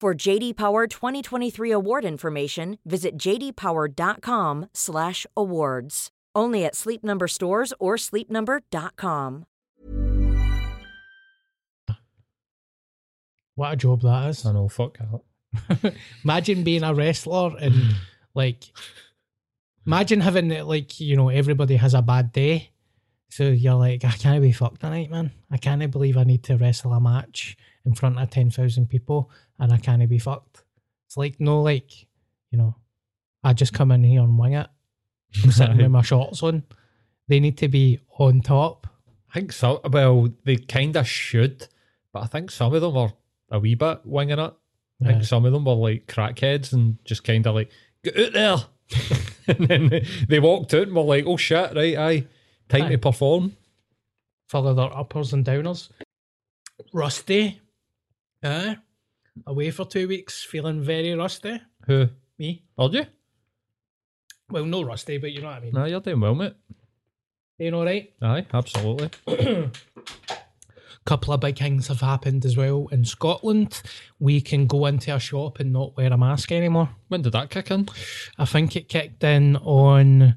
For 0.00 0.14
JD 0.14 0.56
Power 0.56 0.86
2023 0.86 1.72
award 1.72 2.06
information, 2.06 2.78
visit 2.86 3.18
jdpower.com/awards. 3.18 6.10
Only 6.34 6.64
at 6.64 6.74
Sleep 6.74 7.04
Number 7.04 7.28
stores 7.28 7.74
or 7.78 7.96
sleepnumber.com. 7.96 9.44
What 13.56 13.72
a 13.74 13.76
job 13.76 14.00
that 14.00 14.30
is. 14.30 14.46
I 14.46 14.52
know, 14.52 14.70
fuck 14.70 14.96
that. 14.96 15.20
Imagine 16.24 16.64
being 16.64 16.82
a 16.82 16.94
wrestler 16.94 17.54
and 17.60 17.94
like, 18.34 18.72
imagine 19.86 20.20
having 20.20 20.48
like 20.66 20.98
you 20.98 21.14
know 21.14 21.28
everybody 21.28 21.76
has 21.76 21.92
a 21.92 22.00
bad 22.00 22.32
day, 22.32 22.70
so 23.28 23.48
you're 23.48 23.74
like, 23.74 24.06
I 24.06 24.12
can't 24.12 24.40
be 24.40 24.52
fucked 24.52 24.80
tonight, 24.80 25.10
man. 25.10 25.30
I 25.50 25.58
can't 25.58 25.90
believe 25.90 26.16
I 26.16 26.24
need 26.24 26.42
to 26.44 26.56
wrestle 26.56 26.94
a 26.94 27.00
match 27.02 27.58
in 27.84 27.94
front 27.94 28.18
of 28.18 28.30
ten 28.30 28.50
thousand 28.50 28.88
people, 28.88 29.30
and 29.60 29.72
I 29.72 29.76
can't 29.76 30.08
be 30.08 30.18
fucked. 30.18 30.64
It's 31.06 31.16
like 31.16 31.38
no, 31.38 31.62
like 31.62 32.06
you 32.50 32.58
know, 32.58 32.74
I 33.44 33.52
just 33.52 33.72
come 33.72 33.92
in 33.92 34.02
here 34.02 34.22
and 34.22 34.38
wing 34.38 34.54
it, 34.54 34.68
I'm 35.44 35.52
sitting 35.52 35.76
with 35.76 35.90
my 35.90 36.02
shorts 36.10 36.42
on. 36.42 36.64
They 37.28 37.38
need 37.38 37.58
to 37.58 37.68
be 37.68 38.00
on 38.18 38.40
top. 38.40 38.88
I 39.30 39.34
think 39.34 39.52
so. 39.52 39.80
Well, 39.88 40.28
they 40.44 40.56
kind 40.56 40.96
of 40.96 41.06
should, 41.06 41.68
but 42.12 42.24
I 42.24 42.26
think 42.26 42.50
some 42.50 42.74
of 42.74 42.80
them 42.80 42.96
are 42.96 43.12
a 43.50 43.60
wee 43.60 43.76
bit 43.76 44.00
winging 44.04 44.40
it. 44.40 44.54
I 45.02 45.06
think 45.06 45.20
Aye. 45.20 45.24
some 45.24 45.44
of 45.44 45.52
them 45.52 45.64
were 45.64 45.74
like 45.74 46.06
crackheads 46.06 46.72
and 46.72 46.98
just 47.04 47.22
kind 47.24 47.46
of 47.46 47.54
like, 47.54 47.70
get 48.02 48.16
out 48.16 48.32
there. 48.32 49.16
and 49.46 49.68
then 49.68 49.88
they, 49.88 50.06
they 50.28 50.40
walked 50.40 50.74
out 50.74 50.88
and 50.88 50.96
were 50.96 51.02
like, 51.02 51.24
oh 51.26 51.36
shit, 51.36 51.74
right, 51.74 51.96
aye, 51.96 52.26
time 52.68 52.84
Aye. 52.84 52.90
to 52.90 52.98
perform. 52.98 53.56
Follow 54.48 54.74
their 54.74 54.96
uppers 54.96 55.32
and 55.32 55.44
downers. 55.44 55.90
Rusty, 56.92 57.60
uh, 58.42 58.74
away 59.46 59.70
for 59.70 59.84
two 59.84 60.08
weeks, 60.08 60.42
feeling 60.42 60.82
very 60.82 61.14
rusty. 61.14 61.60
Who? 61.86 62.08
Me, 62.38 62.62
Are 62.78 62.88
you? 62.88 63.06
well, 64.50 64.64
no 64.64 64.82
rusty, 64.82 65.18
but 65.18 65.32
you 65.32 65.40
know 65.40 65.48
what 65.48 65.56
I 65.56 65.60
mean. 65.60 65.72
No, 65.74 65.84
you're 65.84 66.00
doing 66.00 66.20
well, 66.20 66.34
mate. 66.34 66.54
You 67.58 67.70
know, 67.70 67.84
right? 67.84 68.12
Aye, 68.22 68.46
absolutely. 68.52 69.10
couple 71.04 71.32
of 71.32 71.40
big 71.40 71.58
things 71.58 71.88
have 71.88 72.00
happened 72.00 72.44
as 72.44 72.56
well 72.56 72.86
in 72.92 73.04
Scotland. 73.04 73.82
We 74.18 74.40
can 74.40 74.66
go 74.66 74.86
into 74.86 75.14
a 75.14 75.18
shop 75.18 75.58
and 75.58 75.72
not 75.72 75.96
wear 75.96 76.12
a 76.12 76.16
mask 76.16 76.52
anymore. 76.52 76.90
When 77.08 77.22
did 77.22 77.32
that 77.32 77.50
kick 77.50 77.70
in? 77.70 77.88
I 78.38 78.44
think 78.44 78.76
it 78.76 78.88
kicked 78.88 79.24
in 79.24 79.56
on 79.56 80.36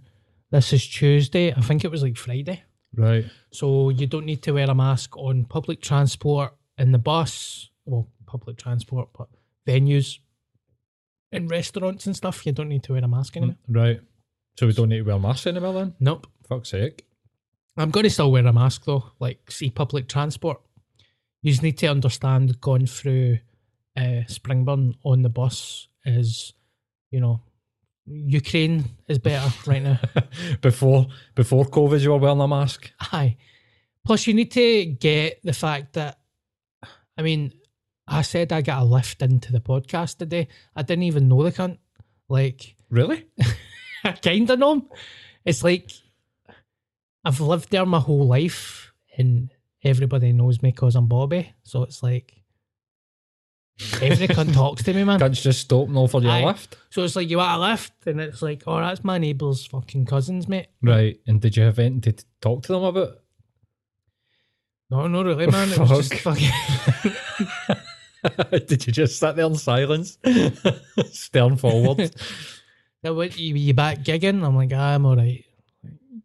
this 0.51 0.73
is 0.73 0.87
Tuesday. 0.87 1.53
I 1.53 1.61
think 1.61 1.83
it 1.83 1.91
was 1.91 2.01
like 2.03 2.17
Friday. 2.17 2.63
Right. 2.95 3.25
So 3.51 3.89
you 3.89 4.07
don't 4.07 4.25
need 4.25 4.41
to 4.43 4.53
wear 4.53 4.69
a 4.69 4.75
mask 4.75 5.17
on 5.17 5.45
public 5.45 5.81
transport, 5.81 6.53
in 6.77 6.91
the 6.91 6.97
bus, 6.97 7.69
well, 7.85 8.07
public 8.33 8.57
transport, 8.57 9.09
but 9.17 9.27
venues, 9.67 10.19
and 11.33 11.49
restaurants 11.49 12.05
and 12.05 12.15
stuff, 12.15 12.45
you 12.45 12.51
don't 12.51 12.69
need 12.69 12.83
to 12.83 12.93
wear 12.93 13.03
a 13.03 13.07
mask 13.07 13.35
anymore. 13.37 13.57
Right. 13.67 13.99
So 14.57 14.67
we 14.67 14.73
don't 14.73 14.89
need 14.89 14.99
to 14.99 15.03
wear 15.03 15.19
masks 15.19 15.47
anymore 15.47 15.73
then? 15.73 15.95
Nope. 15.99 16.27
Fuck's 16.47 16.69
sake. 16.69 17.05
I'm 17.75 17.89
going 17.89 18.03
to 18.03 18.09
still 18.09 18.31
wear 18.31 18.45
a 18.45 18.53
mask 18.53 18.85
though, 18.85 19.11
like 19.19 19.49
see 19.49 19.69
public 19.71 20.07
transport. 20.07 20.61
You 21.41 21.51
just 21.51 21.63
need 21.63 21.77
to 21.79 21.87
understand 21.87 22.61
going 22.61 22.85
through 22.85 23.39
uh, 23.97 24.23
Springburn 24.27 24.93
on 25.03 25.23
the 25.23 25.29
bus 25.29 25.87
is, 26.05 26.53
you 27.09 27.19
know, 27.19 27.41
Ukraine 28.05 28.85
is 29.07 29.17
better 29.17 29.51
right 29.69 29.81
now. 29.81 29.99
before 30.61 31.07
before 31.35 31.65
COVID, 31.65 31.99
you 32.01 32.11
were 32.11 32.17
wearing 32.17 32.41
a 32.41 32.47
mask. 32.47 32.91
Aye. 33.11 33.37
Plus, 34.05 34.27
you 34.27 34.33
need 34.33 34.51
to 34.51 34.85
get 34.85 35.39
the 35.43 35.53
fact 35.53 35.93
that, 35.93 36.19
I 37.17 37.21
mean, 37.21 37.53
I 38.07 38.21
said 38.21 38.51
I 38.51 38.61
got 38.61 38.81
a 38.81 38.85
lift 38.85 39.21
into 39.21 39.51
the 39.51 39.61
podcast 39.61 40.17
today. 40.17 40.47
I 40.75 40.81
didn't 40.83 41.03
even 41.03 41.27
know 41.27 41.43
the 41.43 41.51
cunt. 41.51 41.77
Like, 42.29 42.75
Really? 42.89 43.25
I 44.03 44.11
kind 44.21 44.49
of 44.49 44.59
know 44.59 44.73
him. 44.73 44.83
It's 45.45 45.63
like 45.63 45.89
I've 47.25 47.39
lived 47.41 47.71
there 47.71 47.85
my 47.85 47.99
whole 47.99 48.27
life, 48.27 48.91
and 49.17 49.49
everybody 49.83 50.33
knows 50.33 50.61
me 50.61 50.71
because 50.71 50.95
I'm 50.95 51.07
Bobby. 51.07 51.53
So 51.63 51.83
it's 51.83 52.03
like 52.03 52.43
every 54.01 54.27
cunt 54.27 54.53
talks 54.55 54.83
to 54.83 54.93
me, 54.93 55.03
man. 55.05 55.19
Can't 55.19 55.35
you 55.35 55.41
just 55.41 55.61
stop 55.61 55.87
and 55.87 55.97
offer 55.97 56.19
you 56.19 56.29
Aye. 56.29 56.43
lift? 56.45 56.77
So 56.91 57.03
it's 57.03 57.15
like 57.15 57.29
you 57.29 57.37
want 57.37 57.57
a 57.57 57.69
lift, 57.71 57.93
and 58.05 58.19
it's 58.21 58.41
like, 58.41 58.63
oh, 58.67 58.77
that's 58.79 59.03
my 59.03 59.17
neighbour's 59.17 59.65
fucking 59.65 60.05
cousins, 60.05 60.47
mate. 60.47 60.67
Right. 60.81 61.17
And 61.25 61.39
did 61.41 61.55
you 61.57 61.63
have 61.63 61.79
anything 61.79 62.01
to 62.01 62.11
t- 62.11 62.23
talk 62.41 62.63
to 62.63 62.73
them 62.73 62.83
about? 62.83 63.19
No, 64.89 65.07
no, 65.07 65.23
really, 65.23 65.47
man. 65.47 65.71
It 65.71 65.79
was 65.79 66.09
just 66.09 66.13
fucking. 66.21 66.49
did 68.67 68.87
you 68.87 68.93
just 68.93 69.19
sit 69.19 69.35
there 69.35 69.45
in 69.45 69.55
silence? 69.55 70.17
Stern 71.11 71.57
forward. 71.57 72.13
Now, 73.03 73.15
what, 73.15 73.37
you, 73.37 73.53
you 73.55 73.73
back 73.73 73.99
gigging? 73.99 74.45
I'm 74.45 74.55
like, 74.55 74.71
ah, 74.73 74.93
I'm 74.95 75.05
all 75.05 75.17
right. 75.17 75.43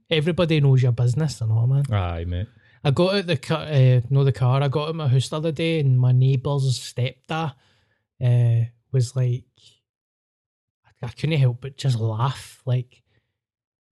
Everybody 0.08 0.60
knows 0.60 0.80
your 0.80 0.92
business 0.92 1.40
and 1.40 1.50
all, 1.50 1.66
man. 1.66 1.82
Aye, 1.92 2.24
mate. 2.24 2.46
I 2.84 2.92
got 2.92 3.16
out 3.16 3.26
the 3.26 3.36
car, 3.36 3.62
uh, 3.64 4.00
no, 4.10 4.22
the 4.22 4.30
car. 4.30 4.62
I 4.62 4.68
got 4.68 4.88
out 4.88 4.94
my 4.94 5.08
house 5.08 5.28
the 5.28 5.38
other 5.38 5.50
day, 5.50 5.80
and 5.80 5.98
my 5.98 6.12
neighbour's 6.12 6.78
stepdad 6.78 7.54
uh, 8.24 8.64
was 8.92 9.16
like, 9.16 9.42
I, 11.02 11.06
I 11.06 11.08
couldn't 11.08 11.40
help 11.40 11.62
but 11.62 11.76
just 11.76 11.98
laugh, 11.98 12.62
like 12.64 13.02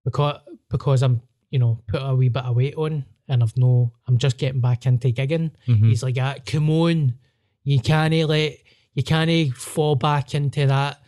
because 0.05 0.39
because 0.69 1.03
I'm, 1.03 1.21
you 1.49 1.59
know, 1.59 1.81
put 1.87 2.01
a 2.01 2.15
wee 2.15 2.29
bit 2.29 2.45
of 2.45 2.55
weight 2.55 2.75
on, 2.77 3.03
and 3.27 3.43
I've 3.43 3.57
no, 3.57 3.91
I'm 4.07 4.17
just 4.17 4.37
getting 4.37 4.61
back 4.61 4.85
into 4.85 5.09
gigging. 5.09 5.51
Mhm. 5.67 5.89
He's 5.89 6.03
like, 6.03 6.17
ah, 6.21 6.35
come 6.45 6.69
on, 6.69 7.15
you 7.67 7.81
can't 7.81 8.13
let, 8.13 8.57
you 8.93 9.03
can't 9.03 9.53
fall 9.53 9.95
back 9.95 10.33
into 10.33 10.65
that 10.67 11.01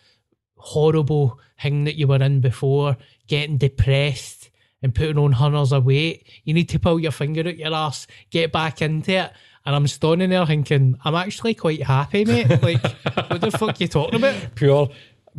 horrible 0.58 1.40
thing 1.62 1.86
that 1.86 1.96
you 1.96 2.06
were 2.06 2.22
in 2.22 2.42
before, 2.42 2.98
getting 3.28 3.58
depressed 3.58 4.50
and 4.84 4.94
putting 4.94 5.18
on 5.18 5.32
hundreds 5.32 5.72
of 5.72 5.86
weight. 5.86 6.28
You 6.44 6.54
need 6.54 6.68
to 6.68 6.78
pull 6.80 7.00
your 7.00 7.14
finger 7.14 7.48
out 7.48 7.56
your 7.58 7.74
ass, 7.74 8.08
get 8.30 8.52
back 8.52 8.82
into 8.82 9.12
it. 9.14 9.32
And 9.66 9.74
I'm 9.74 9.88
standing 9.88 10.32
there 10.32 10.46
thinking, 10.46 10.98
I'm 11.06 11.16
actually 11.16 11.54
quite 11.54 11.82
happy, 11.82 12.26
mate. 12.26 12.48
Like, 12.62 12.84
what 13.30 13.40
the 13.40 13.52
fuck 13.52 13.80
you 13.80 13.88
talking 13.88 14.16
about? 14.16 14.56
Pure. 14.56 14.90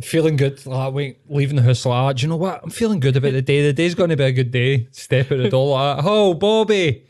Feeling 0.01 0.37
good. 0.37 0.65
Like, 0.65 0.93
wait, 0.93 1.19
leaving 1.29 1.57
the 1.57 1.61
house 1.61 1.85
like, 1.85 1.93
"Ah, 1.93 2.13
do 2.13 2.23
you 2.23 2.29
know 2.29 2.35
what? 2.37 2.61
I'm 2.63 2.71
feeling 2.71 2.99
good 2.99 3.17
about 3.17 3.33
the 3.33 3.43
day. 3.43 3.61
The 3.61 3.73
day's 3.73 3.93
going 3.93 4.09
to 4.09 4.17
be 4.17 4.23
a 4.23 4.31
good 4.31 4.49
day. 4.49 4.87
Step 4.89 5.31
out 5.31 5.37
the 5.37 5.49
door 5.49 5.77
like, 5.77 6.03
oh, 6.03 6.33
Bobby, 6.33 7.03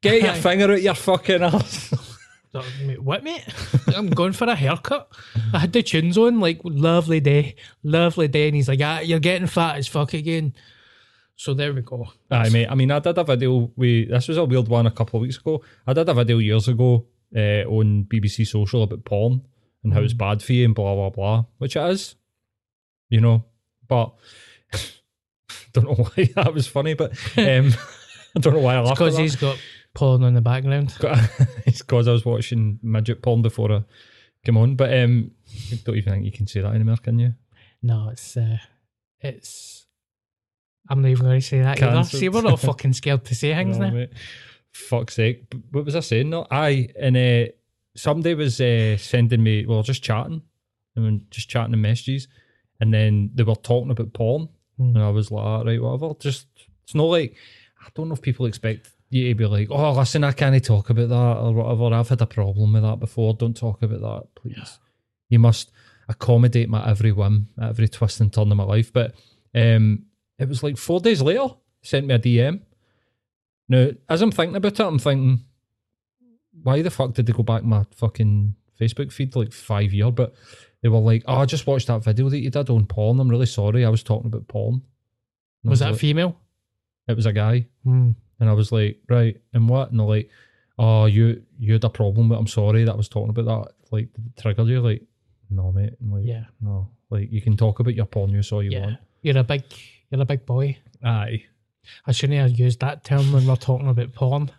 get 0.00 0.22
your 0.22 0.32
finger 0.42 0.72
out 0.72 0.80
your 0.80 0.94
fucking 0.94 1.42
ass. 1.42 1.92
Mate, 2.84 3.02
What, 3.02 3.24
mate? 3.24 3.44
I'm 3.96 4.10
going 4.10 4.32
for 4.32 4.44
a 4.44 4.54
haircut. 4.54 5.08
I 5.54 5.60
had 5.60 5.72
the 5.72 5.82
tunes 5.82 6.18
on, 6.18 6.40
like, 6.40 6.60
lovely 6.64 7.20
day, 7.20 7.56
lovely 7.82 8.28
day. 8.28 8.48
And 8.48 8.56
he's 8.56 8.68
like, 8.68 8.80
ah, 8.82 9.00
you're 9.00 9.20
getting 9.20 9.46
fat 9.46 9.76
as 9.76 9.88
fuck 9.88 10.12
again. 10.12 10.54
So 11.36 11.54
there 11.54 11.72
we 11.72 11.80
go. 11.80 12.06
Aye, 12.30 12.50
mate. 12.50 12.68
I 12.68 12.74
mean, 12.74 12.90
I 12.90 12.98
did 12.98 13.16
a 13.16 13.24
video. 13.24 13.72
We 13.74 14.04
this 14.04 14.28
was 14.28 14.36
a 14.36 14.44
weird 14.44 14.68
one 14.68 14.86
a 14.86 14.90
couple 14.90 15.18
of 15.18 15.22
weeks 15.22 15.38
ago. 15.38 15.62
I 15.86 15.92
did 15.92 16.08
a 16.08 16.14
video 16.14 16.38
years 16.38 16.68
ago 16.68 17.06
uh, 17.34 17.64
on 17.66 18.04
BBC 18.04 18.46
Social 18.46 18.82
about 18.82 19.04
porn 19.04 19.42
and 19.82 19.92
how 19.92 20.02
it's 20.02 20.12
bad 20.12 20.42
for 20.42 20.52
you 20.52 20.66
and 20.66 20.74
blah 20.74 20.94
blah 20.94 21.10
blah, 21.10 21.44
which 21.58 21.74
it 21.74 21.90
is, 21.90 22.14
you 23.08 23.20
know. 23.20 23.44
But 23.88 24.12
don't 25.72 25.84
know 25.84 25.94
why 26.14 26.30
that 26.36 26.54
was 26.54 26.66
funny, 26.66 26.94
but 26.94 27.12
um, 27.36 27.72
I 28.36 28.40
don't 28.40 28.54
know 28.54 28.60
why 28.60 28.76
I 28.76 28.80
laughed. 28.80 28.98
Because 28.98 29.16
he's 29.16 29.36
got 29.36 29.58
porn 29.94 30.22
on 30.22 30.34
the 30.34 30.40
background. 30.40 30.94
it's 31.66 31.82
because 31.82 32.08
I 32.08 32.12
was 32.12 32.24
watching 32.24 32.78
midget 32.82 33.22
porn 33.22 33.42
before 33.42 33.72
I 33.72 33.84
came 34.44 34.56
on. 34.56 34.76
But 34.76 34.92
um, 34.98 35.32
I 35.72 35.80
don't 35.84 35.96
even 35.96 36.12
think 36.12 36.24
you 36.24 36.32
can 36.32 36.46
say 36.46 36.60
that 36.60 36.74
anymore, 36.74 36.96
can 36.96 37.18
you? 37.18 37.34
No, 37.82 38.08
it's, 38.10 38.36
uh, 38.36 38.58
it's, 39.20 39.86
I'm 40.88 41.02
not 41.02 41.08
even 41.08 41.24
going 41.26 41.40
to 41.40 41.46
say 41.46 41.60
that 41.60 41.78
either. 41.78 41.92
Cancelled. 41.92 42.20
See, 42.20 42.28
we're 42.28 42.42
not 42.42 42.60
fucking 42.60 42.92
scared 42.94 43.24
to 43.26 43.34
say 43.34 43.54
things 43.54 43.78
No, 43.78 43.88
now. 43.88 43.94
mate. 43.94 44.12
Fuck's 44.72 45.14
sake. 45.14 45.52
What 45.70 45.84
was 45.84 45.96
I 45.96 46.00
saying? 46.00 46.30
No, 46.30 46.46
aye. 46.50 46.88
And 46.98 47.16
uh, 47.16 47.52
somebody 47.94 48.34
was 48.34 48.60
uh, 48.60 48.96
sending 48.96 49.42
me, 49.42 49.66
well, 49.66 49.82
just 49.82 50.02
chatting. 50.02 50.42
I 50.96 51.00
mean, 51.00 51.26
just 51.30 51.48
chatting 51.48 51.74
in 51.74 51.80
messages. 51.80 52.28
And 52.80 52.92
then 52.92 53.30
they 53.34 53.42
were 53.42 53.54
talking 53.54 53.90
about 53.90 54.12
porn. 54.12 54.48
Hmm. 54.78 54.96
And 54.96 54.98
I 55.02 55.10
was 55.10 55.30
like, 55.30 55.44
"Ah, 55.44 55.62
right, 55.62 55.80
whatever. 55.80 56.14
Just, 56.18 56.46
it's 56.84 56.94
not 56.94 57.04
like, 57.04 57.36
I 57.80 57.88
don't 57.94 58.08
know 58.08 58.14
if 58.14 58.22
people 58.22 58.46
expect 58.46 58.91
you 59.12 59.28
to 59.28 59.34
be 59.34 59.46
like, 59.46 59.68
oh, 59.70 59.92
listen, 59.92 60.24
I 60.24 60.32
can't 60.32 60.64
talk 60.64 60.90
about 60.90 61.08
that 61.08 61.36
or 61.38 61.52
whatever. 61.52 61.94
I've 61.94 62.08
had 62.08 62.22
a 62.22 62.26
problem 62.26 62.72
with 62.72 62.82
that 62.82 63.00
before. 63.00 63.34
Don't 63.34 63.56
talk 63.56 63.82
about 63.82 64.00
that, 64.00 64.28
please. 64.34 64.78
You 65.28 65.38
must 65.38 65.70
accommodate 66.08 66.68
my 66.68 66.88
every 66.88 67.12
whim, 67.12 67.48
every 67.60 67.88
twist 67.88 68.20
and 68.20 68.32
turn 68.32 68.50
of 68.50 68.56
my 68.56 68.64
life. 68.64 68.92
But 68.92 69.14
um, 69.54 70.06
it 70.38 70.48
was 70.48 70.62
like 70.62 70.76
four 70.76 71.00
days 71.00 71.22
later, 71.22 71.48
sent 71.82 72.06
me 72.06 72.14
a 72.14 72.18
DM. 72.18 72.60
Now, 73.68 73.90
as 74.08 74.22
I'm 74.22 74.32
thinking 74.32 74.56
about 74.56 74.78
it, 74.78 74.86
I'm 74.86 74.98
thinking, 74.98 75.44
why 76.62 76.82
the 76.82 76.90
fuck 76.90 77.14
did 77.14 77.26
they 77.26 77.32
go 77.32 77.42
back 77.42 77.64
my 77.64 77.84
fucking 77.94 78.54
Facebook 78.80 79.12
feed 79.12 79.34
like 79.36 79.52
five 79.52 79.92
years? 79.92 80.12
But 80.12 80.34
they 80.82 80.88
were 80.88 80.98
like, 80.98 81.22
oh, 81.26 81.36
I 81.36 81.46
just 81.46 81.66
watched 81.66 81.86
that 81.86 82.04
video 82.04 82.28
that 82.28 82.40
you 82.40 82.50
did 82.50 82.70
on 82.70 82.86
porn. 82.86 83.20
I'm 83.20 83.28
really 83.28 83.46
sorry. 83.46 83.84
I 83.84 83.88
was 83.88 84.02
talking 84.02 84.26
about 84.26 84.48
porn. 84.48 84.82
And 85.62 85.68
I 85.68 85.70
Was 85.70 85.80
that 85.80 85.92
like, 85.92 86.00
female? 86.00 86.38
It 87.08 87.16
was 87.16 87.26
a 87.26 87.32
guy. 87.32 87.66
Hmm. 87.84 88.12
And 88.42 88.50
I 88.50 88.54
was 88.54 88.72
like, 88.72 88.98
right, 89.08 89.40
and 89.54 89.68
what? 89.68 89.90
And 89.92 90.00
they're 90.00 90.06
like, 90.06 90.28
oh, 90.76 91.04
you 91.04 91.44
you 91.60 91.74
had 91.74 91.84
a 91.84 91.88
problem 91.88 92.28
with 92.28 92.36
I'm 92.40 92.48
sorry 92.48 92.82
that 92.82 92.92
I 92.92 92.96
was 92.96 93.08
talking 93.08 93.30
about 93.30 93.44
that. 93.46 93.72
Like, 93.92 94.12
did 94.14 94.26
it 94.26 94.42
trigger 94.42 94.64
you? 94.64 94.80
Like, 94.80 95.02
no, 95.48 95.70
mate. 95.70 95.94
I'm 96.00 96.10
like, 96.10 96.24
Yeah. 96.26 96.46
No. 96.60 96.88
Like, 97.08 97.30
you 97.30 97.40
can 97.40 97.56
talk 97.56 97.78
about 97.78 97.94
your 97.94 98.06
porn 98.06 98.30
use 98.30 98.50
all 98.50 98.64
you 98.64 98.72
Yeah. 98.72 98.80
want. 98.86 98.96
You're 99.22 99.38
a 99.38 99.44
big, 99.44 99.62
you're 100.10 100.20
a 100.20 100.24
big 100.24 100.44
boy. 100.44 100.76
Aye. 101.04 101.44
I 102.04 102.10
shouldn't 102.10 102.40
have 102.40 102.58
used 102.58 102.80
that 102.80 103.04
term 103.04 103.32
when 103.32 103.46
we're 103.46 103.54
talking 103.54 103.88
about 103.88 104.12
porn. 104.12 104.50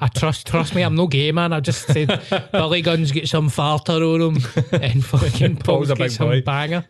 I 0.00 0.08
trust, 0.08 0.46
trust 0.46 0.74
me, 0.74 0.82
I'm 0.82 0.94
no 0.94 1.06
gay 1.06 1.32
man. 1.32 1.52
I 1.52 1.60
just 1.60 1.86
said 1.86 2.22
Billy 2.52 2.80
Gunn's 2.82 3.12
get 3.12 3.28
some 3.28 3.48
farter 3.50 4.00
on 4.14 4.36
him 4.36 4.80
and 4.82 5.04
fucking 5.04 5.56
Paul's 5.56 5.88
Paul's 5.88 5.90
a 5.90 5.96
big 5.96 6.10
some 6.10 6.28
boy. 6.28 6.40
banger. 6.40 6.84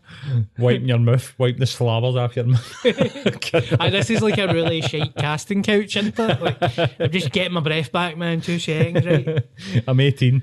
Wiping 0.59 0.89
your 0.89 0.99
mouth, 0.99 1.35
wiping 1.39 1.59
the 1.61 1.65
slabbers 1.67 2.17
off 2.17 2.37
your 2.37 2.47
mouth. 2.47 2.85
This 3.93 4.11
is 4.11 4.23
like 4.23 4.39
a 4.39 4.47
really 4.53 4.81
shite 4.83 5.15
casting 5.17 5.63
couch, 5.63 5.97
isn't 5.97 6.19
it? 6.19 6.41
Like, 6.43 7.01
I'm 7.01 7.11
just 7.11 7.33
getting 7.33 7.53
my 7.53 7.61
breath 7.61 7.91
back, 7.93 8.17
man. 8.17 8.41
Two 8.41 8.59
seconds, 8.59 9.05
right? 9.07 9.45
I'm 9.87 10.01
18. 10.01 10.43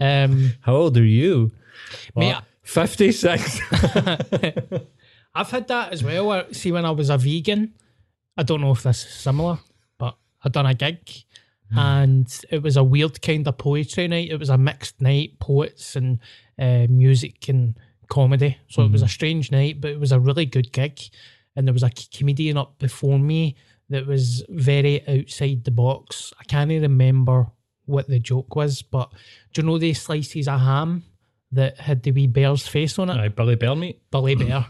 Um, 0.00 0.54
How 0.60 0.74
old 0.74 0.96
are 0.96 1.04
you? 1.04 1.50
Mate, 2.16 2.34
What? 2.34 2.44
56. 2.62 3.60
I've 5.34 5.50
had 5.50 5.68
that 5.68 5.92
as 5.92 6.02
well. 6.02 6.44
See, 6.52 6.72
when 6.72 6.84
I 6.84 6.90
was 6.90 7.10
a 7.10 7.18
vegan, 7.18 7.74
I 8.36 8.42
don't 8.42 8.60
know 8.60 8.72
if 8.72 8.82
this 8.82 9.04
is 9.04 9.12
similar, 9.12 9.58
but 10.52 10.56
I 10.56 10.62
done 10.62 10.70
a 10.70 10.74
gig 10.74 11.24
and 11.76 12.40
it 12.50 12.62
was 12.62 12.76
a 12.76 12.84
weird 12.84 13.20
kind 13.20 13.46
of 13.46 13.58
poetry 13.58 14.08
night. 14.08 14.30
It 14.30 14.38
was 14.38 14.48
a 14.48 14.58
mixed 14.58 15.00
night, 15.00 15.38
poets 15.38 15.96
and 15.96 16.18
uh, 16.58 16.86
music 16.88 17.48
and 17.48 17.78
comedy. 18.08 18.56
So 18.68 18.82
it 18.82 18.92
was 18.92 19.02
a 19.02 19.08
strange 19.08 19.52
night, 19.52 19.80
but 19.80 19.90
it 19.90 20.00
was 20.00 20.12
a 20.12 20.20
really 20.20 20.46
good 20.46 20.72
gig. 20.72 20.98
And 21.54 21.66
there 21.66 21.74
was 21.74 21.82
a 21.82 21.90
comedian 21.90 22.56
up 22.56 22.78
before 22.78 23.18
me 23.18 23.56
that 23.90 24.06
was 24.06 24.44
very 24.48 25.06
outside 25.08 25.64
the 25.64 25.70
box. 25.70 26.32
I 26.40 26.44
can't 26.44 26.70
even 26.70 26.92
remember 26.92 27.48
what 27.84 28.08
the 28.08 28.18
joke 28.18 28.54
was, 28.54 28.82
but 28.82 29.10
do 29.52 29.62
you 29.62 29.66
know 29.66 29.78
these 29.78 30.00
slices 30.00 30.46
of 30.46 30.60
ham 30.60 31.04
that 31.52 31.78
had 31.80 32.02
the 32.02 32.12
wee 32.12 32.26
bear's 32.26 32.68
face 32.68 32.98
on 32.98 33.10
it? 33.10 33.16
Aye, 33.16 33.28
Billy 33.28 33.56
Bear 33.56 33.74
meat. 33.74 34.00
Billy 34.10 34.34
Bear. 34.36 34.66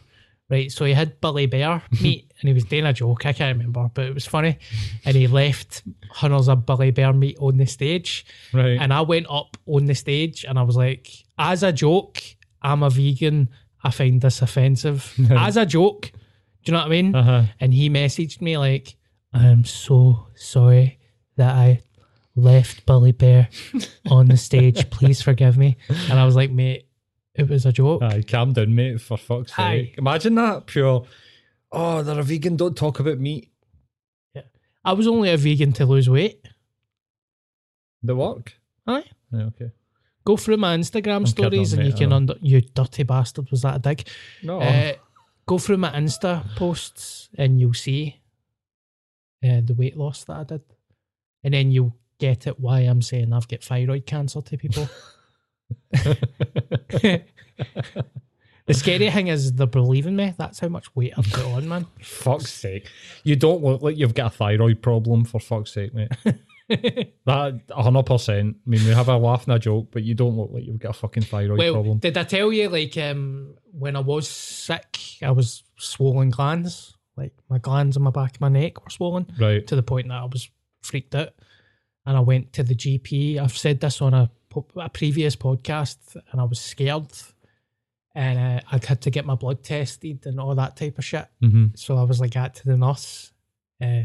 Right, 0.51 0.73
so 0.73 0.87
he 0.87 0.95
had 0.95 1.21
Billy 1.21 1.45
Bear 1.45 1.83
meat 2.01 2.33
and 2.41 2.49
he 2.49 2.55
was 2.55 2.65
doing 2.65 2.87
a 2.87 2.93
joke, 2.95 3.27
I 3.27 3.35
can't 3.35 3.59
remember, 3.59 3.91
but 3.93 4.07
it 4.07 4.15
was 4.15 4.25
funny. 4.25 4.59
And 5.05 5.15
he 5.15 5.27
left 5.27 5.83
hundreds 6.11 6.49
of 6.49 6.65
Billy 6.65 6.91
Bear 6.91 7.13
meat 7.13 7.37
on 7.39 7.59
the 7.59 7.67
stage. 7.67 8.25
Right. 8.55 8.79
And 8.81 8.93
I 8.93 9.03
went 9.03 9.27
up 9.29 9.59
on 9.67 9.85
the 9.85 9.95
stage 9.95 10.45
and 10.45 10.59
I 10.59 10.63
was 10.63 10.77
like, 10.77 11.11
as 11.39 11.63
a 11.63 11.73
joke, 11.73 12.23
I'm 12.63 12.83
a 12.83 12.89
vegan. 12.89 13.51
I 13.85 13.91
find 13.91 14.21
this 14.21 14.41
offensive. 14.41 15.15
as 15.31 15.57
a 15.57 15.67
joke. 15.67 16.13
Do 16.65 16.73
you 16.73 16.73
know 16.73 16.79
what 16.79 16.87
I 16.87 16.91
mean? 16.91 17.15
Uh-huh. 17.15 17.43
And 17.61 17.75
he 17.75 17.91
messaged 17.91 18.41
me 18.41 18.57
like, 18.57 18.97
I'm 19.35 19.65
so 19.65 20.29
sorry 20.35 20.99
that 21.37 21.55
I 21.55 21.83
left 22.35 22.87
Billy 22.87 23.13
Bear 23.13 23.49
on 24.11 24.29
the 24.29 24.37
stage. 24.37 24.89
Please 24.91 25.21
forgive 25.21 25.59
me. 25.59 25.77
And 25.89 26.19
I 26.19 26.25
was 26.25 26.37
like, 26.37 26.51
mate, 26.51 26.88
It 27.39 27.49
was 27.49 27.65
a 27.65 27.73
joke. 27.73 28.03
Aye, 28.03 28.25
calm 28.27 28.53
down, 28.53 28.75
mate, 28.75 29.01
for 29.01 29.17
fuck's 29.17 29.53
Aye. 29.57 29.77
sake. 29.77 29.95
Imagine 29.99 30.35
that, 30.35 30.67
pure, 30.67 31.07
oh, 31.73 32.03
they're 32.03 32.19
a 32.19 32.23
vegan, 32.23 32.57
don't 32.57 32.77
talk 32.77 33.01
about 33.01 33.19
meat. 33.19 33.51
I 34.85 34.93
was 34.93 35.07
only 35.07 35.31
a 35.31 35.37
vegan 35.37 35.73
to 35.75 35.87
lose 35.87 36.09
weight. 36.09 36.47
The 38.03 38.17
work? 38.17 38.55
Aye. 38.87 39.05
Yeah, 39.33 39.45
okay. 39.47 39.71
Go 40.25 40.37
through 40.37 40.57
my 40.57 40.77
Instagram 40.77 41.29
stories 41.29 41.71
kidding, 41.71 41.79
and 41.79 41.87
you 41.87 41.93
mate, 41.93 41.99
can 41.99 42.11
know. 42.11 42.17
under 42.17 42.35
you 42.41 42.61
dirty 42.61 43.03
bastard. 43.03 43.51
Was 43.51 43.63
that 43.63 43.77
a 43.77 43.79
dig? 43.81 44.07
No. 44.43 44.61
Uh, 44.61 44.93
go 45.47 45.59
through 45.59 45.79
my 45.79 45.91
Insta 45.91 46.45
posts 46.57 47.29
and 47.37 47.61
you'll 47.61 47.75
see 47.75 48.21
uh, 49.45 49.61
the 49.65 49.75
weight 49.75 49.97
loss 49.97 50.25
that 50.25 50.37
I 50.37 50.45
did, 50.45 50.63
and 51.45 51.55
then 51.55 51.71
you'll 51.71 51.97
get 52.19 52.47
it 52.47 52.59
why 52.59 52.81
I'm 52.81 53.03
saying 53.03 53.33
I've 53.33 53.49
got 53.49 53.63
thyroid 53.63 54.07
cancer 54.07 54.41
to 54.41 54.57
people. 54.57 54.89
the 55.93 57.25
scary 58.73 59.11
thing 59.11 59.29
is 59.29 59.53
they're 59.53 59.67
believing 59.67 60.17
me. 60.17 60.35
That's 60.37 60.59
how 60.59 60.69
much 60.69 60.95
weight 60.95 61.15
I've 61.17 61.31
put 61.31 61.45
on, 61.45 61.69
man. 61.69 61.87
fuck's 62.03 62.53
sake. 62.53 62.89
You 63.25 63.37
don't 63.37 63.63
look 63.63 63.83
like 63.83 63.97
you've 63.97 64.15
got 64.15 64.33
a 64.33 64.37
thyroid 64.37 64.83
problem, 64.83 65.25
for 65.25 65.41
fuck's 65.41 65.73
sake, 65.73 65.95
mate. 65.95 66.11
that 66.69 67.61
100%. 67.69 68.31
I 68.31 68.43
mean, 68.43 68.57
we 68.67 68.91
have 68.91 69.09
a 69.09 69.17
laugh 69.17 69.47
and 69.47 69.55
a 69.55 69.59
joke, 69.59 69.89
but 69.91 70.03
you 70.03 70.15
don't 70.15 70.37
look 70.37 70.51
like 70.53 70.65
you've 70.65 70.79
got 70.79 70.91
a 70.91 70.99
fucking 70.99 71.23
thyroid 71.23 71.59
well, 71.59 71.75
problem. 71.75 71.99
did 71.99 72.19
I 72.19 72.25
tell 72.25 72.53
you 72.53 72.69
like 72.69 72.97
um 72.99 73.55
when 73.73 73.97
I 73.97 74.01
was 74.01 74.29
sick, 74.29 74.99
I 75.23 75.31
was 75.31 75.63
swollen 75.79 76.31
glands. 76.31 76.95
Like 77.17 77.33
my 77.49 77.59
glands 77.59 77.97
on 77.97 78.03
my 78.03 78.11
back 78.11 78.37
of 78.37 78.41
my 78.41 78.49
neck 78.49 78.85
were 78.85 78.91
swollen. 78.91 79.27
Right. 79.41 79.67
to 79.67 79.77
the 79.77 79.83
point 79.83 80.09
that 80.09 80.21
I 80.21 80.25
was 80.25 80.49
freaked 80.83 81.15
out. 81.15 81.31
And 82.07 82.17
I 82.17 82.21
went 82.21 82.53
to 82.55 82.63
the 82.63 82.75
GP. 82.75 83.39
I've 83.39 83.57
said 83.57 83.81
this 83.81 84.01
on 84.01 84.15
a, 84.15 84.31
a 84.77 84.89
previous 84.89 85.37
podcast, 85.37 86.17
and 86.31 86.41
I 86.41 86.45
was 86.45 86.61
scared. 86.61 87.13
And 88.15 88.39
uh, 88.39 88.61
I 88.73 88.81
had 88.85 89.01
to 89.03 89.11
get 89.11 89.27
my 89.27 89.37
blood 89.37 89.63
tested 89.63 90.27
and 90.27 90.41
all 90.41 90.55
that 90.55 90.77
type 90.77 90.99
of 90.99 91.05
shit. 91.05 91.27
Mm-hmm. 91.43 91.67
So 91.77 91.97
I 91.97 92.03
was 92.03 92.21
like, 92.21 92.35
at 92.37 92.55
to 92.57 92.67
the 92.67 92.77
nurse, 92.77 93.33
uh, 93.81 94.03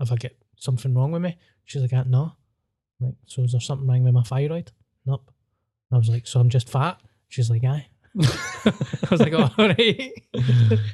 if 0.00 0.10
I 0.10 0.16
get 0.16 0.36
something 0.56 0.92
wrong 0.94 1.12
with 1.12 1.22
me, 1.22 1.36
she's 1.64 1.82
like, 1.82 1.92
"Ah, 1.94 2.04
no. 2.08 2.32
I'm 3.00 3.06
like, 3.08 3.14
so 3.26 3.42
is 3.42 3.52
there 3.52 3.60
something 3.60 3.86
wrong 3.86 4.02
with 4.02 4.14
my 4.14 4.22
thyroid? 4.22 4.72
Nope. 5.06 5.30
And 5.90 5.96
I 5.96 5.98
was 5.98 6.08
like, 6.08 6.26
so 6.26 6.40
I'm 6.40 6.48
just 6.48 6.68
fat. 6.68 7.00
She's 7.28 7.50
like, 7.50 7.64
aye. 7.64 7.86
I 8.20 9.08
was 9.10 9.20
like, 9.20 9.32
all 9.32 9.50
right. 9.58 10.12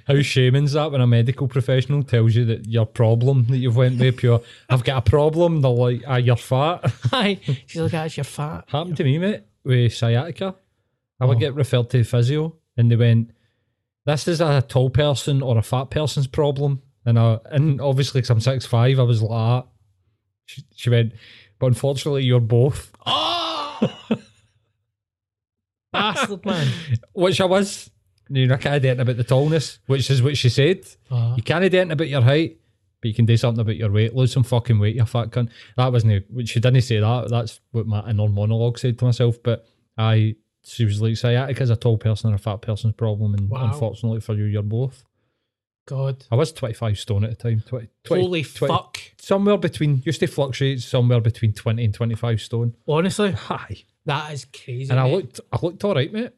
How 0.06 0.20
shaming's 0.22 0.72
that 0.72 0.92
when 0.92 1.00
a 1.00 1.06
medical 1.06 1.48
professional 1.48 2.02
tells 2.02 2.34
you 2.34 2.44
that 2.46 2.66
your 2.66 2.86
problem 2.86 3.46
that 3.48 3.56
you've 3.58 3.76
went 3.76 3.98
with 3.98 4.18
pure, 4.18 4.40
I've 4.68 4.84
got 4.84 4.98
a 5.06 5.10
problem, 5.10 5.60
they're 5.60 5.70
like, 5.70 6.02
ah, 6.06 6.16
you're 6.16 6.36
fat. 6.36 6.92
aye. 7.12 7.40
She's 7.66 7.80
like, 7.80 7.94
ah, 7.94 8.08
you're 8.12 8.24
fat. 8.24 8.64
Happened 8.68 8.96
to 8.98 9.04
me, 9.04 9.18
mate, 9.18 9.42
with 9.64 9.92
sciatica. 9.94 10.54
I 11.20 11.24
would 11.24 11.38
Oh. 11.38 11.40
get 11.40 11.54
referred 11.54 11.90
to 11.90 12.04
physio, 12.04 12.54
and 12.76 12.88
they 12.90 12.94
went, 12.96 13.32
"This 14.06 14.28
is 14.28 14.40
a 14.40 14.62
tall 14.62 14.88
person 14.88 15.42
or 15.42 15.58
a 15.58 15.62
fat 15.62 15.86
person's 15.90 16.28
problem." 16.28 16.82
And 17.04 17.18
I, 17.18 17.38
and 17.46 17.80
obviously, 17.80 18.20
because 18.20 18.30
I'm 18.30 18.40
six 18.40 18.64
five, 18.66 19.00
I 19.00 19.02
was 19.02 19.20
like, 19.20 19.30
ah. 19.32 19.64
she, 20.46 20.62
she 20.76 20.90
went, 20.90 21.14
"But 21.58 21.66
unfortunately, 21.66 22.22
you're 22.22 22.38
both," 22.38 22.92
Oh! 23.04 23.98
Bastard, 25.92 26.44
man. 26.44 26.68
which 27.12 27.40
I 27.40 27.44
was. 27.44 27.90
You 28.30 28.46
know, 28.46 28.54
I 28.54 28.58
can't 28.58 28.82
do 28.82 28.88
anything 28.88 29.00
about 29.00 29.16
the 29.16 29.24
tallness, 29.24 29.78
which 29.86 30.10
is 30.10 30.22
what 30.22 30.36
she 30.36 30.50
said. 30.50 30.86
Oh. 31.10 31.34
You 31.36 31.42
can't 31.42 31.62
do 31.70 31.78
anything 31.78 31.92
about 31.92 32.08
your 32.08 32.20
height, 32.20 32.58
but 33.00 33.08
you 33.08 33.14
can 33.14 33.24
do 33.24 33.38
something 33.38 33.60
about 33.62 33.76
your 33.76 33.90
weight. 33.90 34.14
Lose 34.14 34.32
some 34.32 34.42
fucking 34.44 34.78
weight, 34.78 34.96
you 34.96 35.04
fat 35.06 35.30
cunt. 35.30 35.48
That 35.78 35.90
wasn't. 35.92 36.30
Which 36.30 36.50
she 36.50 36.60
didn't 36.60 36.82
say 36.82 37.00
that. 37.00 37.28
That's 37.30 37.60
what 37.72 37.86
my 37.86 38.06
inner 38.08 38.28
monologue 38.28 38.78
said 38.78 38.98
to 38.98 39.06
myself. 39.06 39.42
But 39.42 39.66
I, 39.96 40.36
she 40.62 40.84
was 40.84 41.00
like, 41.00 41.16
sciatica's 41.16 41.70
a 41.70 41.76
tall 41.76 41.96
person 41.96 42.30
or 42.30 42.34
a 42.34 42.38
fat 42.38 42.60
person's 42.60 42.94
problem, 42.94 43.32
and 43.34 43.48
Wow. 43.48 43.70
unfortunately 43.72 44.20
for 44.20 44.34
you, 44.34 44.44
you're 44.44 44.62
both. 44.62 45.04
God. 45.86 46.22
I 46.30 46.34
was 46.36 46.52
25 46.52 46.98
stone 46.98 47.24
at 47.24 47.30
the 47.30 47.36
time. 47.36 47.62
20, 47.66 47.88
20 48.04 48.22
Holy 48.22 48.42
20 48.44 48.74
fuck. 48.74 48.98
Somewhere 49.18 49.56
between, 49.56 50.02
used 50.04 50.20
to 50.20 50.26
fluctuate 50.26 50.82
somewhere 50.82 51.20
between 51.22 51.54
20 51.54 51.82
and 51.82 51.94
25 51.94 52.42
stone. 52.42 52.74
Honestly, 52.86 53.32
Hi. 53.32 53.84
That 54.08 54.32
is 54.32 54.46
crazy. 54.46 54.90
And 54.90 54.98
I 54.98 55.04
mate. 55.04 55.12
looked, 55.12 55.40
I 55.52 55.58
looked 55.62 55.84
all 55.84 55.94
right, 55.94 56.12
mate. 56.12 56.32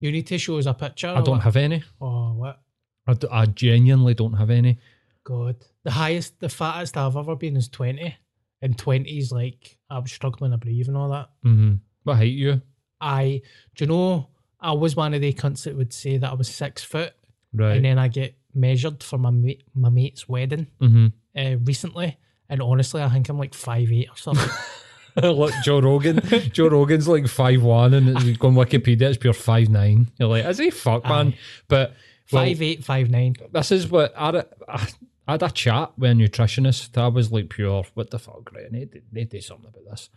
You 0.00 0.12
need 0.12 0.26
to 0.26 0.38
show 0.38 0.58
us 0.58 0.66
a 0.66 0.74
picture. 0.74 1.08
I 1.08 1.22
don't 1.22 1.40
have 1.40 1.56
any. 1.56 1.82
Oh, 2.00 2.34
what? 2.34 2.60
I, 3.06 3.14
d- 3.14 3.28
I 3.30 3.46
genuinely 3.46 4.14
don't 4.14 4.34
have 4.34 4.50
any. 4.50 4.78
God. 5.24 5.56
The 5.84 5.92
highest, 5.92 6.40
the 6.40 6.48
fattest 6.48 6.96
I've 6.96 7.16
ever 7.16 7.36
been 7.36 7.56
is 7.56 7.68
20. 7.68 8.16
And 8.60 8.76
20's 8.76 9.30
like, 9.30 9.78
I 9.88 10.00
was 10.00 10.10
struggling 10.10 10.50
to 10.50 10.58
breathe 10.58 10.88
and 10.88 10.96
all 10.96 11.10
that. 11.10 11.30
Mm-hmm. 11.44 11.74
What 12.02 12.16
height 12.16 12.32
you? 12.32 12.62
I, 13.00 13.42
do 13.76 13.84
you 13.84 13.88
know, 13.88 14.28
I 14.60 14.72
was 14.72 14.96
one 14.96 15.14
of 15.14 15.20
the 15.20 15.32
cunts 15.32 15.64
that 15.64 15.76
would 15.76 15.92
say 15.92 16.16
that 16.16 16.30
I 16.30 16.34
was 16.34 16.48
six 16.48 16.82
foot. 16.82 17.14
Right. 17.52 17.76
And 17.76 17.84
then 17.84 17.98
I 17.98 18.08
get 18.08 18.36
measured 18.54 19.04
for 19.04 19.18
my 19.18 19.30
mate, 19.30 19.62
my 19.72 19.88
mate's 19.88 20.28
wedding 20.28 20.66
mm-hmm. 20.80 21.06
uh, 21.36 21.56
recently. 21.62 22.18
And 22.48 22.60
honestly, 22.60 23.02
I 23.02 23.08
think 23.08 23.28
I'm 23.28 23.38
like 23.38 23.54
five 23.54 23.92
eight 23.92 24.10
or 24.10 24.16
something. 24.16 24.50
Look, 25.22 25.52
Joe 25.64 25.80
Rogan. 25.80 26.20
Joe 26.52 26.68
Rogan's 26.68 27.08
like 27.08 27.26
five 27.28 27.62
one, 27.62 27.94
and 27.94 28.08
it's 28.10 28.38
going 28.38 28.54
Wikipedia. 28.54 29.02
It's 29.02 29.18
pure 29.18 29.32
five 29.32 29.68
nine. 29.68 30.10
You're 30.18 30.28
like, 30.28 30.44
is 30.44 30.58
he 30.58 30.70
fuck 30.70 31.04
man? 31.04 31.28
Aye. 31.28 31.38
But 31.68 31.94
well, 32.32 32.44
Five 32.44 32.62
eight, 32.62 32.84
five 32.84 33.10
nine. 33.10 33.36
This 33.52 33.72
is 33.72 33.90
what 33.90 34.12
I 34.16 34.26
had, 34.26 34.34
a, 34.36 34.46
I 34.68 34.88
had 35.32 35.42
a 35.42 35.50
chat 35.50 35.92
with 35.98 36.10
a 36.10 36.14
nutritionist. 36.14 36.96
I 36.98 37.08
was 37.08 37.32
like, 37.32 37.48
pure, 37.48 37.84
what 37.94 38.10
the 38.10 38.18
fuck, 38.18 38.52
right? 38.52 38.66
I 38.66 38.70
need, 38.70 39.30
do 39.30 39.40
something 39.40 39.68
about 39.68 39.90
this. 39.90 40.10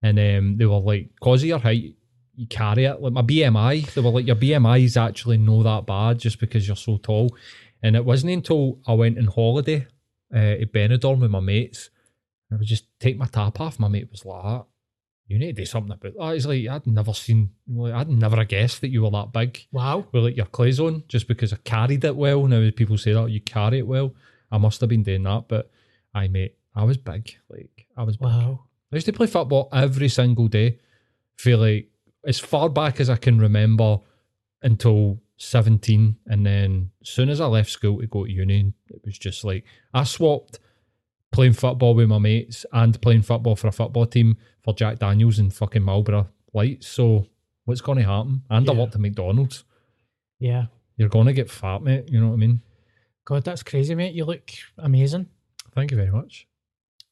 And 0.00 0.18
um, 0.18 0.56
they 0.56 0.66
were 0.66 0.78
like, 0.78 1.10
cause 1.20 1.42
of 1.42 1.48
your 1.48 1.58
height, 1.58 1.96
you 2.36 2.46
carry 2.46 2.84
it. 2.84 3.00
Like 3.00 3.12
my 3.12 3.22
BMI, 3.22 3.92
they 3.92 4.00
were 4.00 4.10
like, 4.10 4.26
your 4.26 4.36
BMI 4.36 4.84
is 4.84 4.96
actually 4.96 5.38
no 5.38 5.64
that 5.64 5.86
bad 5.86 6.20
just 6.20 6.38
because 6.38 6.68
you're 6.68 6.76
so 6.76 6.98
tall. 6.98 7.36
And 7.82 7.96
it 7.96 8.04
wasn't 8.04 8.32
until 8.32 8.78
I 8.86 8.92
went 8.92 9.18
on 9.18 9.26
holiday 9.26 9.86
uh, 10.32 10.38
to 10.38 10.66
Benidorm 10.66 11.20
with 11.20 11.32
my 11.32 11.40
mates. 11.40 11.90
I 12.52 12.56
would 12.56 12.66
just 12.66 12.86
take 12.98 13.16
my 13.18 13.26
top 13.26 13.60
off. 13.60 13.78
My 13.78 13.88
mate 13.88 14.08
was 14.10 14.24
like, 14.24 14.42
"Ah, 14.44 14.64
you 15.26 15.38
need 15.38 15.56
to 15.56 15.62
do 15.62 15.66
something 15.66 15.92
about 15.92 16.14
that. 16.16 16.32
He's 16.34 16.46
like, 16.46 16.66
I'd 16.66 16.86
never 16.86 17.12
seen, 17.12 17.50
like, 17.70 17.92
I'd 17.92 18.08
never 18.08 18.42
guessed 18.44 18.80
that 18.80 18.88
you 18.88 19.02
were 19.02 19.10
that 19.10 19.32
big 19.32 19.66
Wow. 19.70 20.06
with 20.10 20.24
like 20.24 20.36
your 20.36 20.46
clay 20.46 20.72
zone 20.72 21.04
just 21.08 21.28
because 21.28 21.52
I 21.52 21.56
carried 21.64 22.02
it 22.04 22.16
well. 22.16 22.46
Now 22.46 22.70
people 22.74 22.96
say 22.96 23.12
that 23.12 23.30
you 23.30 23.40
carry 23.42 23.80
it 23.80 23.86
well. 23.86 24.14
I 24.50 24.56
must 24.56 24.80
have 24.80 24.88
been 24.88 25.02
doing 25.02 25.24
that, 25.24 25.44
but 25.48 25.70
I 26.14 26.28
mate, 26.28 26.56
I 26.74 26.84
was 26.84 26.96
big. 26.96 27.36
Like 27.50 27.86
I 27.96 28.04
was 28.04 28.16
big. 28.16 28.24
Wow. 28.28 28.64
I 28.90 28.96
used 28.96 29.06
to 29.06 29.12
play 29.12 29.26
football 29.26 29.68
every 29.72 30.08
single 30.08 30.48
day. 30.48 30.78
Feel 31.36 31.58
like 31.58 31.90
as 32.26 32.40
far 32.40 32.70
back 32.70 32.98
as 32.98 33.10
I 33.10 33.16
can 33.16 33.38
remember 33.38 33.98
until 34.62 35.20
17. 35.36 36.16
And 36.26 36.46
then 36.46 36.90
as 37.02 37.10
soon 37.10 37.28
as 37.28 37.40
I 37.40 37.46
left 37.46 37.70
school 37.70 38.00
to 38.00 38.06
go 38.06 38.24
to 38.24 38.30
uni, 38.32 38.72
it 38.88 39.00
was 39.04 39.18
just 39.18 39.44
like 39.44 39.64
I 39.92 40.04
swapped 40.04 40.58
playing 41.30 41.52
football 41.52 41.94
with 41.94 42.08
my 42.08 42.18
mates 42.18 42.64
and 42.72 43.00
playing 43.02 43.22
football 43.22 43.54
for 43.56 43.68
a 43.68 43.72
football 43.72 44.06
team 44.06 44.36
for 44.62 44.74
Jack 44.74 44.98
Daniels 44.98 45.38
and 45.38 45.52
fucking 45.52 45.82
Marlboro 45.82 46.28
Lights. 46.54 46.86
So 46.88 47.26
what's 47.64 47.80
going 47.80 47.98
to 47.98 48.04
happen? 48.04 48.42
And 48.50 48.68
I 48.68 48.72
Yeah. 48.72 48.78
worked 48.78 48.94
at 48.94 49.00
McDonald's. 49.00 49.64
Yeah. 50.40 50.66
You're 50.96 51.08
going 51.08 51.26
to 51.26 51.32
get 51.32 51.50
fat, 51.50 51.82
mate. 51.82 52.08
You 52.08 52.20
know 52.20 52.28
what 52.28 52.34
I 52.34 52.38
mean? 52.38 52.62
God, 53.24 53.44
that's 53.44 53.62
crazy, 53.62 53.94
mate. 53.94 54.14
You 54.14 54.24
look 54.24 54.50
amazing. 54.78 55.26
Thank 55.74 55.90
you 55.90 55.96
very 55.96 56.10
much. 56.10 56.46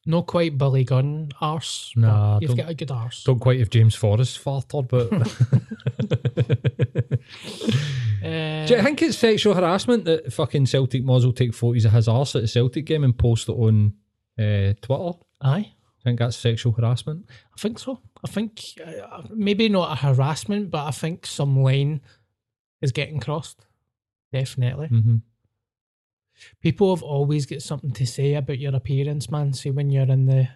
Not 0.05 0.25
quite 0.25 0.57
Billy 0.57 0.83
Gunn 0.85 1.29
arse. 1.41 1.91
Nah, 1.95 2.39
you've 2.41 2.55
got 2.57 2.69
a 2.69 2.73
good 2.73 2.91
arse. 2.91 3.23
Don't 3.23 3.39
quite 3.39 3.59
have 3.59 3.69
James 3.69 3.93
Forrest 3.93 4.43
farted, 4.43 4.87
but 4.87 5.11
Uh, 8.23 8.65
do 8.65 8.75
you 8.75 8.81
think 8.81 9.01
it's 9.01 9.17
sexual 9.17 9.53
harassment 9.53 10.05
that 10.05 10.31
fucking 10.33 10.65
Celtic 10.65 11.03
Moz 11.03 11.23
will 11.25 11.33
take 11.33 11.53
photos 11.53 11.85
of 11.85 11.91
his 11.91 12.07
arse 12.07 12.35
at 12.35 12.43
a 12.43 12.47
Celtic 12.47 12.85
game 12.85 13.03
and 13.03 13.17
post 13.17 13.49
it 13.49 13.53
on 13.53 13.93
uh, 14.37 14.73
Twitter? 14.81 15.17
aye, 15.41 15.71
I 15.99 16.03
think 16.03 16.19
that's 16.19 16.37
sexual 16.37 16.73
harassment. 16.73 17.25
I 17.29 17.59
think 17.59 17.79
so. 17.79 17.99
I 18.23 18.27
think 18.27 18.61
uh, 18.85 19.23
maybe 19.29 19.69
not 19.69 19.91
a 19.91 19.95
harassment, 19.95 20.71
but 20.71 20.85
I 20.85 20.91
think 20.91 21.25
some 21.25 21.61
line 21.61 22.01
is 22.81 22.91
getting 22.91 23.19
crossed. 23.19 23.65
Definitely. 24.31 24.87
Mm-hmm. 24.87 25.15
People 26.61 26.95
have 26.95 27.03
always 27.03 27.45
got 27.45 27.61
something 27.61 27.91
to 27.93 28.05
say 28.05 28.35
about 28.35 28.59
your 28.59 28.75
appearance, 28.75 29.29
man. 29.31 29.53
See, 29.53 29.71
when 29.71 29.89
you're 29.89 30.03
in 30.03 30.25
the 30.27 30.49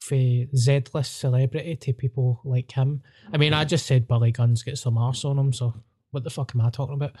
for 0.00 0.16
Z-list 0.54 1.16
celebrity 1.18 1.76
to 1.76 1.92
people 1.94 2.40
like 2.44 2.70
him. 2.72 3.02
I 3.32 3.38
mean, 3.38 3.54
I 3.54 3.64
just 3.64 3.86
said 3.86 4.06
Billy 4.06 4.32
Gunn's 4.32 4.62
got 4.62 4.76
some 4.76 4.98
arse 4.98 5.24
on 5.24 5.38
him, 5.38 5.52
so 5.52 5.74
what 6.10 6.24
the 6.24 6.30
fuck 6.30 6.52
am 6.54 6.60
I 6.60 6.68
talking 6.70 6.94
about? 6.94 7.16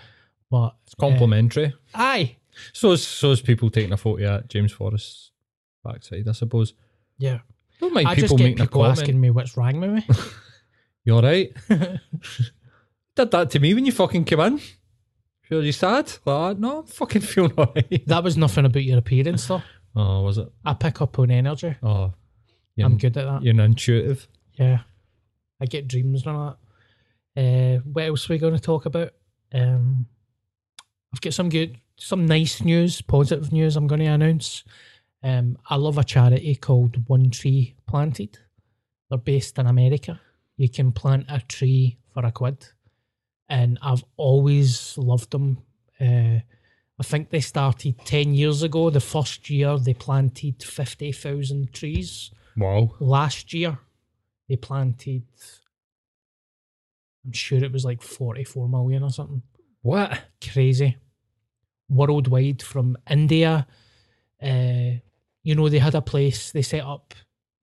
But 0.50 0.74
It's 0.84 0.94
complimentary. 0.94 1.66
uh, 1.66 1.70
aye, 1.94 2.36
so 2.72 2.92
is 2.92 3.06
so 3.06 3.30
is 3.30 3.40
people 3.40 3.70
taking 3.70 3.92
a 3.92 3.96
photo 3.96 4.36
at 4.36 4.48
James 4.48 4.70
Forrest's 4.72 5.30
backside, 5.84 6.26
I 6.28 6.32
suppose. 6.32 6.74
yeah. 7.18 7.40
Don't 7.80 7.92
mind 7.92 8.06
I 8.06 8.14
just 8.14 8.36
get 8.36 8.44
making 8.44 8.60
a 8.60 8.64
people 8.66 8.82
comment. 8.82 8.98
asking 9.00 9.20
me 9.20 9.30
what's 9.30 9.56
wrong 9.56 9.80
with 9.80 9.90
me. 9.90 10.06
You 11.04 11.16
alright? 11.16 11.52
Did 11.68 13.30
that 13.30 13.50
to 13.50 13.60
me 13.60 13.74
when 13.74 13.84
you 13.84 13.92
fucking 13.92 14.24
came 14.24 14.40
in. 14.40 14.60
Feel 15.42 15.62
you 15.64 15.72
sad? 15.72 16.10
Like, 16.24 16.58
no, 16.58 16.78
I'm 16.78 16.86
fucking 16.86 17.20
feeling 17.22 17.52
alright. 17.58 18.06
that 18.06 18.24
was 18.24 18.36
nothing 18.38 18.64
about 18.64 18.82
your 18.84 18.98
appearance, 18.98 19.46
though. 19.46 19.62
Oh, 19.94 20.22
was 20.22 20.38
it? 20.38 20.48
I 20.64 20.72
pick 20.74 21.02
up 21.02 21.18
on 21.18 21.30
energy. 21.30 21.76
Oh, 21.82 22.12
you're, 22.74 22.86
I'm 22.86 22.96
good 22.96 23.16
at 23.16 23.26
that. 23.26 23.42
You're 23.42 23.60
intuitive. 23.60 24.26
Yeah. 24.54 24.80
I 25.60 25.66
get 25.66 25.86
dreams 25.88 26.26
and 26.26 26.36
all 26.36 26.58
Uh, 27.36 27.76
what 27.92 28.04
else 28.04 28.28
are 28.28 28.32
we 28.32 28.38
going 28.38 28.54
to 28.54 28.60
talk 28.60 28.86
about? 28.86 29.10
Um, 29.52 30.06
I've 31.12 31.20
got 31.20 31.34
some 31.34 31.48
good, 31.50 31.76
some 31.96 32.24
nice 32.26 32.62
news, 32.62 33.02
positive 33.02 33.52
news. 33.52 33.76
I'm 33.76 33.86
going 33.86 34.00
to 34.00 34.06
announce. 34.06 34.64
Um, 35.24 35.56
I 35.70 35.76
love 35.76 35.96
a 35.98 36.04
charity 36.04 36.54
called 36.54 37.08
One 37.08 37.30
Tree 37.30 37.74
Planted. 37.86 38.38
They're 39.08 39.18
based 39.18 39.58
in 39.58 39.66
America. 39.66 40.20
You 40.58 40.68
can 40.68 40.92
plant 40.92 41.24
a 41.28 41.40
tree 41.40 41.98
for 42.12 42.24
a 42.26 42.30
quid, 42.30 42.68
and 43.48 43.78
I've 43.82 44.04
always 44.18 44.96
loved 44.98 45.30
them. 45.30 45.58
Uh, 46.00 46.40
I 47.00 47.02
think 47.02 47.30
they 47.30 47.40
started 47.40 47.98
ten 48.04 48.34
years 48.34 48.62
ago. 48.62 48.90
The 48.90 49.00
first 49.00 49.48
year 49.50 49.78
they 49.78 49.94
planted 49.94 50.62
fifty 50.62 51.10
thousand 51.12 51.72
trees. 51.72 52.30
Wow. 52.56 52.94
Last 53.00 53.52
year 53.54 53.78
they 54.48 54.56
planted. 54.56 55.24
I'm 57.24 57.32
sure 57.32 57.64
it 57.64 57.72
was 57.72 57.84
like 57.86 58.02
forty-four 58.02 58.68
million 58.68 59.02
or 59.02 59.10
something 59.10 59.42
What? 59.80 60.20
crazy 60.52 60.98
worldwide 61.88 62.62
from 62.62 62.96
India. 63.10 63.66
Uh, 64.42 65.00
you 65.44 65.54
know, 65.54 65.68
they 65.68 65.78
had 65.78 65.94
a 65.94 66.02
place, 66.02 66.50
they 66.50 66.62
set 66.62 66.82
up 66.84 67.14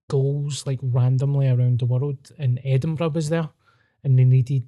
goals 0.09 0.65
like 0.65 0.79
randomly 0.82 1.49
around 1.49 1.79
the 1.79 1.86
world, 1.86 2.32
and 2.38 2.59
Edinburgh 2.63 3.09
was 3.09 3.29
there, 3.29 3.49
and 4.03 4.17
they 4.17 4.23
needed 4.23 4.67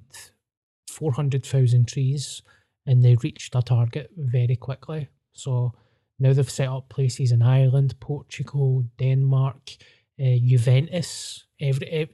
400,000 0.90 1.86
trees, 1.86 2.42
and 2.86 3.02
they 3.02 3.16
reached 3.22 3.52
their 3.52 3.62
target 3.62 4.10
very 4.16 4.56
quickly. 4.56 5.08
So 5.32 5.72
now 6.18 6.32
they've 6.32 6.50
set 6.50 6.68
up 6.68 6.88
places 6.88 7.30
in 7.30 7.40
Ireland, 7.40 7.98
Portugal, 8.00 8.84
Denmark, 8.98 9.70
uh, 10.20 10.36
Juventus. 10.44 11.44
Every, 11.60 11.88
ev 11.90 12.08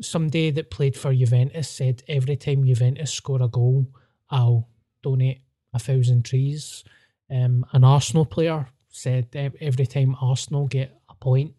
somebody 0.00 0.50
that 0.50 0.70
played 0.70 0.96
for 0.96 1.14
Juventus 1.14 1.68
said 1.68 2.02
every 2.08 2.36
time 2.36 2.64
Juventus 2.64 3.12
score 3.12 3.42
a 3.42 3.48
goal, 3.48 3.86
I'll 4.30 4.68
donate 5.02 5.40
a 5.72 5.78
thousand 5.78 6.24
trees. 6.24 6.84
Um, 7.30 7.66
an 7.72 7.82
Arsenal 7.82 8.26
player 8.26 8.68
said 8.96 9.28
every 9.60 9.86
time 9.86 10.16
Arsenal 10.20 10.66
get 10.66 10.98
a 11.08 11.14
point, 11.14 11.52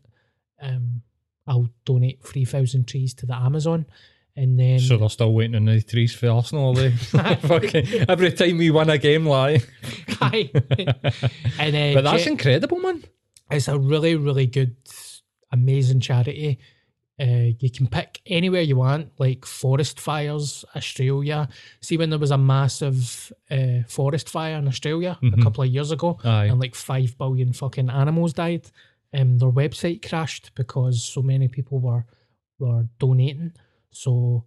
um, 0.62 1.02
I'll 1.46 1.70
donate 1.86 2.24
three 2.24 2.46
thousand 2.46 2.88
trees 2.88 3.14
to 3.16 3.26
the 3.26 3.36
Amazon. 3.36 3.86
And 4.36 4.60
then 4.60 4.80
So 4.80 4.98
they're 4.98 5.10
still 5.10 5.34
waiting 5.34 5.56
on 5.56 5.66
the 5.66 5.82
trees 5.82 6.14
for 6.14 6.30
Arsenal, 6.30 6.70
are 6.70 6.76
they? 6.76 6.92
Fucking 7.48 8.06
every 8.08 8.32
time 8.32 8.58
we 8.60 8.70
win 8.70 8.90
a 8.90 8.98
game, 9.00 9.26
like. 9.26 9.68
Aye. 10.22 10.52
and 11.60 11.76
uh, 11.76 11.94
But 11.96 12.04
that's 12.04 12.24
Je- 12.26 12.30
incredible, 12.32 12.80
man. 12.80 13.04
it's 13.50 13.68
a 13.68 13.80
really, 13.80 14.16
really 14.16 14.46
good, 14.46 14.76
amazing 15.52 16.02
charity. 16.02 16.60
Uh, 17.20 17.50
you 17.60 17.72
can 17.72 17.88
pick 17.88 18.22
anywhere 18.28 18.62
you 18.62 18.76
want, 18.76 19.12
like 19.18 19.44
forest 19.44 20.00
fires, 20.00 20.64
Australia. 20.76 21.50
See, 21.82 21.98
when 21.98 22.12
there 22.12 22.20
was 22.20 22.30
a 22.30 22.38
massive 22.38 23.34
uh, 23.50 23.82
forest 23.88 24.30
fire 24.30 24.56
in 24.58 24.68
Australia 24.68 25.18
a 25.34 25.42
couple 25.42 25.64
of 25.64 25.70
years 25.70 25.90
ago, 25.92 26.20
Aye. 26.24 26.46
and 26.46 26.60
like 26.60 26.76
five 26.76 27.18
billion 27.18 27.54
fucking 27.54 27.90
animals 27.90 28.34
died, 28.34 28.70
um, 29.14 29.40
their 29.40 29.50
website 29.50 30.08
crashed 30.08 30.52
because 30.54 31.04
so 31.04 31.24
many 31.24 31.48
people 31.48 31.80
were 31.80 32.06
were 32.60 32.88
donating. 33.00 33.54
So, 33.90 34.44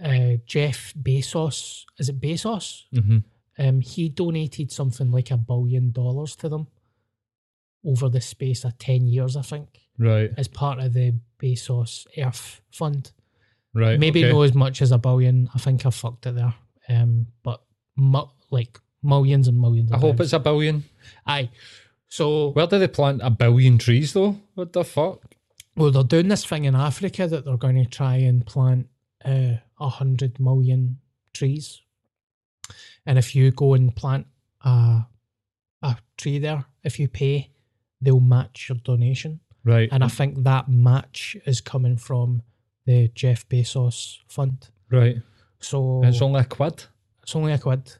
uh, 0.00 0.36
Jeff 0.46 0.94
Bezos, 0.94 1.84
is 1.98 2.08
it 2.08 2.20
Bezos? 2.20 2.84
Mm-hmm. 2.94 3.18
um, 3.58 3.80
he 3.80 4.08
donated 4.08 4.70
something 4.70 5.10
like 5.10 5.30
a 5.32 5.36
billion 5.36 5.90
dollars 5.90 6.36
to 6.36 6.48
them 6.48 6.68
over 7.84 8.08
the 8.08 8.20
space 8.20 8.64
of 8.64 8.78
10 8.78 9.06
years, 9.06 9.36
I 9.36 9.42
think, 9.42 9.80
Right, 9.98 10.30
as 10.36 10.48
part 10.48 10.78
of 10.78 10.92
the 10.94 11.14
Bezos 11.44 12.06
Earth 12.16 12.62
Fund. 12.70 13.12
right. 13.74 13.98
Maybe 13.98 14.24
okay. 14.24 14.32
not 14.32 14.42
as 14.42 14.54
much 14.54 14.80
as 14.82 14.92
a 14.92 14.98
billion. 14.98 15.50
I 15.54 15.58
think 15.58 15.84
I 15.84 15.90
fucked 15.90 16.26
it 16.26 16.34
there. 16.36 16.54
Um, 16.88 17.26
but 17.42 17.62
mu- 17.96 18.30
like 18.50 18.80
millions 19.02 19.48
and 19.48 19.60
millions 19.60 19.92
I 19.92 19.96
hope 19.96 20.16
pounds. 20.16 20.20
it's 20.20 20.32
a 20.32 20.38
billion. 20.38 20.84
Aye. 21.26 21.50
So, 22.08 22.50
Where 22.52 22.66
do 22.66 22.78
they 22.78 22.88
plant 22.88 23.20
a 23.22 23.30
billion 23.30 23.76
trees, 23.78 24.12
though? 24.12 24.36
What 24.54 24.72
the 24.72 24.84
fuck? 24.84 25.34
well, 25.76 25.90
they're 25.90 26.04
doing 26.04 26.28
this 26.28 26.44
thing 26.44 26.64
in 26.64 26.76
Africa 26.76 27.26
that 27.26 27.44
they're 27.44 27.56
going 27.56 27.82
to 27.82 27.90
try 27.90 28.16
and 28.16 28.46
plant 28.46 28.86
uh, 29.24 29.54
a 29.80 29.88
hundred 29.88 30.38
million 30.38 30.98
trees. 31.32 31.82
And 33.04 33.18
if 33.18 33.34
you 33.34 33.50
go 33.50 33.74
and 33.74 33.94
plant 33.94 34.26
a, 34.64 35.06
a 35.82 35.96
tree 36.16 36.38
there, 36.38 36.64
if 36.84 37.00
you 37.00 37.08
pay, 37.08 37.50
they'll 38.00 38.20
match 38.20 38.68
your 38.68 38.78
donation. 38.78 39.40
Right, 39.64 39.88
And 39.90 40.04
I 40.04 40.08
think 40.08 40.44
that 40.44 40.68
match 40.68 41.36
is 41.46 41.60
coming 41.62 41.96
from 41.96 42.42
the 42.86 43.08
Jeff 43.14 43.48
Bezos 43.48 44.18
fund. 44.28 44.68
right. 44.90 45.16
So 45.60 46.02
It's 46.04 46.20
only 46.20 46.40
a 46.40 46.44
quid. 46.44 46.84
it's 47.22 47.34
only 47.34 47.52
a 47.52 47.58
quid. 47.58 47.90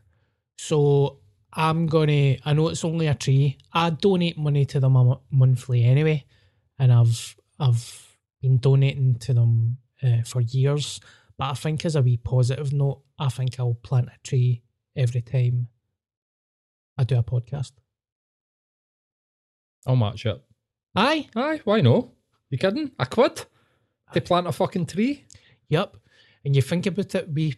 So 0.59 1.21
I'm 1.55 1.87
gonna. 1.87 2.37
I 2.45 2.53
know 2.53 2.69
it's 2.69 2.85
only 2.85 3.07
a 3.07 3.15
tree. 3.15 3.57
I 3.73 3.89
donate 3.91 4.37
money 4.37 4.67
to 4.67 4.81
them 4.81 4.97
monthly 5.31 5.85
anyway, 5.85 6.25
and 6.79 6.93
I've 6.93 7.35
I've 7.59 8.17
been 8.43 8.59
donating 8.59 9.15
to 9.21 9.33
them 9.33 9.79
uh, 10.03 10.23
for 10.27 10.43
years. 10.43 11.01
But 11.39 11.51
I 11.53 11.55
think 11.55 11.85
as 11.87 11.97
a 11.97 12.03
wee 12.03 12.19
positive 12.19 12.73
note, 12.75 13.01
I 13.19 13.29
think 13.31 13.59
I'll 13.59 13.75
plant 13.83 14.09
a 14.09 14.19
tree 14.23 14.63
every 14.95 15.23
time 15.23 15.69
I 16.99 17.05
do 17.05 17.17
a 17.19 17.23
podcast. 17.23 17.73
I'll 19.87 19.97
match 19.97 20.27
it. 20.27 20.43
Aye. 20.95 21.29
Aye, 21.35 21.61
why 21.65 21.81
no? 21.81 22.13
You 22.51 22.59
kidding? 22.59 22.93
A 22.99 23.07
quid? 23.07 23.45
They 24.13 24.21
plant 24.21 24.47
a 24.47 24.53
fucking 24.53 24.87
tree? 24.87 25.25
Yep. 25.69 25.97
And 26.45 26.55
you 26.55 26.63
think 26.63 26.87
about 26.87 27.15
it, 27.15 27.29
we 27.33 27.57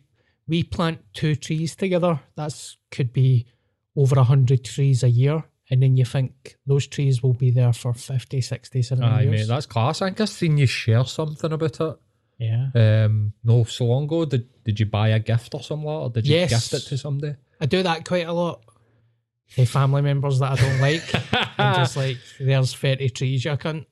we 0.49 0.63
plant 0.63 1.01
two 1.13 1.35
trees 1.35 1.75
together. 1.77 2.21
That's 2.37 2.77
could 2.91 3.13
be 3.13 3.47
over 3.97 4.19
a 4.19 4.25
hundred 4.25 4.65
trees 4.65 5.03
a 5.03 5.09
year. 5.11 5.45
And 5.71 5.83
then 5.83 5.97
you 5.97 6.05
think 6.05 6.57
those 6.65 6.87
trees 6.87 7.23
will 7.25 7.35
be 7.35 7.51
there 7.51 7.73
for 7.73 7.93
50, 7.93 8.41
60, 8.41 8.83
70 8.83 9.05
Aye, 9.07 9.21
years. 9.23 9.31
mate, 9.33 9.49
that's 9.49 9.67
class. 9.67 10.01
I 10.01 10.07
think 10.07 10.21
I've 10.21 10.29
seen 10.29 10.57
you 10.59 10.67
share 10.67 11.05
something 11.05 11.53
about 11.53 11.81
it. 11.81 11.97
yeah. 12.39 12.69
Um, 13.07 13.33
no, 13.43 13.65
so 13.65 13.87
long 13.87 14.05
ago, 14.05 14.25
did 14.25 14.49
did 14.65 14.79
you 14.79 14.87
buy 14.87 15.09
a 15.09 15.19
gift 15.19 15.55
or 15.55 15.63
something 15.63 15.85
like 15.87 15.95
that? 15.99 16.03
Or 16.05 16.11
did 16.11 16.27
you 16.29 16.37
Yes. 16.37 16.51
gift 16.71 16.85
it 16.85 16.89
to 16.91 16.97
somebody? 16.99 17.35
I 17.61 17.67
do 17.67 17.83
that 17.83 18.05
quite 18.07 18.27
a 18.29 18.33
lot. 18.33 18.63
To 19.55 19.65
family 19.65 20.03
members 20.03 20.41
that 20.41 20.53
I 20.53 20.57
don't 20.57 20.81
like. 20.81 21.03
I'm 21.59 21.77
just 21.77 21.97
like, 21.97 22.19
there's 22.39 22.75
30 22.75 23.09
trees, 23.11 23.45
you 23.45 23.53
cunt. 23.53 23.87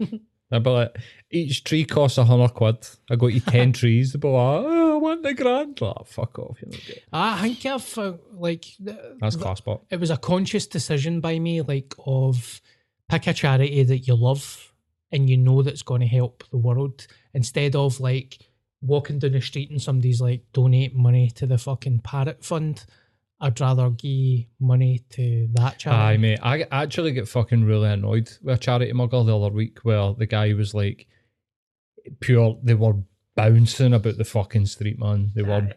I'd 0.52 0.62
be 0.62 0.70
like, 0.70 0.98
each 1.30 1.64
tree 1.64 1.84
costs 1.84 2.18
a 2.18 2.24
hundred 2.24 2.52
quid. 2.52 2.86
I 3.10 3.16
got 3.16 3.28
you 3.28 3.40
ten 3.40 3.72
trees. 3.72 4.12
They'd 4.12 4.20
be 4.20 4.28
like, 4.28 4.64
oh, 4.66 4.94
I 4.94 4.96
want 4.96 5.22
the 5.22 5.32
grand. 5.32 5.80
Like, 5.80 6.06
fuck 6.06 6.38
off, 6.38 6.58
you 6.60 6.68
know. 6.70 6.78
I 7.12 7.40
think 7.40 7.64
I've, 7.64 7.98
uh, 7.98 8.14
like, 8.34 8.62
th- 8.84 8.96
That's 9.20 9.36
th- 9.36 9.42
class, 9.42 9.60
but 9.62 9.80
it 9.90 9.98
was 9.98 10.10
a 10.10 10.18
conscious 10.18 10.66
decision 10.66 11.20
by 11.20 11.38
me, 11.38 11.62
like 11.62 11.94
of 12.06 12.60
pick 13.08 13.26
a 13.26 13.32
charity 13.32 13.82
that 13.82 14.06
you 14.06 14.14
love 14.14 14.72
and 15.10 15.28
you 15.28 15.36
know 15.36 15.62
that's 15.62 15.82
going 15.82 16.00
to 16.00 16.06
help 16.06 16.44
the 16.50 16.56
world 16.56 17.06
instead 17.34 17.76
of 17.76 18.00
like 18.00 18.38
walking 18.80 19.18
down 19.18 19.32
the 19.32 19.40
street 19.40 19.70
and 19.70 19.80
somebody's 19.80 20.20
like 20.20 20.42
donate 20.52 20.94
money 20.94 21.30
to 21.30 21.46
the 21.46 21.58
fucking 21.58 22.00
parrot 22.00 22.44
fund. 22.44 22.84
I'd 23.42 23.60
rather 23.60 23.90
give 23.90 24.44
money 24.60 25.02
to 25.10 25.48
that 25.54 25.74
Aye, 25.74 25.76
charity. 25.76 26.18
mate. 26.18 26.38
I 26.44 26.64
actually 26.70 27.10
get 27.10 27.28
fucking 27.28 27.64
really 27.64 27.88
annoyed 27.88 28.30
with 28.40 28.54
a 28.54 28.58
charity 28.58 28.92
muggle 28.92 29.26
the 29.26 29.36
other 29.36 29.52
week 29.52 29.80
where 29.82 30.14
the 30.14 30.26
guy 30.26 30.54
was 30.54 30.74
like, 30.74 31.08
pure, 32.20 32.56
they 32.62 32.74
were 32.74 32.94
bouncing 33.34 33.94
about 33.94 34.16
the 34.16 34.24
fucking 34.24 34.66
street, 34.66 34.96
man. 34.98 35.32
They 35.34 35.42
were 35.42 35.70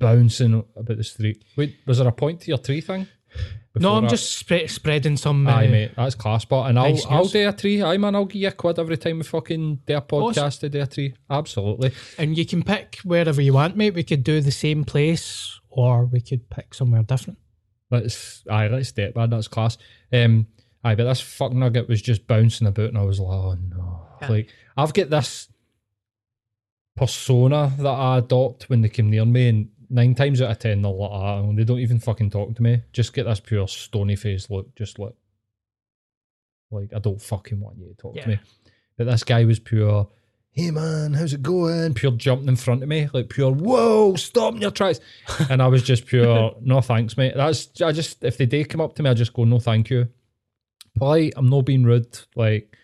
bouncing 0.00 0.64
about 0.74 0.96
the 0.96 1.04
street. 1.04 1.44
Wait, 1.54 1.76
was 1.86 1.98
there 1.98 2.08
a 2.08 2.12
point 2.12 2.40
to 2.40 2.48
your 2.48 2.58
tree 2.58 2.80
thing? 2.80 3.06
no, 3.74 3.94
I'm 3.94 4.04
that? 4.04 4.10
just 4.10 4.38
spre- 4.38 4.66
spreading 4.68 5.18
some. 5.18 5.46
Aye, 5.46 5.66
uh, 5.66 5.70
mate, 5.70 5.92
that's 5.94 6.14
class. 6.14 6.46
But 6.46 6.64
and 6.64 6.78
I'll 6.78 6.92
nice 6.92 7.06
I'll 7.06 7.26
do 7.26 7.46
a 7.46 7.52
tree. 7.52 7.82
Aye, 7.82 7.98
man, 7.98 8.14
I'll 8.14 8.24
give 8.24 8.40
you 8.40 8.48
a 8.48 8.52
quid 8.52 8.78
every 8.78 8.96
time 8.96 9.18
we 9.18 9.24
fucking 9.24 9.80
do 9.86 9.96
a 9.96 10.00
podcast 10.02 10.60
to 10.60 10.70
do 10.70 10.80
a 10.80 10.86
tree. 10.86 11.14
Absolutely. 11.28 11.92
And 12.18 12.38
you 12.38 12.46
can 12.46 12.62
pick 12.62 13.00
wherever 13.04 13.42
you 13.42 13.52
want, 13.52 13.76
mate. 13.76 13.94
We 13.94 14.02
could 14.02 14.24
do 14.24 14.40
the 14.40 14.50
same 14.50 14.84
place 14.84 15.60
or 15.74 16.04
we 16.06 16.20
could 16.20 16.48
pick 16.50 16.74
somewhere 16.74 17.02
different. 17.02 17.38
Let's 17.90 18.44
aye, 18.48 18.68
let's 18.68 18.92
do 18.92 19.02
it, 19.02 19.16
man. 19.16 19.30
That's 19.30 19.48
class. 19.48 19.76
Um, 20.12 20.46
aye, 20.84 20.94
but 20.94 21.04
this 21.04 21.20
fuck 21.20 21.52
nugget 21.52 21.88
was 21.88 22.00
just 22.02 22.26
bouncing 22.26 22.66
about, 22.66 22.88
and 22.88 22.98
I 22.98 23.02
was 23.02 23.18
like, 23.20 23.32
oh 23.32 23.54
no. 23.54 24.06
Like 24.28 24.48
I've 24.76 24.94
got 24.94 25.10
this 25.10 25.48
persona 26.96 27.72
that 27.78 27.86
I 27.88 28.18
adopt 28.18 28.68
when 28.68 28.82
they 28.82 28.88
come 28.88 29.10
near 29.10 29.24
me, 29.24 29.48
and 29.48 29.68
nine 29.90 30.14
times 30.14 30.40
out 30.42 30.50
of 30.50 30.58
ten 30.58 30.82
they're 30.82 30.90
like, 30.92 31.10
ah, 31.12 31.38
and 31.40 31.58
they 31.58 31.64
don't 31.64 31.80
even 31.80 31.98
fucking 31.98 32.30
talk 32.30 32.54
to 32.56 32.62
me. 32.62 32.82
Just 32.92 33.12
get 33.14 33.24
this 33.24 33.40
pure 33.40 33.68
stony 33.68 34.16
face 34.16 34.50
look, 34.50 34.74
just 34.74 34.98
look. 34.98 35.16
Like 36.70 36.92
I 36.94 36.98
don't 36.98 37.20
fucking 37.20 37.60
want 37.60 37.78
you 37.78 37.88
to 37.88 37.94
talk 37.94 38.16
Yeah. 38.16 38.22
to 38.22 38.28
me. 38.28 38.40
But 38.96 39.04
this 39.06 39.24
guy 39.24 39.44
was 39.44 39.58
pure. 39.58 40.08
Hey 40.54 40.70
man, 40.70 41.14
how's 41.14 41.32
it 41.32 41.42
going? 41.42 41.94
Pure 41.94 42.12
jumping 42.12 42.48
in 42.48 42.56
front 42.56 42.82
of 42.82 42.88
me, 42.88 43.08
like 43.14 43.30
pure. 43.30 43.50
Whoa, 43.50 44.16
stop 44.16 44.54
in 44.54 44.60
your 44.60 44.70
tracks! 44.70 45.00
and 45.48 45.62
I 45.62 45.68
was 45.68 45.82
just 45.82 46.04
pure. 46.04 46.54
no 46.60 46.82
thanks, 46.82 47.16
mate. 47.16 47.32
That's 47.34 47.80
I 47.80 47.92
just 47.92 48.22
if 48.22 48.36
they 48.36 48.44
do 48.44 48.62
come 48.66 48.82
up 48.82 48.94
to 48.96 49.02
me, 49.02 49.08
I 49.08 49.14
just 49.14 49.32
go 49.32 49.44
no, 49.44 49.58
thank 49.58 49.88
you. 49.88 50.08
Polite. 50.98 51.32
I'm 51.36 51.48
not 51.48 51.62
being 51.62 51.84
rude. 51.84 52.18
Like 52.36 52.76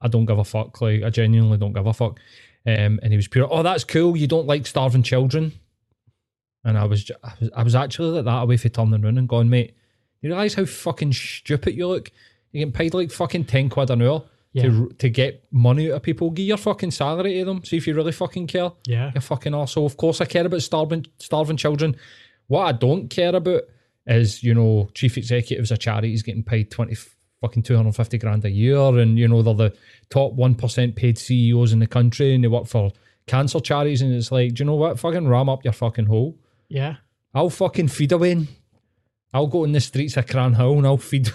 I 0.00 0.08
don't 0.08 0.26
give 0.26 0.40
a 0.40 0.44
fuck. 0.44 0.80
Like 0.80 1.04
I 1.04 1.10
genuinely 1.10 1.58
don't 1.58 1.74
give 1.74 1.86
a 1.86 1.92
fuck. 1.92 2.18
Um, 2.66 2.98
and 3.02 3.12
he 3.12 3.16
was 3.16 3.28
pure, 3.28 3.48
oh, 3.50 3.62
that's 3.62 3.84
cool. 3.84 4.16
You 4.16 4.26
don't 4.26 4.48
like 4.48 4.66
starving 4.66 5.04
children. 5.04 5.52
And 6.64 6.76
I 6.76 6.84
was, 6.84 7.10
I 7.22 7.32
was, 7.40 7.50
I 7.56 7.62
was 7.62 7.74
actually 7.74 8.10
like 8.10 8.24
that 8.24 8.42
away 8.42 8.56
for 8.56 8.68
turning 8.68 9.02
around 9.02 9.16
and 9.16 9.28
going, 9.28 9.48
mate, 9.48 9.74
you 10.20 10.28
realise 10.28 10.54
how 10.54 10.66
fucking 10.66 11.12
stupid 11.12 11.74
you 11.74 11.86
look? 11.86 12.10
You're 12.50 12.66
getting 12.66 12.72
paid 12.72 12.94
like 12.94 13.12
fucking 13.12 13.44
10 13.44 13.70
quid 13.70 13.90
an 13.90 14.02
hour 14.02 14.24
Yeah. 14.52 14.64
to, 14.64 14.90
to 14.98 15.08
get 15.08 15.44
money 15.52 15.90
out 15.90 15.96
of 15.96 16.02
people. 16.02 16.30
Give 16.30 16.46
your 16.46 16.56
fucking 16.56 16.90
salary 16.90 17.38
to 17.38 17.44
them. 17.44 17.64
See 17.64 17.76
if 17.76 17.86
you 17.86 17.94
really 17.94 18.10
fucking 18.12 18.48
care. 18.48 18.72
Yeah. 18.84 19.12
You 19.14 19.20
fucking 19.20 19.52
arsehole. 19.52 19.86
Of 19.86 19.96
course 19.96 20.20
I 20.20 20.24
care 20.24 20.44
about 20.44 20.62
starving, 20.62 21.06
starving 21.18 21.56
children. 21.56 21.94
What 22.48 22.64
I 22.64 22.72
don't 22.72 23.08
care 23.08 23.34
about 23.34 23.62
is, 24.06 24.42
you 24.42 24.54
know, 24.54 24.90
chief 24.92 25.16
executives 25.16 25.70
of 25.70 25.78
charities 25.78 26.24
getting 26.24 26.42
paid 26.42 26.70
20 26.72 26.96
fucking 27.40 27.62
250 27.62 28.18
grand 28.18 28.44
a 28.44 28.50
year 28.50 28.76
and, 28.98 29.18
you 29.18 29.28
know, 29.28 29.40
they're 29.42 29.54
the 29.54 29.76
top 30.10 30.34
1% 30.34 30.96
paid 30.96 31.16
CEOs 31.16 31.72
in 31.72 31.78
the 31.78 31.86
country 31.86 32.34
and 32.34 32.42
they 32.42 32.48
work 32.48 32.66
for 32.66 32.90
cancer 33.26 33.60
charities 33.60 34.02
and 34.02 34.12
it's 34.12 34.32
like, 34.32 34.54
do 34.54 34.62
you 34.62 34.66
know 34.66 34.74
what? 34.74 34.98
Fucking 34.98 35.28
ram 35.28 35.48
up 35.48 35.62
your 35.64 35.72
fucking 35.72 36.06
hole. 36.06 36.36
Yeah. 36.68 36.96
I'll 37.32 37.50
fucking 37.50 37.88
feed 37.88 38.10
away. 38.12 38.48
I'll 39.32 39.46
go 39.46 39.62
in 39.62 39.70
the 39.72 39.80
streets 39.80 40.16
of 40.16 40.26
Cranhill 40.26 40.76
and 40.78 40.86
I'll 40.86 40.96
feed. 40.96 41.30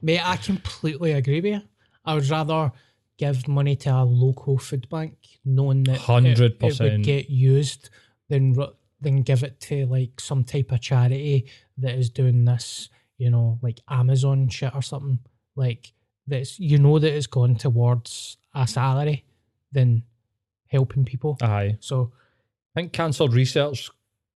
Mate, 0.00 0.26
I 0.26 0.36
completely 0.36 1.12
agree 1.12 1.40
with 1.42 1.52
you. 1.52 1.60
I 2.06 2.14
would 2.14 2.28
rather 2.28 2.72
give 3.18 3.48
money 3.48 3.76
to 3.76 3.90
a 3.90 4.04
local 4.04 4.58
food 4.58 4.88
bank 4.88 5.14
knowing 5.44 5.82
that 5.84 5.96
it- 5.96 6.00
it, 6.00 6.58
100%. 6.60 6.80
would 6.80 7.02
get 7.02 7.30
used 7.30 7.90
than 8.28 8.54
than 9.00 9.22
give 9.22 9.42
it 9.42 9.60
to 9.60 9.86
like 9.86 10.18
some 10.20 10.42
type 10.44 10.72
of 10.72 10.80
charity 10.80 11.46
that 11.78 11.94
is 11.98 12.08
doing 12.10 12.44
this, 12.46 12.88
you 13.18 13.30
know, 13.30 13.58
like 13.62 13.80
Amazon 13.88 14.48
shit 14.48 14.74
or 14.74 14.82
something. 14.82 15.18
Like 15.54 15.92
that's 16.26 16.58
you 16.58 16.78
know 16.78 16.98
that 16.98 17.12
it's 17.14 17.26
gone 17.26 17.56
towards 17.56 18.38
a 18.54 18.66
salary 18.66 19.24
than 19.72 20.02
helping 20.68 21.04
people. 21.04 21.36
Aye. 21.42 21.76
So 21.80 22.12
I 22.74 22.80
think 22.80 22.92
Cancer 22.92 23.28
Research 23.28 23.90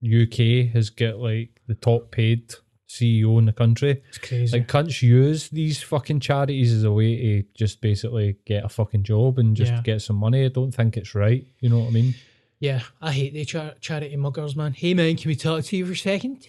UK 0.05 0.71
has 0.73 0.91
got 0.91 1.19
like 1.19 1.61
the 1.67 1.75
top 1.75 2.11
paid 2.11 2.55
CEO 2.91 3.39
in 3.39 3.45
the 3.47 3.53
country. 3.53 4.03
it's 4.09 4.19
crazy. 4.19 4.59
Like 4.59 4.67
cunts 4.69 5.01
use 5.01 5.49
these 5.51 5.81
fucking 5.83 6.21
charities 6.21 6.73
as 6.73 6.83
a 6.85 6.91
way 6.93 7.17
to 7.17 7.43
just 7.55 7.81
basically 7.81 8.37
get 8.47 8.65
a 8.65 8.69
fucking 8.69 9.05
job 9.05 9.39
and 9.39 9.55
just 9.57 9.73
Yeah. 9.73 9.83
get 9.83 10.03
some 10.03 10.17
money. 10.17 10.45
I 10.45 10.49
don't 10.49 10.73
think 10.73 10.97
it's 10.97 11.15
right. 11.15 11.47
You 11.61 11.69
know 11.69 11.79
what 11.79 11.89
I 11.89 11.91
mean? 11.93 12.15
yeah, 12.59 12.83
I 13.01 13.13
hate 13.13 13.33
the 13.33 13.45
char- 13.45 13.75
charity 13.81 14.17
muggers, 14.17 14.57
man. 14.57 14.73
Hey 14.73 14.93
man, 14.95 15.17
can 15.17 15.29
we 15.29 15.37
talk 15.37 15.65
to 15.65 15.77
you 15.77 15.87
for 15.87 15.93
a 15.93 15.97
second? 15.97 16.47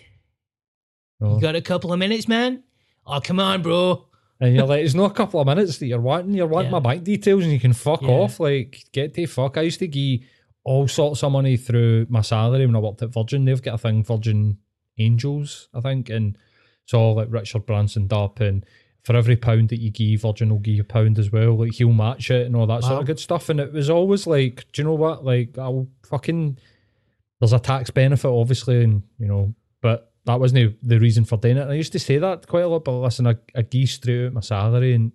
No. 1.20 1.36
You 1.36 1.42
got 1.42 1.56
a 1.56 1.62
couple 1.62 1.94
of 1.94 2.00
minutes, 2.00 2.28
man? 2.28 2.64
Oh, 3.06 3.20
come 3.22 3.40
on, 3.40 3.62
bro. 3.62 4.06
And 4.40 4.56
you're 4.56 4.66
like, 4.66 4.84
it's 4.84 4.96
not 4.96 5.12
a 5.12 5.14
couple 5.14 5.40
of 5.40 5.46
minutes 5.46 5.78
that 5.78 5.86
you're 5.86 6.02
wanting. 6.02 6.34
You're 6.34 6.48
wanting 6.48 6.72
Yeah. 6.72 6.80
my 6.80 6.80
bank 6.80 7.04
details 7.04 7.44
and 7.44 7.54
you 7.54 7.60
can 7.60 7.74
fuck 7.74 8.02
Yeah. 8.02 8.10
off. 8.10 8.40
Like, 8.40 8.84
get 8.92 9.14
to 9.14 9.28
fuck. 9.28 9.58
I 9.58 9.62
used 9.62 9.80
to 9.80 9.88
give 9.88 10.22
all 10.64 10.88
sorts 10.88 11.24
of 11.24 11.32
money 11.32 11.58
through 11.58 12.08
my 12.10 12.22
salary 12.22 12.66
when 12.66 12.76
I 12.76 12.80
worked 12.80 13.04
at 13.04 13.14
Virgin. 13.14 13.46
They've 13.46 13.62
got 13.62 13.76
a 13.76 13.78
thing, 13.78 14.04
Virgin 14.04 14.58
Angels, 14.98 15.70
I 15.74 15.82
think. 15.82 16.10
And 16.10 16.38
it's 16.84 16.94
all 16.94 17.16
like 17.16 17.28
Richard 17.30 17.66
Branson 17.66 18.08
up 18.12 18.40
and 18.40 18.66
for 19.04 19.16
every 19.16 19.36
pound 19.36 19.70
that 19.70 19.80
you 19.80 19.90
give, 19.90 20.22
Virgin 20.22 20.50
will 20.50 20.60
give 20.60 20.76
you 20.76 20.82
a 20.82 20.86
pound 20.86 21.18
as 21.18 21.32
well. 21.32 21.58
Like 21.58 21.74
he'll 21.74 21.92
match 21.92 22.30
it 22.30 22.46
and 22.46 22.56
all 22.56 22.68
that 22.68 22.84
sort 22.84 23.00
of 23.00 23.08
good 23.08 23.20
stuff. 23.20 23.50
And 23.50 23.60
it 23.60 23.74
was 23.74 23.90
always 23.90 24.28
like, 24.28 24.66
do 24.72 24.82
you 24.82 24.88
know 24.88 24.94
what? 24.94 25.26
Like 25.26 25.58
I'll 25.58 25.88
fucking 26.04 26.58
there's 27.40 27.54
a 27.54 27.60
tax 27.60 27.90
benefit 27.90 28.28
obviously 28.28 28.84
and 28.84 29.02
you 29.18 29.28
know, 29.28 29.56
but 29.82 30.12
that 30.26 30.40
wasn't 30.40 30.78
the 30.84 31.00
reason 31.00 31.26
for 31.26 31.38
doing 31.38 31.58
it. 31.58 31.62
And 31.62 31.72
I 31.72 31.76
used 31.76 31.94
to 31.94 32.00
say 32.00 32.20
that 32.20 32.46
quite 32.48 32.64
a 32.64 32.68
lot, 32.68 32.86
but 32.86 33.00
listen, 33.00 33.26
I, 33.26 33.36
I 33.56 33.64
give 33.64 33.90
straight 33.90 34.28
out 34.28 34.34
my 34.34 34.42
salary 34.42 34.94
and 34.94 35.12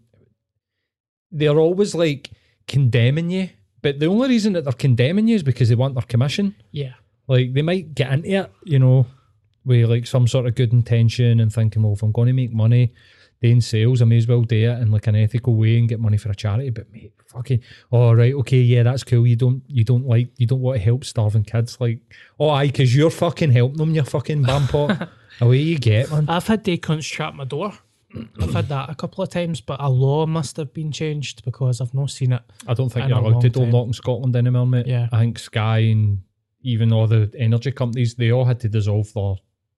they're 1.30 1.58
always 1.58 1.94
like 1.94 2.30
condemning 2.66 3.30
you. 3.30 3.50
But 3.82 4.00
the 4.00 4.06
only 4.06 4.28
reason 4.28 4.54
that 4.54 4.64
they're 4.64 4.72
condemning 4.72 5.28
you 5.28 5.36
is 5.36 5.44
because 5.44 5.68
they 5.68 5.76
want 5.76 5.94
their 5.94 6.02
commission. 6.02 6.56
Yeah. 6.72 6.94
Like 7.28 7.52
they 7.52 7.62
might 7.62 7.94
get 7.94 8.12
into 8.12 8.28
it, 8.28 8.52
you 8.64 8.80
know, 8.80 9.06
with 9.66 9.90
like 9.90 10.06
some 10.06 10.26
sort 10.26 10.46
of 10.46 10.54
good 10.54 10.72
intention 10.72 11.40
and 11.40 11.52
thinking, 11.52 11.82
well, 11.82 11.92
if 11.92 12.02
I'm 12.02 12.12
going 12.12 12.28
to 12.28 12.32
make 12.32 12.52
money 12.52 12.94
doing 13.42 13.60
sales, 13.60 14.00
I 14.00 14.04
may 14.06 14.16
as 14.16 14.26
well 14.26 14.42
do 14.42 14.70
it 14.70 14.78
in 14.80 14.90
like 14.90 15.08
an 15.08 15.16
ethical 15.16 15.56
way 15.56 15.76
and 15.76 15.88
get 15.88 16.00
money 16.00 16.16
for 16.16 16.30
a 16.30 16.34
charity. 16.34 16.70
But 16.70 16.90
mate, 16.92 17.12
fucking, 17.26 17.60
all 17.90 18.14
right, 18.14 18.32
okay, 18.34 18.60
yeah, 18.60 18.84
that's 18.84 19.02
cool. 19.02 19.26
You 19.26 19.36
don't, 19.36 19.62
you 19.66 19.84
don't 19.84 20.06
like, 20.06 20.30
you 20.36 20.46
don't 20.46 20.60
want 20.60 20.78
to 20.78 20.84
help 20.84 21.04
starving 21.04 21.44
kids. 21.44 21.78
Like, 21.80 21.98
oh, 22.38 22.50
aye, 22.50 22.68
because 22.68 22.94
you're 22.94 23.10
fucking 23.10 23.50
helping 23.50 23.76
them. 23.76 23.92
You're 23.92 24.04
fucking 24.04 24.44
bampot. 24.44 25.08
Away 25.40 25.58
you 25.58 25.78
get, 25.78 26.10
man. 26.10 26.26
I've 26.28 26.46
had 26.46 26.62
day 26.62 26.78
cunts 26.78 27.10
trap 27.10 27.34
my 27.34 27.44
door. 27.44 27.72
I've 28.40 28.54
had 28.54 28.68
that 28.68 28.88
a 28.88 28.94
couple 28.94 29.24
of 29.24 29.30
times, 29.30 29.60
but 29.60 29.80
a 29.80 29.90
law 29.90 30.26
must 30.26 30.56
have 30.58 30.72
been 30.72 30.92
changed 30.92 31.44
because 31.44 31.80
I've 31.80 31.92
not 31.92 32.10
seen 32.10 32.32
it. 32.32 32.42
I 32.68 32.74
don't 32.74 32.88
think 32.88 33.04
in 33.04 33.10
you're 33.10 33.18
allowed 33.18 33.40
to 33.40 33.50
door 33.50 33.64
time. 33.64 33.72
knock 33.72 33.86
in 33.88 33.92
Scotland 33.92 34.36
anymore, 34.36 34.66
mate. 34.66 34.86
Yeah. 34.86 35.08
I 35.10 35.18
think 35.20 35.40
Sky 35.40 35.78
and 35.78 36.22
even 36.62 36.92
all 36.92 37.06
the 37.06 37.30
energy 37.36 37.72
companies, 37.72 38.14
they 38.14 38.30
all 38.30 38.44
had 38.44 38.60
to 38.60 38.68
dissolve 38.68 39.12
their 39.12 39.34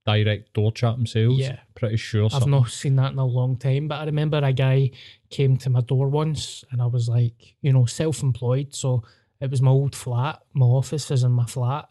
direct 0.09 0.53
door 0.55 0.73
chat 0.73 0.97
themselves. 0.97 1.39
Yeah. 1.39 1.59
Pretty 1.75 1.97
sure. 1.97 2.25
I've 2.27 2.33
something. 2.33 2.51
not 2.51 2.71
seen 2.71 2.97
that 2.97 3.13
in 3.13 3.19
a 3.19 3.25
long 3.27 3.57
time. 3.57 3.89
But 3.89 3.97
I 4.01 4.05
remember 4.05 4.39
a 4.43 4.53
guy 4.53 4.91
came 5.31 5.57
to 5.59 5.71
my 5.71 5.81
door 5.83 6.09
once 6.09 6.65
and 6.71 6.81
I 6.81 6.87
was 6.87 7.09
like, 7.09 7.55
you 7.61 7.73
know, 7.73 7.85
self 7.87 8.23
employed. 8.23 8.75
So 8.75 9.03
it 9.41 9.51
was 9.51 9.61
my 9.63 9.71
old 9.71 9.95
flat. 9.95 10.41
My 10.55 10.67
office 10.67 11.11
is 11.11 11.23
in 11.25 11.33
my 11.33 11.47
flat. 11.47 11.91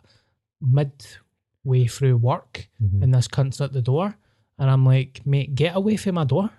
Midway 0.62 1.86
through 1.88 2.18
work, 2.18 2.68
Mhm. 2.82 3.04
and 3.04 3.14
this 3.14 3.28
cunt's 3.28 3.62
at 3.62 3.74
the 3.74 3.82
door. 3.82 4.18
And 4.60 4.70
I'm 4.70 4.86
like, 4.86 5.26
mate, 5.26 5.54
get 5.56 5.76
away 5.76 5.98
from 5.98 6.16
my 6.16 6.24
door. 6.24 6.50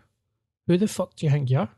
Who 0.66 0.76
the 0.76 0.86
fuck 0.86 1.16
do 1.16 1.26
you 1.26 1.32
think 1.32 1.50
you 1.50 1.58
are? 1.60 1.70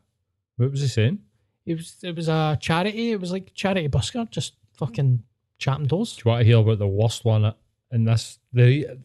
What 0.57 0.71
was 0.71 0.81
he 0.81 0.87
saying? 0.87 1.19
It 1.65 1.75
was 1.75 1.97
it 2.03 2.15
was 2.15 2.27
a 2.27 2.57
charity. 2.61 3.11
It 3.11 3.19
was 3.19 3.31
like 3.31 3.53
charity 3.53 3.87
busker, 3.89 4.29
just 4.29 4.55
fucking 4.77 5.23
chatting 5.57 5.87
doors. 5.87 6.15
Do 6.15 6.21
you 6.25 6.29
want 6.31 6.41
to 6.41 6.45
hear 6.45 6.57
about 6.59 6.79
the 6.79 6.87
worst 6.87 7.25
one? 7.25 7.53
And 7.93 8.07
this, 8.07 8.39
the, 8.53 8.99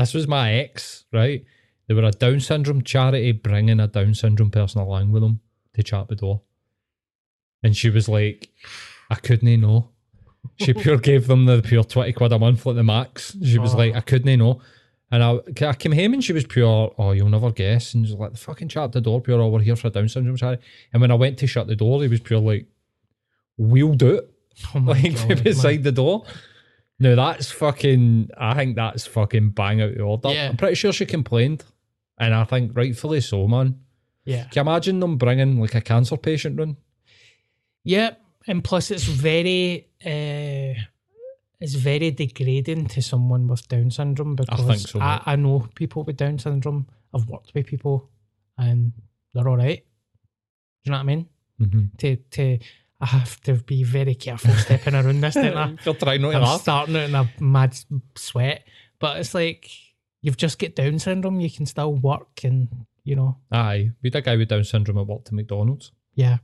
this 0.00 0.14
was 0.14 0.26
my 0.28 0.52
ex, 0.54 1.04
right? 1.12 1.44
They 1.86 1.94
were 1.94 2.04
a 2.04 2.10
Down 2.10 2.40
syndrome 2.40 2.82
charity 2.82 3.32
bringing 3.32 3.80
a 3.80 3.86
Down 3.86 4.14
syndrome 4.14 4.50
person 4.50 4.80
along 4.80 5.10
with 5.12 5.22
them 5.22 5.40
to 5.74 5.82
chat 5.82 6.08
the 6.08 6.14
door. 6.16 6.42
And 7.62 7.76
she 7.76 7.90
was 7.90 8.08
like, 8.08 8.50
I 9.10 9.14
couldn't 9.16 9.48
eh, 9.48 9.56
know. 9.56 9.90
She 10.60 10.72
pure 10.74 10.98
gave 10.98 11.26
them 11.26 11.46
the 11.46 11.62
pure 11.62 11.84
20 11.84 12.12
quid 12.12 12.32
a 12.32 12.38
month, 12.38 12.64
like 12.66 12.76
the 12.76 12.82
max. 12.84 13.36
She 13.44 13.58
was 13.58 13.74
Oh. 13.74 13.78
like, 13.78 13.94
I 13.94 14.00
couldn't 14.00 14.28
eh, 14.28 14.36
know. 14.36 14.60
And 15.10 15.22
I, 15.22 15.38
I 15.66 15.72
came 15.72 15.92
home 15.92 16.12
and 16.12 16.22
she 16.22 16.34
was 16.34 16.44
pure, 16.44 16.94
oh, 16.98 17.12
you'll 17.12 17.30
never 17.30 17.50
guess. 17.50 17.94
And 17.94 18.04
she 18.06 18.12
was 18.12 18.20
like, 18.20 18.32
the 18.32 18.38
fucking 18.38 18.68
chat 18.68 18.92
the 18.92 19.00
door, 19.00 19.22
pure, 19.22 19.40
oh, 19.40 19.48
we're 19.48 19.60
here 19.60 19.74
for 19.76 19.86
a 19.88 19.90
Down 19.90 20.08
syndrome 20.08 20.36
charity. 20.36 20.62
And 20.92 21.00
when 21.00 21.10
I 21.10 21.14
went 21.14 21.38
to 21.38 21.46
shut 21.46 21.66
the 21.66 21.76
door, 21.76 22.02
he 22.02 22.08
was 22.08 22.20
pure 22.20 22.40
like, 22.40 22.66
we'll 23.56 23.94
do 23.94 24.16
it 24.16 24.30
Oh 24.74 24.78
like 24.84 25.14
god, 25.28 25.42
beside 25.44 25.76
man. 25.76 25.82
the 25.84 25.92
door. 25.92 26.24
No, 27.00 27.14
that's 27.14 27.50
fucking. 27.50 28.30
I 28.36 28.54
think 28.54 28.76
that's 28.76 29.06
fucking 29.06 29.50
bang 29.50 29.80
out 29.80 29.94
the 29.94 30.02
order. 30.02 30.30
Yeah. 30.30 30.48
I'm 30.48 30.56
pretty 30.56 30.74
sure 30.74 30.92
she 30.92 31.06
complained, 31.06 31.64
and 32.18 32.34
I 32.34 32.44
think 32.44 32.72
rightfully 32.76 33.20
so, 33.20 33.46
man. 33.46 33.80
Yeah, 34.24 34.44
Can 34.44 34.66
you 34.66 34.70
imagine 34.70 35.00
them 35.00 35.16
bringing 35.16 35.58
like 35.60 35.74
a 35.74 35.80
cancer 35.80 36.16
patient 36.16 36.60
in? 36.60 36.76
yeah, 37.84 38.10
and 38.46 38.62
plus 38.62 38.90
it's 38.90 39.04
very, 39.04 39.86
uh, 40.04 40.78
it's 41.60 41.74
very 41.74 42.10
degrading 42.10 42.86
to 42.88 43.00
someone 43.00 43.48
with 43.48 43.66
Down 43.68 43.90
syndrome 43.90 44.36
because 44.36 44.66
think 44.66 44.80
so, 44.88 45.00
I. 45.00 45.22
I 45.24 45.36
know 45.36 45.66
people 45.74 46.02
with 46.02 46.16
Down 46.18 46.38
syndrome. 46.38 46.88
I've 47.14 47.26
worked 47.26 47.54
with 47.54 47.66
people, 47.66 48.10
and 48.58 48.92
they're 49.32 49.48
all 49.48 49.56
right. 49.56 49.78
Do 49.78 50.90
you 50.90 50.92
know 50.92 50.98
what 50.98 51.02
I 51.02 51.06
mean? 51.06 51.26
Mm-hmm. 51.60 51.84
To 51.98 52.16
to, 52.16 52.58
I 53.00 53.06
have 53.06 53.40
to 53.42 53.54
be 53.54 53.84
very 53.84 54.14
careful 54.16 54.52
stepping 54.54 54.94
around 54.94 55.20
this. 55.20 55.34
Don't 55.34 55.56
I? 55.56 55.76
You're 55.84 55.94
trying 55.94 56.20
not 56.22 56.30
to 56.32 56.36
I'm 56.36 56.42
laugh. 56.42 56.60
starting 56.62 56.96
out 56.96 57.08
in 57.08 57.14
a 57.14 57.30
mad 57.40 57.76
sweat, 58.16 58.64
but 58.98 59.18
it's 59.18 59.34
like 59.34 59.70
you've 60.20 60.36
just 60.36 60.58
got 60.58 60.74
Down 60.74 60.98
syndrome. 60.98 61.38
You 61.40 61.50
can 61.50 61.64
still 61.66 61.94
work, 61.94 62.42
and 62.44 62.68
you 63.04 63.14
know, 63.16 63.36
Aye, 63.52 63.92
we 64.02 64.08
had 64.08 64.16
a 64.16 64.22
guy 64.22 64.36
with 64.36 64.48
Down 64.48 64.64
syndrome 64.64 64.98
at 64.98 65.06
work 65.06 65.24
to 65.26 65.34
McDonald's. 65.34 65.92
yeah. 66.14 66.38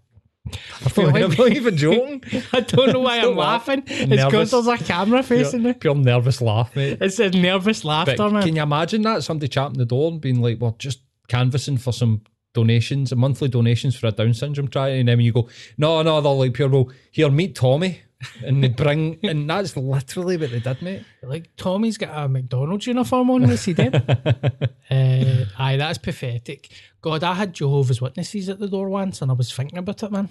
I 0.46 0.90
feel 0.90 1.06
like 1.06 1.22
I'm 1.24 1.30
not 1.30 1.52
even 1.52 1.74
joking. 1.74 2.22
I 2.52 2.60
don't 2.60 2.92
know 2.92 3.00
why 3.00 3.18
I'm 3.20 3.34
laugh. 3.34 3.66
laughing. 3.66 3.82
It's 3.86 4.10
Nervous. 4.10 4.24
because 4.26 4.50
there's 4.50 4.80
a 4.80 4.84
camera 4.84 5.22
facing 5.22 5.62
me. 5.62 5.72
pure 5.72 5.94
nervous 5.94 6.42
laugh, 6.42 6.76
mate. 6.76 6.98
It's 7.00 7.18
a 7.18 7.30
nervous 7.30 7.80
But 7.82 7.88
laughter, 7.88 8.28
man. 8.28 8.42
can 8.42 8.54
you 8.54 8.60
imagine 8.62 9.00
that? 9.02 9.24
Somebody 9.24 9.48
chapping 9.48 9.78
the 9.78 9.86
door 9.86 10.12
and 10.12 10.20
being 10.20 10.42
like, 10.42 10.60
well, 10.60 10.76
just 10.78 11.00
canvassing 11.28 11.78
for 11.78 11.92
some 11.94 12.24
donations, 12.54 13.14
monthly 13.14 13.48
donations 13.48 13.94
for 13.94 14.06
a 14.06 14.12
Down 14.12 14.32
syndrome 14.32 14.68
charity. 14.68 15.00
And 15.00 15.08
then 15.08 15.18
when 15.18 15.26
you 15.26 15.32
go, 15.32 15.48
no, 15.76 16.00
no, 16.02 16.20
they're 16.20 16.32
like, 16.32 16.54
pure, 16.54 16.68
well, 16.68 16.90
here, 17.10 17.30
meet 17.30 17.54
Tommy. 17.54 18.00
And 18.42 18.64
they 18.64 18.68
bring, 18.68 19.18
and 19.24 19.50
that's 19.50 19.76
literally 19.76 20.38
what 20.38 20.50
they 20.50 20.60
did, 20.60 20.80
mate. 20.80 21.04
Like 21.22 21.54
Tommy's 21.56 21.98
got 21.98 22.24
a 22.24 22.28
McDonald's 22.28 22.86
uniform 22.86 23.30
on. 23.30 23.46
What's 23.46 23.66
he 23.66 23.74
doing? 23.74 23.94
uh, 24.90 25.44
aye, 25.58 25.76
that's 25.76 25.98
pathetic. 25.98 26.70
God, 27.02 27.22
I 27.22 27.34
had 27.34 27.52
Jehovah's 27.52 28.00
Witnesses 28.00 28.48
at 28.48 28.58
the 28.58 28.68
door 28.68 28.88
once, 28.88 29.20
and 29.20 29.30
I 29.30 29.34
was 29.34 29.52
thinking 29.52 29.78
about 29.78 30.02
it, 30.02 30.10
man. 30.10 30.30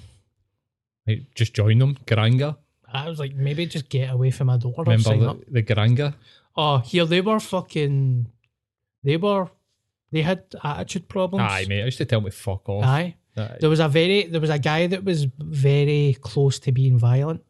Like, 1.06 1.36
just 1.36 1.54
join 1.54 1.78
them, 1.78 1.98
Garanga. 2.08 2.58
I 2.92 3.10
was 3.10 3.20
like, 3.20 3.36
maybe 3.36 3.66
just 3.66 3.90
get 3.90 4.12
away 4.12 4.32
from 4.32 4.48
my 4.48 4.58
door. 4.58 4.74
Remember 4.78 5.18
the, 5.18 5.30
up. 5.30 5.38
the 5.48 5.64
Garanga? 5.64 6.16
Oh, 6.56 6.78
here 6.80 7.06
they 7.06 7.22
were 7.22 7.40
fucking. 7.40 8.28
They 9.04 9.18
were. 9.18 9.50
They 10.14 10.22
had 10.22 10.44
attitude 10.64 11.10
problems. 11.10 11.52
Aye, 11.52 11.66
mate. 11.68 11.82
I 11.82 11.86
used 11.86 11.98
to 11.98 12.06
tell 12.06 12.22
me 12.22 12.30
fuck 12.30 12.70
off. 12.70 12.86
Aye. 12.86 13.16
Aye. 13.36 13.58
There 13.60 13.70
was 13.70 13.80
a 13.80 13.88
very 13.90 14.28
there 14.28 14.40
was 14.40 14.52
a 14.52 14.60
guy 14.60 14.88
that 14.88 15.04
was 15.04 15.26
very 15.40 16.16
close 16.22 16.60
to 16.60 16.72
being 16.72 16.98
violent. 17.00 17.42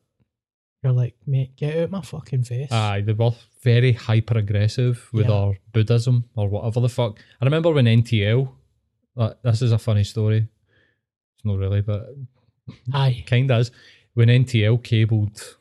You're 0.82 0.94
like, 0.94 1.16
mate, 1.28 1.56
get 1.56 1.78
out 1.78 1.92
my 1.92 2.02
fucking 2.02 2.44
face. 2.44 2.72
Aye, 2.72 3.02
they 3.02 3.14
were 3.14 3.32
very 3.62 3.94
hyper 3.94 4.38
aggressive 4.38 5.08
with 5.14 5.28
Yeah. 5.28 5.34
our 5.36 5.58
Buddhism 5.74 6.26
or 6.36 6.50
whatever 6.50 6.80
the 6.82 6.90
fuck. 6.90 7.20
I 7.42 7.46
remember 7.46 7.72
when 7.72 7.86
NTL, 7.86 8.50
uh, 9.18 9.34
this 9.44 9.62
is 9.62 9.72
a 9.72 9.78
funny 9.78 10.04
story. 10.04 10.48
It's 11.36 11.46
not 11.46 11.58
really, 11.58 11.82
but 11.82 12.16
Aye. 12.94 13.24
kind 13.28 13.50
of 13.52 13.60
is. 13.62 13.72
When 14.14 14.28
NTL 14.30 14.84
cabled 14.84 15.58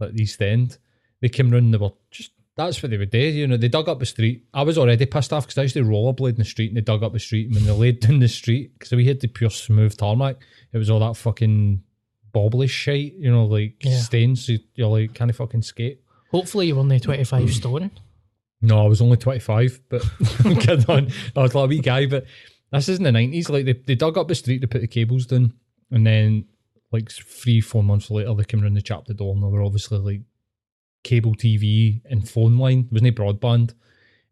like 0.00 0.12
the 0.14 0.22
East 0.22 0.40
End, 0.42 0.78
they 1.20 1.28
came 1.28 1.50
round 1.50 1.64
and 1.66 1.74
they 1.74 1.78
were 1.78 1.92
just, 2.10 2.32
that's 2.56 2.82
what 2.82 2.90
they 2.90 2.96
would 2.96 3.10
do. 3.10 3.18
You 3.18 3.46
know, 3.46 3.56
they 3.56 3.68
dug 3.68 3.88
up 3.88 3.98
the 3.98 4.06
street. 4.06 4.44
I 4.54 4.62
was 4.62 4.78
already 4.78 5.04
pissed 5.06 5.32
off 5.32 5.44
because 5.46 5.58
I 5.58 5.62
used 5.62 5.74
to 5.74 5.84
rollerblade 5.84 6.30
in 6.30 6.36
the 6.36 6.44
street 6.44 6.68
and 6.68 6.76
they 6.76 6.80
dug 6.80 7.02
up 7.02 7.12
the 7.12 7.18
street. 7.18 7.46
And 7.46 7.54
when 7.54 7.64
they 7.66 7.72
laid 7.72 8.00
down 8.06 8.18
the 8.18 8.28
street, 8.28 8.72
because 8.78 8.92
we 8.92 9.06
had 9.06 9.20
the 9.20 9.28
pure 9.28 9.50
smooth 9.50 9.96
tarmac, 9.96 10.36
it 10.72 10.78
was 10.78 10.88
all 10.90 11.00
that 11.00 11.16
fucking 11.16 11.82
bobbly 12.34 12.68
shit, 12.68 13.12
you 13.14 13.30
know, 13.30 13.44
like 13.46 13.76
Yeah. 13.84 13.98
stains. 13.98 14.46
So 14.46 14.54
you're 14.74 14.88
like, 14.88 15.14
can't 15.14 15.34
fucking 15.34 15.62
skate. 15.62 16.00
Hopefully 16.30 16.66
you 16.68 16.76
weren't 16.76 17.02
25 17.02 17.52
stone. 17.52 17.90
No, 18.62 18.82
I 18.84 18.88
was 18.88 19.02
only 19.02 19.16
25, 19.18 19.80
but 19.90 20.02
kid 20.60 20.88
on. 20.88 21.10
I 21.36 21.42
was 21.42 21.54
like 21.54 21.64
a 21.64 21.68
wee 21.68 21.80
guy, 21.80 22.06
but 22.06 22.24
this 22.72 22.88
is 22.88 22.98
in 22.98 23.04
the 23.04 23.10
90s. 23.10 23.48
Like, 23.50 23.64
they, 23.66 23.74
they 23.74 23.94
dug 23.94 24.16
up 24.18 24.28
the 24.28 24.34
street 24.34 24.60
to 24.62 24.66
put 24.66 24.80
the 24.80 24.86
cables 24.88 25.26
down, 25.26 25.52
and 25.90 26.06
then, 26.06 26.46
like, 26.90 27.10
three, 27.10 27.60
four 27.60 27.82
months 27.82 28.10
later, 28.10 28.34
they 28.34 28.44
came 28.44 28.62
around 28.62 28.74
the 28.74 28.82
chap 28.82 29.04
the 29.04 29.14
door, 29.14 29.34
and 29.34 29.42
they 29.42 29.46
were 29.48 29.62
obviously 29.62 29.98
like 29.98 30.20
cable 31.06 31.34
TV 31.34 32.00
and 32.04 32.28
phone 32.28 32.58
line. 32.58 32.88
There 32.90 33.00
wasn't 33.00 33.16
broadband, 33.16 33.74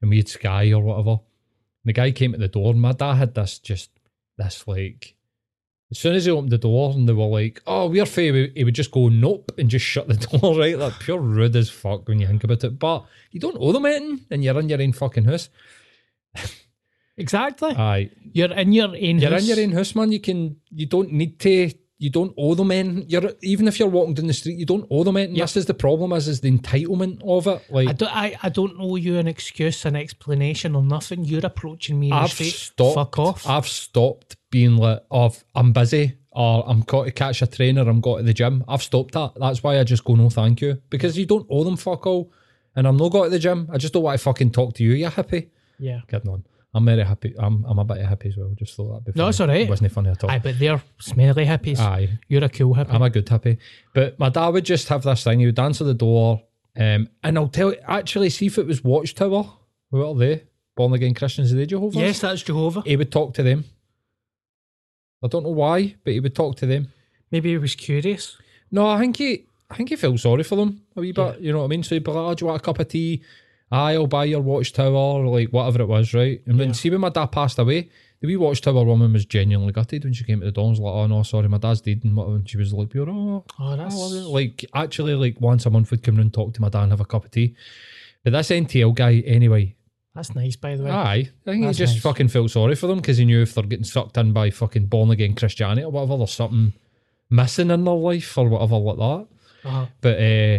and 0.00 0.10
we 0.10 0.18
had 0.18 0.28
Sky 0.28 0.72
or 0.72 0.82
whatever. 0.82 1.10
And 1.12 1.86
the 1.86 1.92
guy 1.92 2.10
came 2.10 2.34
at 2.34 2.40
the 2.40 2.48
door, 2.48 2.72
and 2.72 2.80
my 2.80 2.92
dad 2.92 3.14
had 3.14 3.34
this 3.34 3.58
just, 3.58 3.90
this 4.36 4.66
like, 4.66 5.14
as 5.90 5.98
soon 5.98 6.14
as 6.16 6.24
he 6.24 6.30
opened 6.32 6.50
the 6.50 6.58
door 6.58 6.92
and 6.92 7.08
they 7.08 7.12
were 7.12 7.26
like, 7.26 7.62
oh, 7.66 7.86
we're 7.88 8.06
fair, 8.06 8.48
he 8.54 8.64
would 8.64 8.74
just 8.74 8.90
go, 8.90 9.08
nope, 9.08 9.52
and 9.58 9.68
just 9.68 9.84
shut 9.84 10.08
the 10.08 10.14
door, 10.38 10.58
right? 10.58 10.76
Like, 10.78 10.98
pure 10.98 11.20
rude 11.20 11.54
as 11.54 11.70
fuck 11.70 12.08
when 12.08 12.18
you 12.18 12.26
think 12.26 12.42
about 12.42 12.64
it. 12.64 12.78
But 12.78 13.04
you 13.30 13.38
don't 13.38 13.56
owe 13.60 13.70
them 13.72 13.86
anything 13.86 14.20
and 14.30 14.42
you're 14.42 14.58
in 14.58 14.68
your 14.68 14.82
own 14.82 14.92
fucking 14.92 15.24
house. 15.24 15.50
Exactly. 17.16 17.70
Aye. 17.76 18.10
you're 18.32 18.52
in 18.52 18.72
your 18.72 18.88
own 18.88 19.18
You're 19.20 19.30
house. 19.30 19.42
in 19.48 19.56
your 19.56 19.64
own 19.64 19.72
house, 19.72 19.94
man. 19.94 20.10
You 20.10 20.18
can, 20.20 20.56
you 20.72 20.86
don't 20.86 21.12
need 21.12 21.38
to, 21.40 21.70
you 22.04 22.10
don't 22.10 22.34
owe 22.36 22.54
them 22.54 22.70
anything. 22.70 23.06
You're, 23.08 23.32
even 23.40 23.66
if 23.66 23.78
you're 23.78 23.88
walking 23.88 24.12
down 24.12 24.26
the 24.26 24.34
street, 24.34 24.58
you 24.58 24.66
don't 24.66 24.86
owe 24.90 25.04
them 25.04 25.16
anything. 25.16 25.36
Yep. 25.36 25.44
This 25.46 25.56
is 25.56 25.64
the 25.64 25.72
problem, 25.72 26.12
is, 26.12 26.28
is 26.28 26.42
the 26.42 26.50
entitlement 26.50 27.22
of 27.26 27.46
it. 27.46 27.64
Like, 27.70 27.88
I 27.88 27.92
don't, 27.92 28.14
I, 28.14 28.36
I 28.42 28.50
don't 28.50 28.76
owe 28.78 28.96
you 28.96 29.16
an 29.16 29.26
excuse, 29.26 29.86
an 29.86 29.96
explanation, 29.96 30.76
or 30.76 30.82
nothing. 30.82 31.24
You're 31.24 31.46
approaching 31.46 31.98
me 31.98 32.12
I've 32.12 32.30
stopped. 32.32 32.94
Fuck 32.94 33.18
off. 33.18 33.48
I've 33.48 33.66
stopped 33.66 34.36
being 34.50 34.76
like, 34.76 35.02
oh, 35.10 35.34
I'm 35.54 35.72
busy 35.72 36.18
or 36.30 36.68
I'm 36.68 36.82
got 36.82 37.04
to 37.04 37.10
catch 37.10 37.40
a 37.40 37.46
train 37.46 37.78
or 37.78 37.88
I'm 37.88 38.02
got 38.02 38.18
to 38.18 38.22
the 38.22 38.34
gym. 38.34 38.64
I've 38.68 38.82
stopped 38.82 39.14
that. 39.14 39.32
That's 39.36 39.62
why 39.62 39.78
I 39.78 39.84
just 39.84 40.04
go, 40.04 40.14
no, 40.14 40.28
thank 40.28 40.60
you. 40.60 40.82
Because 40.90 41.16
you 41.16 41.24
don't 41.24 41.46
owe 41.48 41.64
them 41.64 41.78
fuck 41.78 42.06
all. 42.06 42.30
And 42.76 42.86
I'm 42.86 42.98
not 42.98 43.12
got 43.12 43.24
to 43.24 43.30
the 43.30 43.38
gym. 43.38 43.70
I 43.72 43.78
just 43.78 43.94
don't 43.94 44.02
want 44.02 44.18
to 44.18 44.22
fucking 44.24 44.50
talk 44.50 44.74
to 44.74 44.84
you. 44.84 44.92
You 44.92 45.06
happy? 45.06 45.48
yeah. 45.78 46.00
Kidding 46.06 46.30
on. 46.30 46.44
I'm 46.74 46.84
very 46.84 47.04
happy. 47.04 47.34
I'm, 47.38 47.64
I'm 47.66 47.78
a 47.78 47.84
bit 47.84 47.98
happy 47.98 48.28
as 48.30 48.36
well. 48.36 48.52
Just 48.58 48.74
thought 48.74 48.92
that 48.94 49.04
before. 49.04 49.12
be 49.14 49.18
No, 49.18 49.28
it's 49.28 49.40
all 49.40 49.46
right. 49.46 49.60
It 49.62 49.68
wasn't 49.68 49.92
funny 49.92 50.10
at 50.10 50.24
all. 50.24 50.30
Aye, 50.30 50.40
but 50.40 50.58
they're 50.58 50.82
smelly 50.98 51.46
hippies. 51.46 51.78
Aye. 51.78 52.18
You're 52.28 52.44
a 52.44 52.48
cool 52.48 52.74
hippie. 52.74 52.92
I'm 52.92 53.02
a 53.02 53.10
good 53.10 53.28
happy. 53.28 53.58
But 53.94 54.18
my 54.18 54.28
dad 54.28 54.48
would 54.48 54.64
just 54.64 54.88
have 54.88 55.02
this 55.04 55.22
thing. 55.22 55.38
He 55.40 55.46
would 55.46 55.58
answer 55.58 55.84
the 55.84 55.94
door. 55.94 56.42
Um, 56.76 57.08
and 57.22 57.38
I'll 57.38 57.46
tell 57.48 57.70
you, 57.72 57.78
actually, 57.86 58.30
see 58.30 58.46
if 58.46 58.58
it 58.58 58.66
was 58.66 58.82
Watchtower. 58.82 59.44
What 59.90 60.08
are 60.08 60.14
they? 60.16 60.42
Born 60.76 60.92
again 60.94 61.14
Christians. 61.14 61.52
Are 61.52 61.56
they 61.56 61.66
Jehovah's? 61.66 61.94
yes, 61.96 62.18
that's 62.20 62.42
Jehovah. 62.42 62.82
He 62.84 62.96
would 62.96 63.12
talk 63.12 63.34
to 63.34 63.44
them. 63.44 63.64
I 65.22 65.28
don't 65.28 65.44
know 65.44 65.50
why, 65.50 65.94
but 66.04 66.12
he 66.12 66.20
would 66.20 66.34
talk 66.34 66.56
to 66.56 66.66
them. 66.66 66.88
Maybe 67.30 67.50
he 67.50 67.58
was 67.58 67.74
curious. 67.76 68.36
No, 68.70 68.88
I 68.88 68.98
think 68.98 69.16
he, 69.16 69.46
I 69.70 69.76
think 69.76 69.88
he 69.90 69.96
felt 69.96 70.18
sorry 70.18 70.42
for 70.42 70.56
them 70.56 70.82
a 70.96 71.00
wee 71.00 71.12
bit. 71.12 71.40
You 71.40 71.52
know 71.52 71.58
what 71.58 71.64
I 71.64 71.68
mean? 71.68 71.82
So 71.84 71.94
he'd 71.94 72.04
be 72.04 72.10
like, 72.10 72.18
oh, 72.18 72.34
do 72.34 72.44
you 72.44 72.48
want 72.48 72.60
a 72.60 72.64
cup 72.64 72.80
of 72.80 72.88
tea? 72.88 73.22
I'll 73.70 74.06
buy 74.06 74.24
your 74.24 74.40
watchtower, 74.40 74.92
or 74.94 75.26
like 75.26 75.48
whatever 75.50 75.82
it 75.82 75.86
was, 75.88 76.14
right? 76.14 76.40
And 76.46 76.60
then 76.60 76.74
see 76.74 76.90
when 76.90 77.00
my 77.00 77.08
dad 77.08 77.26
passed 77.32 77.58
away, 77.58 77.90
the 78.20 78.26
wee 78.28 78.36
watchtower 78.36 78.84
woman 78.84 79.12
was 79.12 79.24
genuinely 79.26 79.72
gutted 79.72 80.04
when 80.04 80.12
she 80.12 80.24
came 80.24 80.40
to 80.40 80.46
the 80.46 80.52
door. 80.52 80.64
and 80.66 80.70
was 80.72 80.80
like, 80.80 80.94
oh 80.94 81.06
no, 81.06 81.22
sorry, 81.24 81.48
my 81.48 81.58
dad's 81.58 81.80
dead. 81.80 82.02
And, 82.04 82.16
and 82.18 82.48
she 82.48 82.56
was 82.56 82.72
like, 82.72 82.90
pure, 82.90 83.08
oh, 83.10 83.44
Oh, 83.58 83.76
that's 83.76 83.94
I 83.94 83.98
love 83.98 84.12
it. 84.12 84.28
like 84.28 84.64
actually, 84.74 85.14
like 85.14 85.40
once 85.40 85.66
a 85.66 85.70
month 85.70 85.90
we'd 85.90 86.02
come 86.02 86.18
and 86.20 86.32
talk 86.32 86.54
to 86.54 86.60
my 86.62 86.68
dad 86.68 86.82
and 86.84 86.92
have 86.92 87.00
a 87.00 87.04
cup 87.04 87.24
of 87.24 87.30
tea. 87.32 87.54
But 88.22 88.32
this 88.32 88.50
NTL 88.50 88.94
guy, 88.94 89.16
anyway, 89.26 89.74
that's 90.14 90.34
nice, 90.34 90.54
by 90.56 90.76
the 90.76 90.84
way. 90.84 90.90
Aye, 90.90 91.14
I 91.14 91.50
think 91.50 91.64
That's 91.64 91.76
he 91.78 91.84
just 91.84 91.94
nice. 91.96 92.02
fucking 92.02 92.28
felt 92.28 92.50
sorry 92.52 92.76
for 92.76 92.86
them 92.86 92.98
because 92.98 93.18
he 93.18 93.24
knew 93.24 93.42
if 93.42 93.54
they're 93.54 93.64
getting 93.64 93.84
sucked 93.84 94.16
in 94.16 94.32
by 94.32 94.50
fucking 94.50 94.86
born 94.86 95.10
again 95.10 95.34
Christianity 95.34 95.82
or 95.84 95.90
whatever, 95.90 96.16
there's 96.18 96.32
something 96.32 96.72
missing 97.28 97.70
in 97.70 97.84
their 97.84 97.94
life 97.94 98.38
or 98.38 98.48
whatever 98.48 98.76
like 98.76 98.96
that. 98.96 99.68
Uh-huh. 99.68 99.86
But 100.00 100.18
uh, 100.18 100.58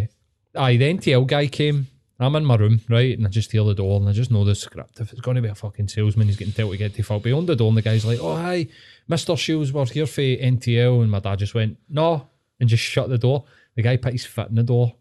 aye, 0.60 0.76
the 0.76 0.92
NTL 0.94 1.26
guy 1.26 1.46
came. 1.46 1.86
I'm 2.18 2.34
in 2.36 2.44
my 2.44 2.56
room, 2.56 2.80
right, 2.88 3.16
and 3.16 3.26
I 3.26 3.30
just 3.30 3.52
hear 3.52 3.62
the 3.64 3.74
door, 3.74 4.00
and 4.00 4.08
I 4.08 4.12
just 4.12 4.30
know 4.30 4.44
the 4.44 4.54
script. 4.54 5.00
If 5.00 5.12
it's 5.12 5.20
going 5.20 5.34
to 5.34 5.42
be 5.42 5.48
a 5.48 5.54
fucking 5.54 5.88
salesman, 5.88 6.28
he's 6.28 6.36
getting 6.36 6.54
told 6.54 6.72
to 6.72 6.78
get 6.78 6.94
to 6.94 7.02
fuck 7.02 7.22
beyond 7.22 7.46
the 7.46 7.56
door, 7.56 7.68
and 7.68 7.76
the 7.76 7.82
guy's 7.82 8.06
like, 8.06 8.20
"Oh 8.20 8.36
hi, 8.36 8.68
Mister 9.06 9.36
Shields, 9.36 9.72
we're 9.72 9.84
here 9.86 10.06
for 10.06 10.22
NTL," 10.22 11.02
and 11.02 11.10
my 11.10 11.20
dad 11.20 11.38
just 11.40 11.54
went, 11.54 11.78
"No," 11.88 12.28
and 12.58 12.68
just 12.68 12.82
shut 12.82 13.10
the 13.10 13.18
door. 13.18 13.44
The 13.74 13.82
guy 13.82 13.98
put 13.98 14.12
his 14.12 14.24
foot 14.24 14.48
in 14.48 14.54
the 14.54 14.62
door, 14.62 14.94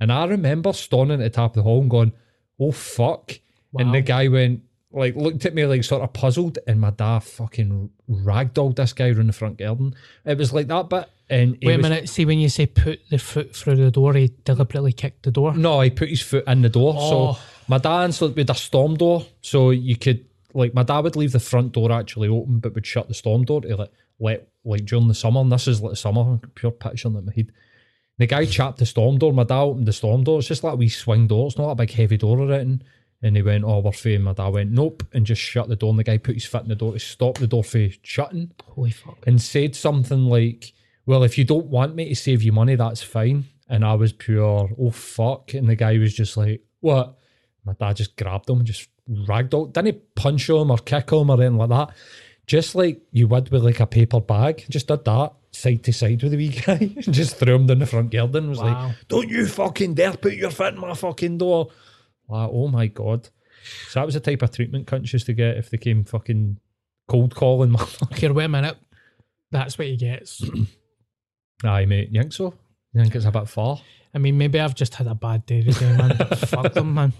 and 0.00 0.12
I 0.12 0.24
remember 0.26 0.72
standing 0.72 1.20
at 1.20 1.24
the 1.24 1.30
top 1.30 1.52
of 1.52 1.56
the 1.56 1.62
hall 1.62 1.80
and 1.80 1.90
going, 1.90 2.12
"Oh 2.58 2.72
fuck!" 2.72 3.38
And 3.78 3.94
the 3.94 4.00
guy 4.02 4.28
went, 4.28 4.62
like, 4.90 5.16
looked 5.16 5.46
at 5.46 5.54
me 5.54 5.64
like 5.64 5.84
sort 5.84 6.02
of 6.02 6.12
puzzled, 6.12 6.58
and 6.66 6.80
my 6.80 6.90
dad 6.90 7.20
fucking 7.20 7.88
ragdolled 8.10 8.76
this 8.76 8.92
guy 8.92 9.10
around 9.10 9.28
the 9.28 9.32
front 9.32 9.58
garden. 9.58 9.94
It 10.26 10.36
was 10.36 10.52
like 10.52 10.66
that 10.66 10.90
bit, 10.90 11.08
and 11.32 11.56
Wait 11.62 11.74
a 11.74 11.76
was- 11.78 11.82
minute. 11.82 12.08
See, 12.08 12.24
when 12.24 12.38
you 12.38 12.48
say 12.48 12.66
put 12.66 13.00
the 13.10 13.18
foot 13.18 13.54
through 13.56 13.76
the 13.76 13.90
door, 13.90 14.14
he 14.14 14.32
deliberately 14.44 14.92
kicked 14.92 15.22
the 15.24 15.30
door. 15.30 15.54
No, 15.54 15.80
he 15.80 15.90
put 15.90 16.08
his 16.10 16.22
foot 16.22 16.44
in 16.46 16.62
the 16.62 16.68
door. 16.68 16.94
Oh. 16.96 17.32
So 17.34 17.40
my 17.68 17.78
dad 17.78 18.02
answered 18.04 18.36
with 18.36 18.50
a 18.50 18.54
storm 18.54 18.96
door, 18.96 19.24
so 19.40 19.70
you 19.70 19.96
could 19.96 20.24
like 20.54 20.74
my 20.74 20.82
dad 20.82 21.00
would 21.00 21.16
leave 21.16 21.32
the 21.32 21.40
front 21.40 21.72
door 21.72 21.90
actually 21.90 22.28
open, 22.28 22.58
but 22.58 22.74
would 22.74 22.86
shut 22.86 23.08
the 23.08 23.14
storm 23.14 23.44
door 23.44 23.60
to 23.62 23.76
like 23.76 23.90
let 24.20 24.48
like 24.64 24.84
during 24.84 25.08
the 25.08 25.14
summer. 25.14 25.40
And 25.40 25.50
this 25.50 25.66
is 25.66 25.80
like 25.80 25.96
summer, 25.96 26.38
pure 26.54 26.70
picture 26.72 27.08
in 27.08 27.24
my 27.24 27.32
head. 27.34 27.50
The 28.18 28.26
guy 28.26 28.44
chapped 28.44 28.78
the 28.78 28.86
storm 28.86 29.18
door. 29.18 29.32
My 29.32 29.44
dad 29.44 29.58
opened 29.60 29.86
the 29.86 29.92
storm 29.92 30.22
door. 30.22 30.38
It's 30.38 30.48
just 30.48 30.62
like 30.62 30.74
a 30.74 30.76
wee 30.76 30.88
swing 30.90 31.26
door. 31.26 31.46
It's 31.46 31.56
not 31.58 31.70
a 31.70 31.74
big 31.74 31.90
heavy 31.90 32.18
door 32.18 32.38
or 32.38 32.52
anything. 32.52 32.82
And 33.24 33.36
he 33.36 33.42
went, 33.42 33.64
"Oh, 33.64 33.78
we're 33.78 33.92
fair." 33.92 34.18
My 34.18 34.32
dad 34.34 34.48
went, 34.48 34.72
"Nope," 34.72 35.04
and 35.12 35.24
just 35.24 35.40
shut 35.40 35.68
the 35.68 35.76
door. 35.76 35.90
And 35.90 35.98
the 35.98 36.04
guy 36.04 36.18
put 36.18 36.34
his 36.34 36.44
foot 36.44 36.64
in 36.64 36.68
the 36.68 36.74
door 36.74 36.92
to 36.92 36.98
stop 36.98 37.38
the 37.38 37.46
door 37.46 37.64
from 37.64 37.90
shutting 38.02 38.50
Holy 38.66 38.90
fuck. 38.90 39.18
and 39.26 39.40
said 39.40 39.74
something 39.76 40.26
like, 40.26 40.72
"Well, 41.06 41.22
if 41.22 41.36
you 41.38 41.44
don't 41.44 41.66
want 41.66 41.94
me 41.94 42.08
to 42.08 42.14
save 42.16 42.42
you 42.42 42.52
money, 42.52 42.74
that's 42.76 43.02
fine." 43.02 43.44
And 43.68 43.84
I 43.84 43.94
was 43.94 44.12
pure, 44.12 44.70
"Oh 44.78 44.90
fuck!" 44.90 45.54
And 45.54 45.68
the 45.68 45.76
guy 45.76 45.98
was 45.98 46.14
just 46.14 46.36
like, 46.36 46.62
"What?" 46.80 47.16
My 47.64 47.74
dad 47.74 47.96
just 47.96 48.16
grabbed 48.16 48.50
him 48.50 48.58
and 48.58 48.66
just 48.66 48.88
ragdolled. 49.08 49.72
Didn't 49.72 49.86
he 49.94 50.00
punch 50.16 50.48
him 50.48 50.70
or 50.70 50.78
kick 50.78 51.10
him 51.10 51.30
or 51.30 51.34
anything 51.40 51.58
like 51.58 51.68
that? 51.70 51.90
Just 52.46 52.74
like 52.74 53.00
you 53.12 53.28
would 53.28 53.50
with 53.50 53.62
like 53.64 53.80
a 53.80 53.86
paper 53.86 54.20
bag. 54.20 54.64
Just 54.68 54.88
did 54.88 55.04
that 55.04 55.32
side 55.52 55.84
to 55.84 55.92
side 55.92 56.22
with 56.22 56.32
the 56.32 56.38
wee 56.38 56.48
guy 56.66 56.92
and 56.96 57.12
just 57.12 57.36
threw 57.36 57.54
him 57.54 57.66
down 57.66 57.78
the 57.78 57.86
front 57.86 58.10
garden. 58.10 58.48
Was 58.50 58.58
Wow. 58.58 58.86
like, 58.88 59.08
"Don't 59.08 59.28
you 59.28 59.46
fucking 59.46 59.94
dare 59.94 60.12
put 60.16 60.34
your 60.34 60.50
foot 60.50 60.74
in 60.74 60.80
my 60.80 60.94
fucking 60.94 61.38
door!" 61.38 61.68
Like, 62.28 62.50
oh 62.52 62.68
my 62.68 62.86
god. 62.88 63.28
So 63.88 64.00
that 64.00 64.06
was 64.06 64.14
the 64.14 64.20
type 64.20 64.42
of 64.42 64.50
treatment 64.50 64.86
cunts 64.88 65.12
used 65.12 65.26
to 65.26 65.32
get 65.34 65.56
if 65.56 65.70
they 65.70 65.78
came 65.78 66.02
fucking 66.04 66.58
cold 67.06 67.34
calling 67.34 67.70
my 67.70 67.86
Here, 68.16 68.32
wait 68.32 68.44
a 68.46 68.48
minute. 68.48 68.76
That's 69.52 69.78
what 69.78 69.86
he 69.86 69.96
gets. 69.96 70.42
Aye, 71.64 71.86
mate. 71.86 72.08
You 72.10 72.20
think 72.20 72.32
so? 72.32 72.54
You 72.92 73.02
think 73.02 73.14
it's 73.14 73.24
a 73.24 73.30
bit 73.30 73.48
far? 73.48 73.80
I 74.14 74.18
mean, 74.18 74.36
maybe 74.36 74.60
I've 74.60 74.74
just 74.74 74.94
had 74.96 75.06
a 75.06 75.14
bad 75.14 75.46
day 75.46 75.62
today, 75.62 75.96
man. 75.96 76.16
Fuck 76.36 76.74
them, 76.74 76.94
man. 76.94 77.12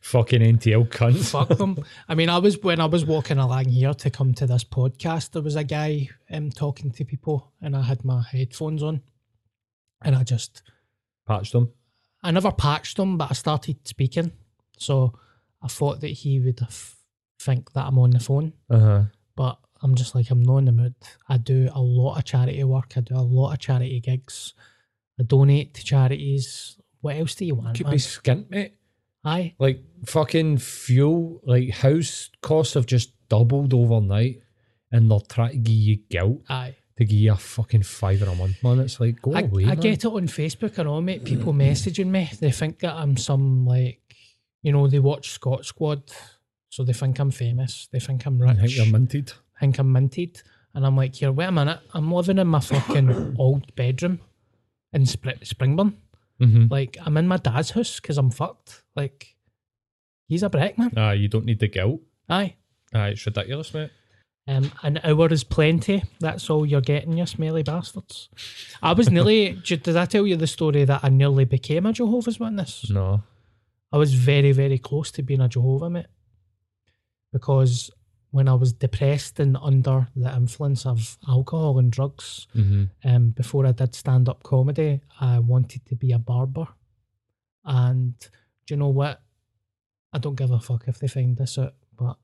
Fucking 0.00 0.40
NTL 0.40 0.88
cunts. 0.88 1.30
Fuck 1.30 1.56
them. 1.56 1.84
I 2.08 2.14
mean, 2.16 2.28
I 2.28 2.38
was 2.38 2.60
when 2.62 2.80
I 2.80 2.86
was 2.86 3.04
walking 3.04 3.38
along 3.38 3.66
here 3.66 3.94
to 3.94 4.10
come 4.10 4.34
to 4.34 4.46
this 4.46 4.64
podcast. 4.64 5.30
There 5.30 5.42
was 5.42 5.54
a 5.54 5.62
guy 5.62 6.08
um, 6.30 6.50
talking 6.50 6.90
to 6.92 7.04
people, 7.04 7.52
and 7.60 7.76
I 7.76 7.82
had 7.82 8.04
my 8.04 8.22
headphones 8.22 8.82
on, 8.82 9.02
and 10.02 10.16
I 10.16 10.24
just 10.24 10.62
Patched 11.26 11.52
them. 11.52 11.70
I 12.22 12.32
never 12.32 12.50
patched 12.50 12.96
them, 12.96 13.16
but 13.16 13.30
I 13.30 13.34
started 13.34 13.76
speaking, 13.86 14.32
so 14.76 15.12
I 15.62 15.68
thought 15.68 16.00
that 16.00 16.08
he 16.08 16.40
would 16.40 16.60
f- 16.60 16.96
think 17.38 17.72
that 17.74 17.86
I'm 17.86 17.98
on 17.98 18.10
the 18.10 18.18
phone. 18.18 18.54
Uh 18.68 18.78
huh. 18.80 19.02
But 19.36 19.58
I'm 19.82 19.94
just 19.94 20.14
like 20.14 20.30
I'm 20.30 20.42
not 20.42 20.58
in 20.58 20.64
the 20.66 20.72
mood. 20.72 20.94
I 21.28 21.38
do 21.38 21.68
a 21.74 21.80
lot 21.80 22.18
of 22.18 22.24
charity 22.24 22.62
work. 22.64 22.94
I 22.96 23.00
do 23.00 23.16
a 23.16 23.20
lot 23.20 23.52
of 23.52 23.58
charity 23.58 24.00
gigs. 24.00 24.54
I 25.18 25.24
donate 25.24 25.74
to 25.74 25.84
charities. 25.84 26.76
What 27.00 27.16
else 27.16 27.34
do 27.34 27.44
you 27.44 27.56
want? 27.56 27.76
Could 27.76 27.86
man? 27.86 27.94
be 27.94 27.98
skint, 27.98 28.50
mate. 28.50 28.74
Aye. 29.24 29.54
Like 29.58 29.82
fucking 30.06 30.58
fuel, 30.58 31.40
like 31.44 31.70
house 31.70 32.30
costs 32.40 32.74
have 32.74 32.86
just 32.86 33.12
doubled 33.28 33.72
overnight, 33.74 34.42
and 34.90 35.10
they're 35.10 35.20
trying 35.28 35.52
to 35.52 35.58
give 35.58 35.74
you 35.74 35.96
guilt 36.10 36.42
Aye. 36.48 36.76
to 36.98 37.04
give 37.04 37.18
you 37.18 37.32
a 37.32 37.36
fucking 37.36 37.82
fiver 37.82 38.26
a 38.26 38.34
month, 38.34 38.62
man. 38.62 38.80
It's 38.80 39.00
like 39.00 39.22
go 39.22 39.34
I, 39.34 39.40
away, 39.40 39.64
I 39.64 39.68
man. 39.68 39.80
get 39.80 40.04
it 40.04 40.06
on 40.06 40.26
Facebook 40.26 40.78
and 40.78 40.88
all, 40.88 41.00
mate. 41.00 41.24
People 41.24 41.52
messaging 41.52 42.06
me. 42.08 42.30
They 42.40 42.50
think 42.50 42.80
that 42.80 42.94
I'm 42.94 43.16
some 43.16 43.64
like, 43.66 44.00
you 44.62 44.72
know, 44.72 44.88
they 44.88 44.98
watch 44.98 45.30
Scot 45.30 45.64
Squad, 45.64 46.02
so 46.68 46.82
they 46.82 46.92
think 46.92 47.18
I'm 47.18 47.30
famous. 47.30 47.88
They 47.92 48.00
think 48.00 48.26
I'm 48.26 48.40
rich. 48.40 48.50
I 48.50 48.54
think 48.60 48.76
you're 48.76 48.86
minted. 48.86 49.32
Think 49.62 49.78
I'm 49.78 49.92
minted. 49.92 50.42
And 50.74 50.84
I'm 50.84 50.96
like, 50.96 51.14
here, 51.14 51.30
wait 51.30 51.46
a 51.46 51.52
minute. 51.52 51.78
I'm 51.94 52.10
living 52.10 52.38
in 52.38 52.48
my 52.48 52.58
fucking 52.60 53.36
old 53.38 53.74
bedroom. 53.76 54.20
in 54.92 55.02
Spr- 55.02 55.42
Springburn. 55.44 55.94
Mm-hmm. 56.40 56.66
Like 56.68 56.96
I'm 57.06 57.16
in 57.16 57.28
my 57.28 57.36
dad's 57.36 57.70
house 57.70 58.00
because 58.00 58.18
I'm 58.18 58.30
fucked. 58.30 58.82
Like 58.96 59.36
he's 60.28 60.42
a 60.42 60.50
brick 60.50 60.76
man. 60.78 60.92
Ah, 60.96 61.12
you 61.12 61.28
don't 61.28 61.44
need 61.44 61.60
the 61.60 61.68
guilt. 61.68 62.00
Aye. 62.28 62.56
Ah, 62.92 63.04
it's 63.04 63.24
ridiculous, 63.24 63.72
mate. 63.72 63.90
Um, 64.48 64.72
an 64.82 64.98
hour 65.04 65.32
is 65.32 65.44
plenty. 65.44 66.02
That's 66.18 66.50
all 66.50 66.66
you're 66.66 66.80
getting, 66.80 67.16
you 67.16 67.26
smelly 67.26 67.62
bastards. 67.62 68.28
I 68.82 68.92
was 68.92 69.08
nearly. 69.08 69.52
did 69.64 69.84
did 69.84 69.96
I 69.96 70.06
tell 70.06 70.26
you 70.26 70.36
the 70.36 70.48
story 70.48 70.84
that 70.84 71.04
I 71.04 71.10
nearly 71.10 71.44
became 71.44 71.86
a 71.86 71.92
Jehovah's 71.92 72.40
Witness? 72.40 72.90
No. 72.90 73.22
I 73.92 73.98
was 73.98 74.14
very, 74.14 74.50
very 74.52 74.78
close 74.78 75.12
to 75.12 75.22
being 75.22 75.40
a 75.42 75.48
Jehovah, 75.48 75.90
mate. 75.90 76.06
Because 77.32 77.90
when 78.32 78.48
I 78.48 78.54
was 78.54 78.72
depressed 78.72 79.38
and 79.40 79.56
under 79.62 80.08
the 80.16 80.34
influence 80.34 80.84
of 80.86 81.16
alcohol 81.28 81.78
and 81.78 81.92
drugs, 81.92 82.46
Mm-hmm. 82.56 82.84
um, 83.08 83.30
before 83.30 83.64
I 83.66 83.72
did 83.72 83.94
stand 83.94 84.28
up 84.28 84.42
comedy, 84.42 85.00
I 85.20 85.38
wanted 85.38 85.86
to 85.86 85.94
be 85.94 86.12
a 86.12 86.18
barber. 86.18 86.66
And 87.64 88.18
do 88.66 88.74
you 88.74 88.76
know 88.76 88.88
what? 88.88 89.22
I 90.12 90.18
don't 90.18 90.34
give 90.34 90.50
a 90.50 90.58
fuck 90.60 90.84
if 90.88 90.98
they 90.98 91.08
find 91.08 91.36
this 91.36 91.58
out, 91.58 91.74
but 91.96 92.16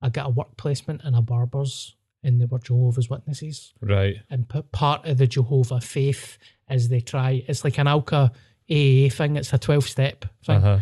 I 0.00 0.08
got 0.08 0.26
a 0.26 0.30
work 0.30 0.56
placement 0.56 1.02
in 1.04 1.14
a 1.14 1.22
barber's 1.22 1.96
and 2.22 2.40
they 2.40 2.46
were 2.46 2.58
Jehovah's 2.58 3.10
Witnesses. 3.10 3.74
Right. 3.82 4.16
And 4.30 4.48
part 4.72 5.04
of 5.06 5.18
the 5.18 5.26
Jehovah 5.26 5.80
faith 5.80 6.38
is 6.70 6.88
they 6.88 7.00
try, 7.00 7.44
it's 7.46 7.64
like 7.64 7.78
an 7.78 7.86
Alka 7.86 8.32
AA 8.70 9.08
thing, 9.10 9.36
it's 9.36 9.52
a 9.52 9.58
12 9.58 9.84
step 9.86 10.24
thing. 10.44 10.56
Uh-huh. 10.56 10.80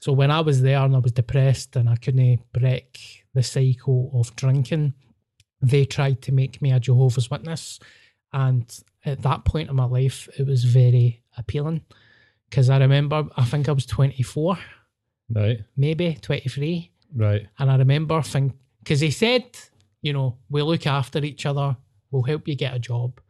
So 0.00 0.12
when 0.12 0.30
I 0.30 0.40
was 0.40 0.62
there 0.62 0.78
and 0.78 0.96
I 0.96 0.98
was 0.98 1.12
depressed 1.12 1.76
and 1.76 1.88
I 1.88 1.96
couldn't 1.96 2.40
break 2.52 3.24
the 3.34 3.42
cycle 3.42 4.10
of 4.14 4.34
drinking, 4.34 4.94
they 5.60 5.84
tried 5.84 6.22
to 6.22 6.32
make 6.32 6.60
me 6.62 6.72
a 6.72 6.80
Jehovah's 6.80 7.30
Witness. 7.30 7.78
And 8.32 8.64
at 9.04 9.22
that 9.22 9.44
point 9.44 9.68
in 9.68 9.76
my 9.76 9.84
life, 9.84 10.28
it 10.38 10.46
was 10.46 10.64
very 10.64 11.22
appealing 11.36 11.82
because 12.48 12.70
I 12.70 12.78
remember, 12.78 13.28
I 13.36 13.44
think 13.44 13.68
I 13.68 13.72
was 13.72 13.86
24, 13.86 14.58
Right. 15.32 15.60
maybe 15.76 16.16
23. 16.20 16.90
Right. 17.14 17.46
And 17.58 17.70
I 17.70 17.76
remember 17.76 18.22
think 18.22 18.54
because 18.80 19.00
they 19.00 19.10
said, 19.10 19.44
you 20.02 20.12
know, 20.14 20.38
we 20.48 20.62
look 20.62 20.86
after 20.86 21.22
each 21.24 21.44
other, 21.44 21.76
we'll 22.10 22.22
help 22.22 22.48
you 22.48 22.54
get 22.56 22.74
a 22.74 22.78
job. 22.78 23.20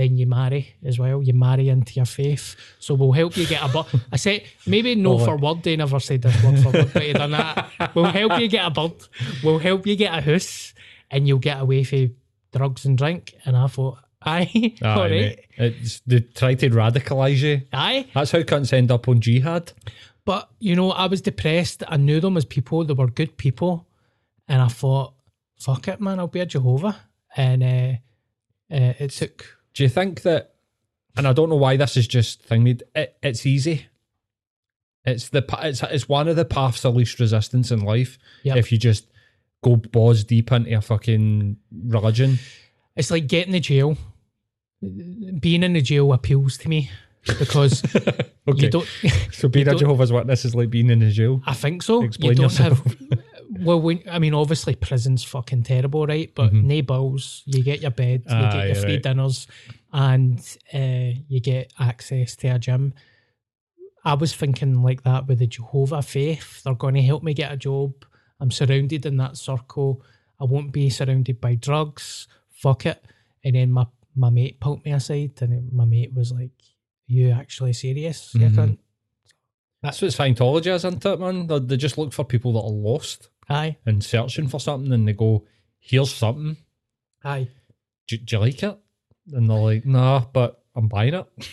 Then 0.00 0.16
you 0.16 0.26
marry 0.26 0.62
as 0.82 0.98
well. 0.98 1.22
You 1.22 1.34
marry 1.34 1.68
into 1.68 1.92
your 1.94 2.06
faith. 2.06 2.56
So 2.78 2.94
we'll 2.94 3.12
help 3.12 3.36
you 3.36 3.46
get 3.46 3.62
a 3.62 3.68
bird. 3.68 3.84
I 4.10 4.16
said 4.16 4.44
maybe 4.66 4.94
no 4.94 5.12
Oh, 5.20 5.24
for 5.26 5.36
word. 5.36 5.62
They 5.62 5.76
never 5.76 6.00
said 6.00 6.22
this 6.22 6.42
word 6.42 6.58
for 6.62 6.70
word, 6.72 6.90
but 6.94 7.02
he 7.02 7.12
done 7.12 7.32
that. 7.32 7.92
We'll 7.94 8.06
help 8.06 8.40
you 8.40 8.48
get 8.48 8.64
a 8.66 8.70
bird. 8.70 8.92
We'll 9.44 9.58
help 9.58 9.86
you 9.86 9.96
get 9.96 10.16
a 10.16 10.22
house, 10.22 10.72
and 11.10 11.28
you'll 11.28 11.38
get 11.50 11.60
away 11.60 11.84
from 11.84 12.16
drugs 12.52 12.86
and 12.86 12.96
drink. 12.96 13.34
And 13.44 13.54
I 13.56 13.66
thought, 13.66 13.98
aye, 14.22 14.50
Aye, 14.82 14.88
all 14.88 15.00
right. 15.02 15.38
It's 15.58 16.00
they 16.06 16.20
try 16.20 16.54
to 16.54 16.70
radicalise 16.70 17.42
you. 17.42 17.62
aye. 17.74 18.06
That's 18.14 18.30
how 18.32 18.40
cunts 18.40 18.72
end 18.72 18.90
up 18.90 19.06
on 19.06 19.20
jihad. 19.20 19.72
But 20.24 20.48
you 20.60 20.76
know, 20.76 20.92
I 20.92 21.06
was 21.08 21.20
depressed. 21.20 21.82
I 21.88 21.98
knew 21.98 22.20
them 22.20 22.36
as 22.38 22.46
people; 22.46 22.84
they 22.84 22.94
were 22.94 23.10
good 23.10 23.36
people, 23.36 23.86
and 24.48 24.62
I 24.62 24.68
thought, 24.68 25.12
"Fuck 25.58 25.88
it, 25.88 26.00
man! 26.00 26.18
I'll 26.18 26.26
be 26.28 26.40
a 26.40 26.46
Jehovah." 26.46 26.96
And 27.36 27.62
uh, 27.62 28.74
uh, 28.74 28.94
it 28.98 29.10
took. 29.10 29.58
Do 29.74 29.82
you 29.82 29.88
think 29.88 30.22
that? 30.22 30.54
And 31.16 31.26
I 31.26 31.32
don't 31.32 31.48
know 31.48 31.56
why 31.56 31.76
this 31.76 31.96
is 31.96 32.06
just 32.06 32.42
thing. 32.42 32.66
It, 32.66 33.16
it's 33.22 33.44
easy. 33.44 33.86
It's 35.04 35.28
the 35.30 35.44
it's 35.62 35.82
it's 35.82 36.08
one 36.08 36.28
of 36.28 36.36
the 36.36 36.44
paths 36.44 36.84
of 36.84 36.94
least 36.94 37.18
resistance 37.18 37.70
in 37.70 37.80
life. 37.80 38.18
Yep. 38.44 38.56
If 38.56 38.72
you 38.72 38.78
just 38.78 39.06
go 39.62 39.76
balls 39.76 40.24
deep 40.24 40.52
into 40.52 40.76
a 40.76 40.80
fucking 40.80 41.56
religion. 41.86 42.38
It's 42.96 43.10
like 43.10 43.26
getting 43.26 43.52
the 43.52 43.60
jail. 43.60 43.96
Being 44.82 45.62
in 45.62 45.72
the 45.74 45.82
jail 45.82 46.12
appeals 46.12 46.56
to 46.58 46.68
me 46.68 46.90
because 47.26 47.82
Okay. 48.48 48.64
you 48.64 48.70
don't. 48.70 48.88
So 49.32 49.48
being 49.48 49.68
a 49.68 49.74
Jehovah's 49.74 50.12
Witness 50.12 50.44
is 50.44 50.54
like 50.54 50.70
being 50.70 50.90
in 50.90 51.02
a 51.02 51.10
jail. 51.10 51.42
I 51.46 51.54
think 51.54 51.82
so. 51.82 52.02
Explain 52.02 52.30
you 52.30 52.34
don't 52.36 52.44
yourself. 52.44 52.82
have. 52.84 52.96
Well, 53.52 53.80
when, 53.80 54.02
I 54.08 54.20
mean, 54.20 54.32
obviously, 54.32 54.76
prison's 54.76 55.24
fucking 55.24 55.64
terrible, 55.64 56.06
right? 56.06 56.32
But 56.34 56.52
no 56.52 56.82
bills, 56.82 57.42
you 57.46 57.64
get 57.64 57.80
your 57.82 57.90
bed, 57.90 58.22
you 58.26 58.32
Mm-hmm. 58.34 58.56
Get 58.58 58.66
your 58.66 58.74
free 58.76 58.92
right. 58.94 59.02
dinners, 59.02 59.48
and 59.92 60.38
uh, 60.72 61.18
you 61.28 61.40
get 61.40 61.72
access 61.78 62.36
to 62.36 62.48
a 62.48 62.58
gym. 62.60 62.94
I 64.04 64.14
was 64.14 64.34
thinking 64.34 64.82
like 64.82 65.02
that 65.02 65.26
with 65.26 65.40
the 65.40 65.48
Jehovah 65.48 66.00
faith. 66.02 66.62
They're 66.62 66.74
going 66.74 66.94
to 66.94 67.02
help 67.02 67.22
me 67.24 67.34
get 67.34 67.52
a 67.52 67.56
job. 67.56 67.92
I'm 68.38 68.52
surrounded 68.52 69.04
in 69.04 69.16
that 69.16 69.36
circle. 69.36 70.02
I 70.40 70.44
won't 70.44 70.72
be 70.72 70.88
surrounded 70.88 71.40
by 71.40 71.56
drugs. 71.56 72.28
Fuck 72.50 72.86
it. 72.86 73.04
And 73.44 73.56
then 73.56 73.72
my, 73.72 73.86
my 74.14 74.30
mate 74.30 74.60
pulled 74.60 74.84
me 74.84 74.92
aside, 74.92 75.32
and 75.40 75.72
my 75.72 75.84
mate 75.86 76.12
was 76.14 76.30
like, 76.30 76.52
"You 77.08 77.30
actually 77.30 77.72
serious? 77.72 78.32
Mhm. 78.34 78.54
cunt?" 78.54 78.78
That's 79.82 80.00
what 80.02 80.10
Scientology 80.12 80.66
is, 80.66 80.84
isn't 80.84 81.04
it, 81.04 81.18
man? 81.18 81.46
They 81.66 81.76
just 81.78 81.96
look 81.98 82.12
for 82.12 82.24
people 82.24 82.52
that 82.52 82.60
are 82.60 82.70
lost 82.70 83.29
Aye, 83.50 83.76
and 83.84 84.02
searching 84.02 84.48
for 84.48 84.60
something, 84.60 84.92
and 84.92 85.06
they 85.08 85.12
go, 85.12 85.44
"Here's 85.78 86.14
something. 86.14 86.56
aye. 87.24 87.48
Do, 88.08 88.16
do 88.16 88.36
you 88.36 88.40
like 88.40 88.62
it?" 88.62 88.78
And 89.32 89.48
they're 89.50 89.56
like, 89.56 89.84
"Nah, 89.86 90.24
but 90.32 90.62
I'm 90.74 90.88
buying 90.88 91.14
it." 91.14 91.26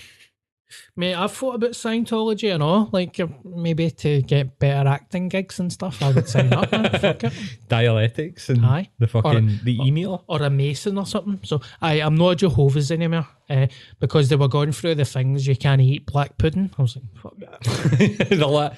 Mate, 0.97 1.15
I've 1.15 1.31
thought 1.31 1.55
about 1.55 1.71
Scientology 1.71 2.53
and 2.53 2.61
all, 2.61 2.89
like 2.91 3.19
uh, 3.21 3.27
maybe 3.45 3.89
to 3.89 4.21
get 4.23 4.59
better 4.59 4.89
acting 4.89 5.29
gigs 5.29 5.59
and 5.59 5.71
stuff. 5.71 6.01
I 6.03 6.11
would 6.11 6.27
sign 6.27 6.51
up, 6.51 6.69
man. 6.71 6.89
Fuck 6.99 7.23
it. 7.23 7.33
Dianetics 7.69 8.49
and 8.49 8.65
Aye. 8.65 8.89
the 8.99 9.07
fucking 9.07 9.61
the 9.63 9.77
E-meter. 9.77 10.17
Or 10.27 10.43
a 10.43 10.49
Mason 10.49 10.97
or 10.97 11.05
something. 11.05 11.39
So 11.43 11.61
I, 11.81 12.01
I'm 12.01 12.15
not 12.15 12.31
a 12.31 12.35
Jehovah's 12.35 12.91
anymore 12.91 13.27
uh, 13.49 13.67
because 13.99 14.27
they 14.27 14.35
were 14.35 14.49
going 14.49 14.73
through 14.73 14.95
the 14.95 15.05
things 15.05 15.47
you 15.47 15.55
can't 15.55 15.81
eat 15.81 16.05
black 16.05 16.37
pudding. 16.37 16.69
I 16.77 16.81
was 16.81 16.97
like, 16.97 17.05
fuck 17.21 17.37
that. 17.37 18.27
They're 18.29 18.45
like, 18.45 18.73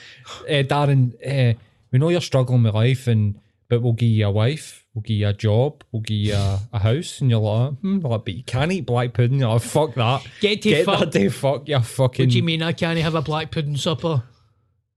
eh, 0.47 0.63
Darren, 0.63 1.15
eh, 1.23 1.53
we 1.91 1.99
know 1.99 2.09
you're 2.09 2.21
struggling 2.21 2.63
with 2.63 2.73
life, 2.75 3.07
and 3.07 3.39
but 3.67 3.81
we'll 3.81 3.93
give 3.93 4.09
you 4.09 4.25
a 4.25 4.31
wife, 4.31 4.83
we'll 4.93 5.03
give 5.03 5.17
you 5.17 5.27
a 5.27 5.33
job, 5.33 5.83
we'll 5.91 6.01
give 6.01 6.17
you 6.17 6.33
a, 6.33 6.59
a 6.73 6.79
house, 6.79 7.21
and 7.21 7.29
you're 7.29 7.39
like, 7.39 7.73
hmm, 7.73 7.99
like, 7.99 8.25
but 8.25 8.33
you 8.33 8.43
can't 8.43 8.71
eat 8.71 8.85
black 8.85 9.13
pudding. 9.13 9.39
You're 9.39 9.49
like, 9.49 9.61
fuck 9.61 9.93
that. 9.95 10.25
Get 10.41 10.61
to 10.63 10.69
Get 10.69 10.85
fuck. 10.85 10.99
that 10.99 11.11
day, 11.11 11.29
fuck 11.29 11.67
your 11.67 11.81
fucking. 11.81 12.25
What 12.25 12.31
do 12.31 12.37
you 12.37 12.43
mean 12.43 12.63
I 12.63 12.73
can't 12.73 12.97
have 12.99 13.13
a 13.15 13.21
black 13.21 13.51
pudding 13.51 13.77
supper? 13.77 14.23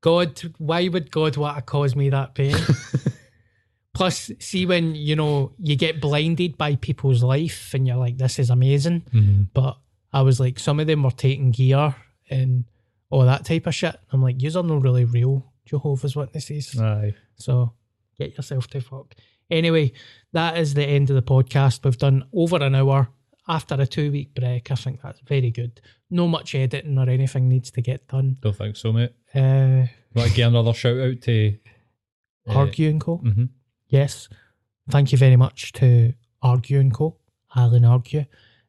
God, 0.00 0.40
why 0.58 0.88
would 0.88 1.10
God 1.10 1.36
want 1.36 1.56
to 1.56 1.62
cause 1.62 1.94
me 1.94 2.08
that 2.10 2.34
pain? 2.34 2.56
Plus, 3.94 4.30
see 4.38 4.64
when 4.64 4.94
you 4.94 5.14
know 5.16 5.52
you 5.58 5.76
get 5.76 6.00
blinded 6.00 6.56
by 6.56 6.76
people's 6.76 7.22
life 7.22 7.74
and 7.74 7.86
you're 7.86 7.96
like, 7.96 8.16
this 8.16 8.38
is 8.38 8.48
amazing. 8.48 9.02
Mhm. 9.12 9.48
But 9.52 9.76
I 10.14 10.22
was 10.22 10.40
like, 10.40 10.58
some 10.58 10.80
of 10.80 10.86
them 10.86 11.02
were 11.02 11.10
taking 11.10 11.50
gear 11.50 11.94
and 12.30 12.64
all 13.10 13.26
that 13.26 13.44
type 13.44 13.66
of 13.66 13.74
shit. 13.74 13.94
I'm 14.10 14.22
like, 14.22 14.40
yous 14.40 14.56
are 14.56 14.62
not 14.62 14.82
really 14.82 15.04
real 15.04 15.51
Jehovah's 15.64 16.16
Witnesses. 16.16 16.78
Aye. 16.78 17.14
So 17.36 17.72
get 18.18 18.36
yourself 18.36 18.66
to 18.68 18.80
fuck. 18.80 19.14
Anyway, 19.50 19.92
that 20.32 20.56
is 20.56 20.74
the 20.74 20.84
end 20.84 21.10
of 21.10 21.16
the 21.16 21.22
podcast. 21.22 21.84
We've 21.84 21.96
done 21.98 22.24
over 22.32 22.56
an 22.62 22.74
hour 22.74 23.08
after 23.48 23.74
a 23.74 23.86
two 23.86 24.10
week 24.12 24.34
break. 24.34 24.70
I 24.70 24.74
think 24.74 25.00
that's 25.02 25.20
very 25.20 25.50
good. 25.50 25.80
No 26.10 26.28
much 26.28 26.54
editing 26.54 26.98
or 26.98 27.08
anything 27.08 27.48
needs 27.48 27.70
to 27.72 27.82
get 27.82 28.06
done. 28.08 28.36
Don't 28.40 28.56
think 28.56 28.76
so, 28.76 28.92
mate. 28.92 29.12
Uh, 29.34 29.86
Want 30.14 30.28
to 30.30 30.34
give 30.34 30.48
another 30.48 30.72
shout 30.74 30.98
out 30.98 31.20
to 31.22 31.56
uh, 32.48 32.52
Argue 32.54 32.88
and 32.90 33.00
Co. 33.00 33.18
mhm. 33.18 33.48
Yes. 33.88 34.28
Thank 34.90 35.12
you 35.12 35.18
very 35.18 35.36
much 35.36 35.72
to 35.74 36.12
Argue 36.42 36.80
and 36.80 36.92
Co. 36.94 37.16
Alan 37.54 37.84
Argue. 37.84 38.24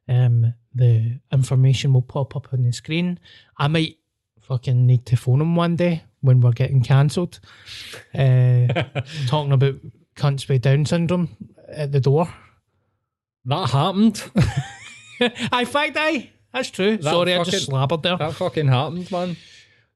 Um, 0.08 0.54
the 0.74 1.18
information 1.32 1.92
will 1.92 2.02
pop 2.02 2.36
up 2.36 2.48
on 2.52 2.62
the 2.62 2.72
screen. 2.72 3.18
I 3.58 3.68
might 3.68 3.96
fucking 4.46 4.86
need 4.86 5.06
to 5.06 5.16
phone 5.16 5.40
him 5.40 5.56
one 5.56 5.76
day 5.76 6.02
when 6.20 6.40
we're 6.40 6.52
getting 6.52 6.82
cancelled. 6.82 7.40
Uh, 8.14 8.66
talking 9.26 9.52
about 9.52 9.74
cunts 10.16 10.48
with 10.48 10.62
Down 10.62 10.84
syndrome 10.86 11.28
at 11.68 11.92
the 11.92 12.00
door. 12.00 12.32
That 13.46 13.70
happened. 13.70 14.22
I 15.52 15.64
fact 15.64 15.96
I. 15.98 16.30
That's 16.52 16.70
true. 16.70 16.96
That 16.96 17.02
Sorry, 17.10 17.34
I 17.34 17.38
just 17.38 17.50
fucking- 17.50 17.60
slabbered 17.66 18.02
there. 18.02 18.16
that 18.16 18.34
fucking 18.34 18.68
happened, 18.68 19.10
man. 19.10 19.36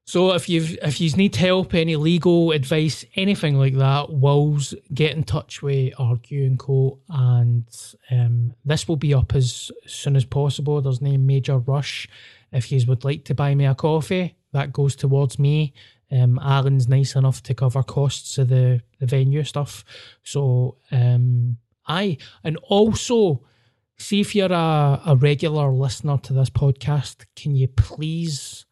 So 0.05 0.33
if 0.33 0.49
you've 0.49 0.75
if 0.81 0.99
you 0.99 1.11
need 1.11 1.35
help, 1.35 1.75
any 1.75 1.95
legal 1.95 2.51
advice, 2.51 3.05
anything 3.15 3.59
like 3.59 3.75
that, 3.77 4.11
Wills 4.11 4.73
get 4.91 5.15
in 5.15 5.23
touch 5.23 5.61
with 5.61 5.93
Argue 5.99 6.45
and 6.45 6.57
Co. 6.57 6.97
And 7.09 7.65
um, 8.09 8.55
this 8.65 8.87
will 8.87 8.95
be 8.95 9.13
up 9.13 9.35
as 9.35 9.69
soon 9.85 10.15
as 10.15 10.25
possible. 10.25 10.81
There's 10.81 10.99
no 11.01 11.15
major 11.17 11.59
rush. 11.59 12.09
If 12.51 12.71
you 12.71 12.81
would 12.87 13.03
like 13.05 13.25
to 13.25 13.35
buy 13.35 13.53
me 13.53 13.67
a 13.67 13.75
coffee, 13.75 14.35
that 14.51 14.73
goes 14.73 14.95
towards 14.95 15.39
me. 15.39 15.73
Um, 16.11 16.39
Alan's 16.39 16.87
nice 16.87 17.15
enough 17.15 17.43
to 17.43 17.53
cover 17.53 17.83
costs 17.83 18.37
of 18.37 18.49
the, 18.49 18.81
the 18.99 19.05
venue 19.05 19.43
stuff. 19.43 19.85
So 20.23 20.77
um, 20.91 21.57
aye, 21.87 22.17
and 22.43 22.57
also 22.63 23.45
see 23.97 24.21
if 24.21 24.33
you're 24.33 24.51
a, 24.51 25.01
a 25.05 25.15
regular 25.15 25.71
listener 25.71 26.17
to 26.19 26.33
this 26.33 26.49
podcast, 26.49 27.25
can 27.35 27.55
you 27.55 27.67
please 27.67 28.65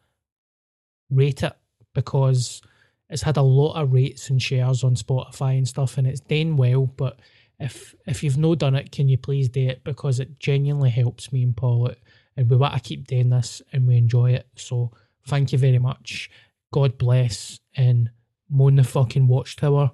rate 1.10 1.42
it 1.42 1.56
because 1.94 2.60
it's 3.08 3.22
had 3.22 3.36
a 3.36 3.42
lot 3.42 3.80
of 3.80 3.92
rates 3.92 4.30
and 4.30 4.42
shares 4.42 4.84
on 4.84 4.94
Spotify 4.94 5.56
and 5.56 5.66
stuff, 5.66 5.96
and 5.96 6.06
it's 6.06 6.20
done 6.20 6.56
well. 6.56 6.86
But 6.86 7.18
if 7.58 7.94
if 8.06 8.22
you've 8.22 8.36
no 8.36 8.54
done 8.54 8.74
it, 8.74 8.92
can 8.92 9.08
you 9.08 9.16
please 9.16 9.48
do 9.48 9.68
it 9.68 9.84
because 9.84 10.20
it 10.20 10.38
genuinely 10.38 10.90
helps 10.90 11.32
me 11.32 11.42
and 11.42 11.56
Paul 11.56 11.92
and 12.36 12.48
we 12.48 12.56
want 12.56 12.74
to 12.74 12.80
keep 12.80 13.06
doing 13.08 13.30
this 13.30 13.60
and 13.72 13.86
we 13.86 13.96
enjoy 13.96 14.32
it. 14.32 14.46
So 14.54 14.92
thank 15.28 15.52
you 15.52 15.58
very 15.58 15.78
much. 15.78 16.30
God 16.72 16.98
bless 16.98 17.60
and 17.76 18.10
moan 18.50 18.76
the 18.76 18.84
fucking 18.84 19.28
watchtower. 19.28 19.92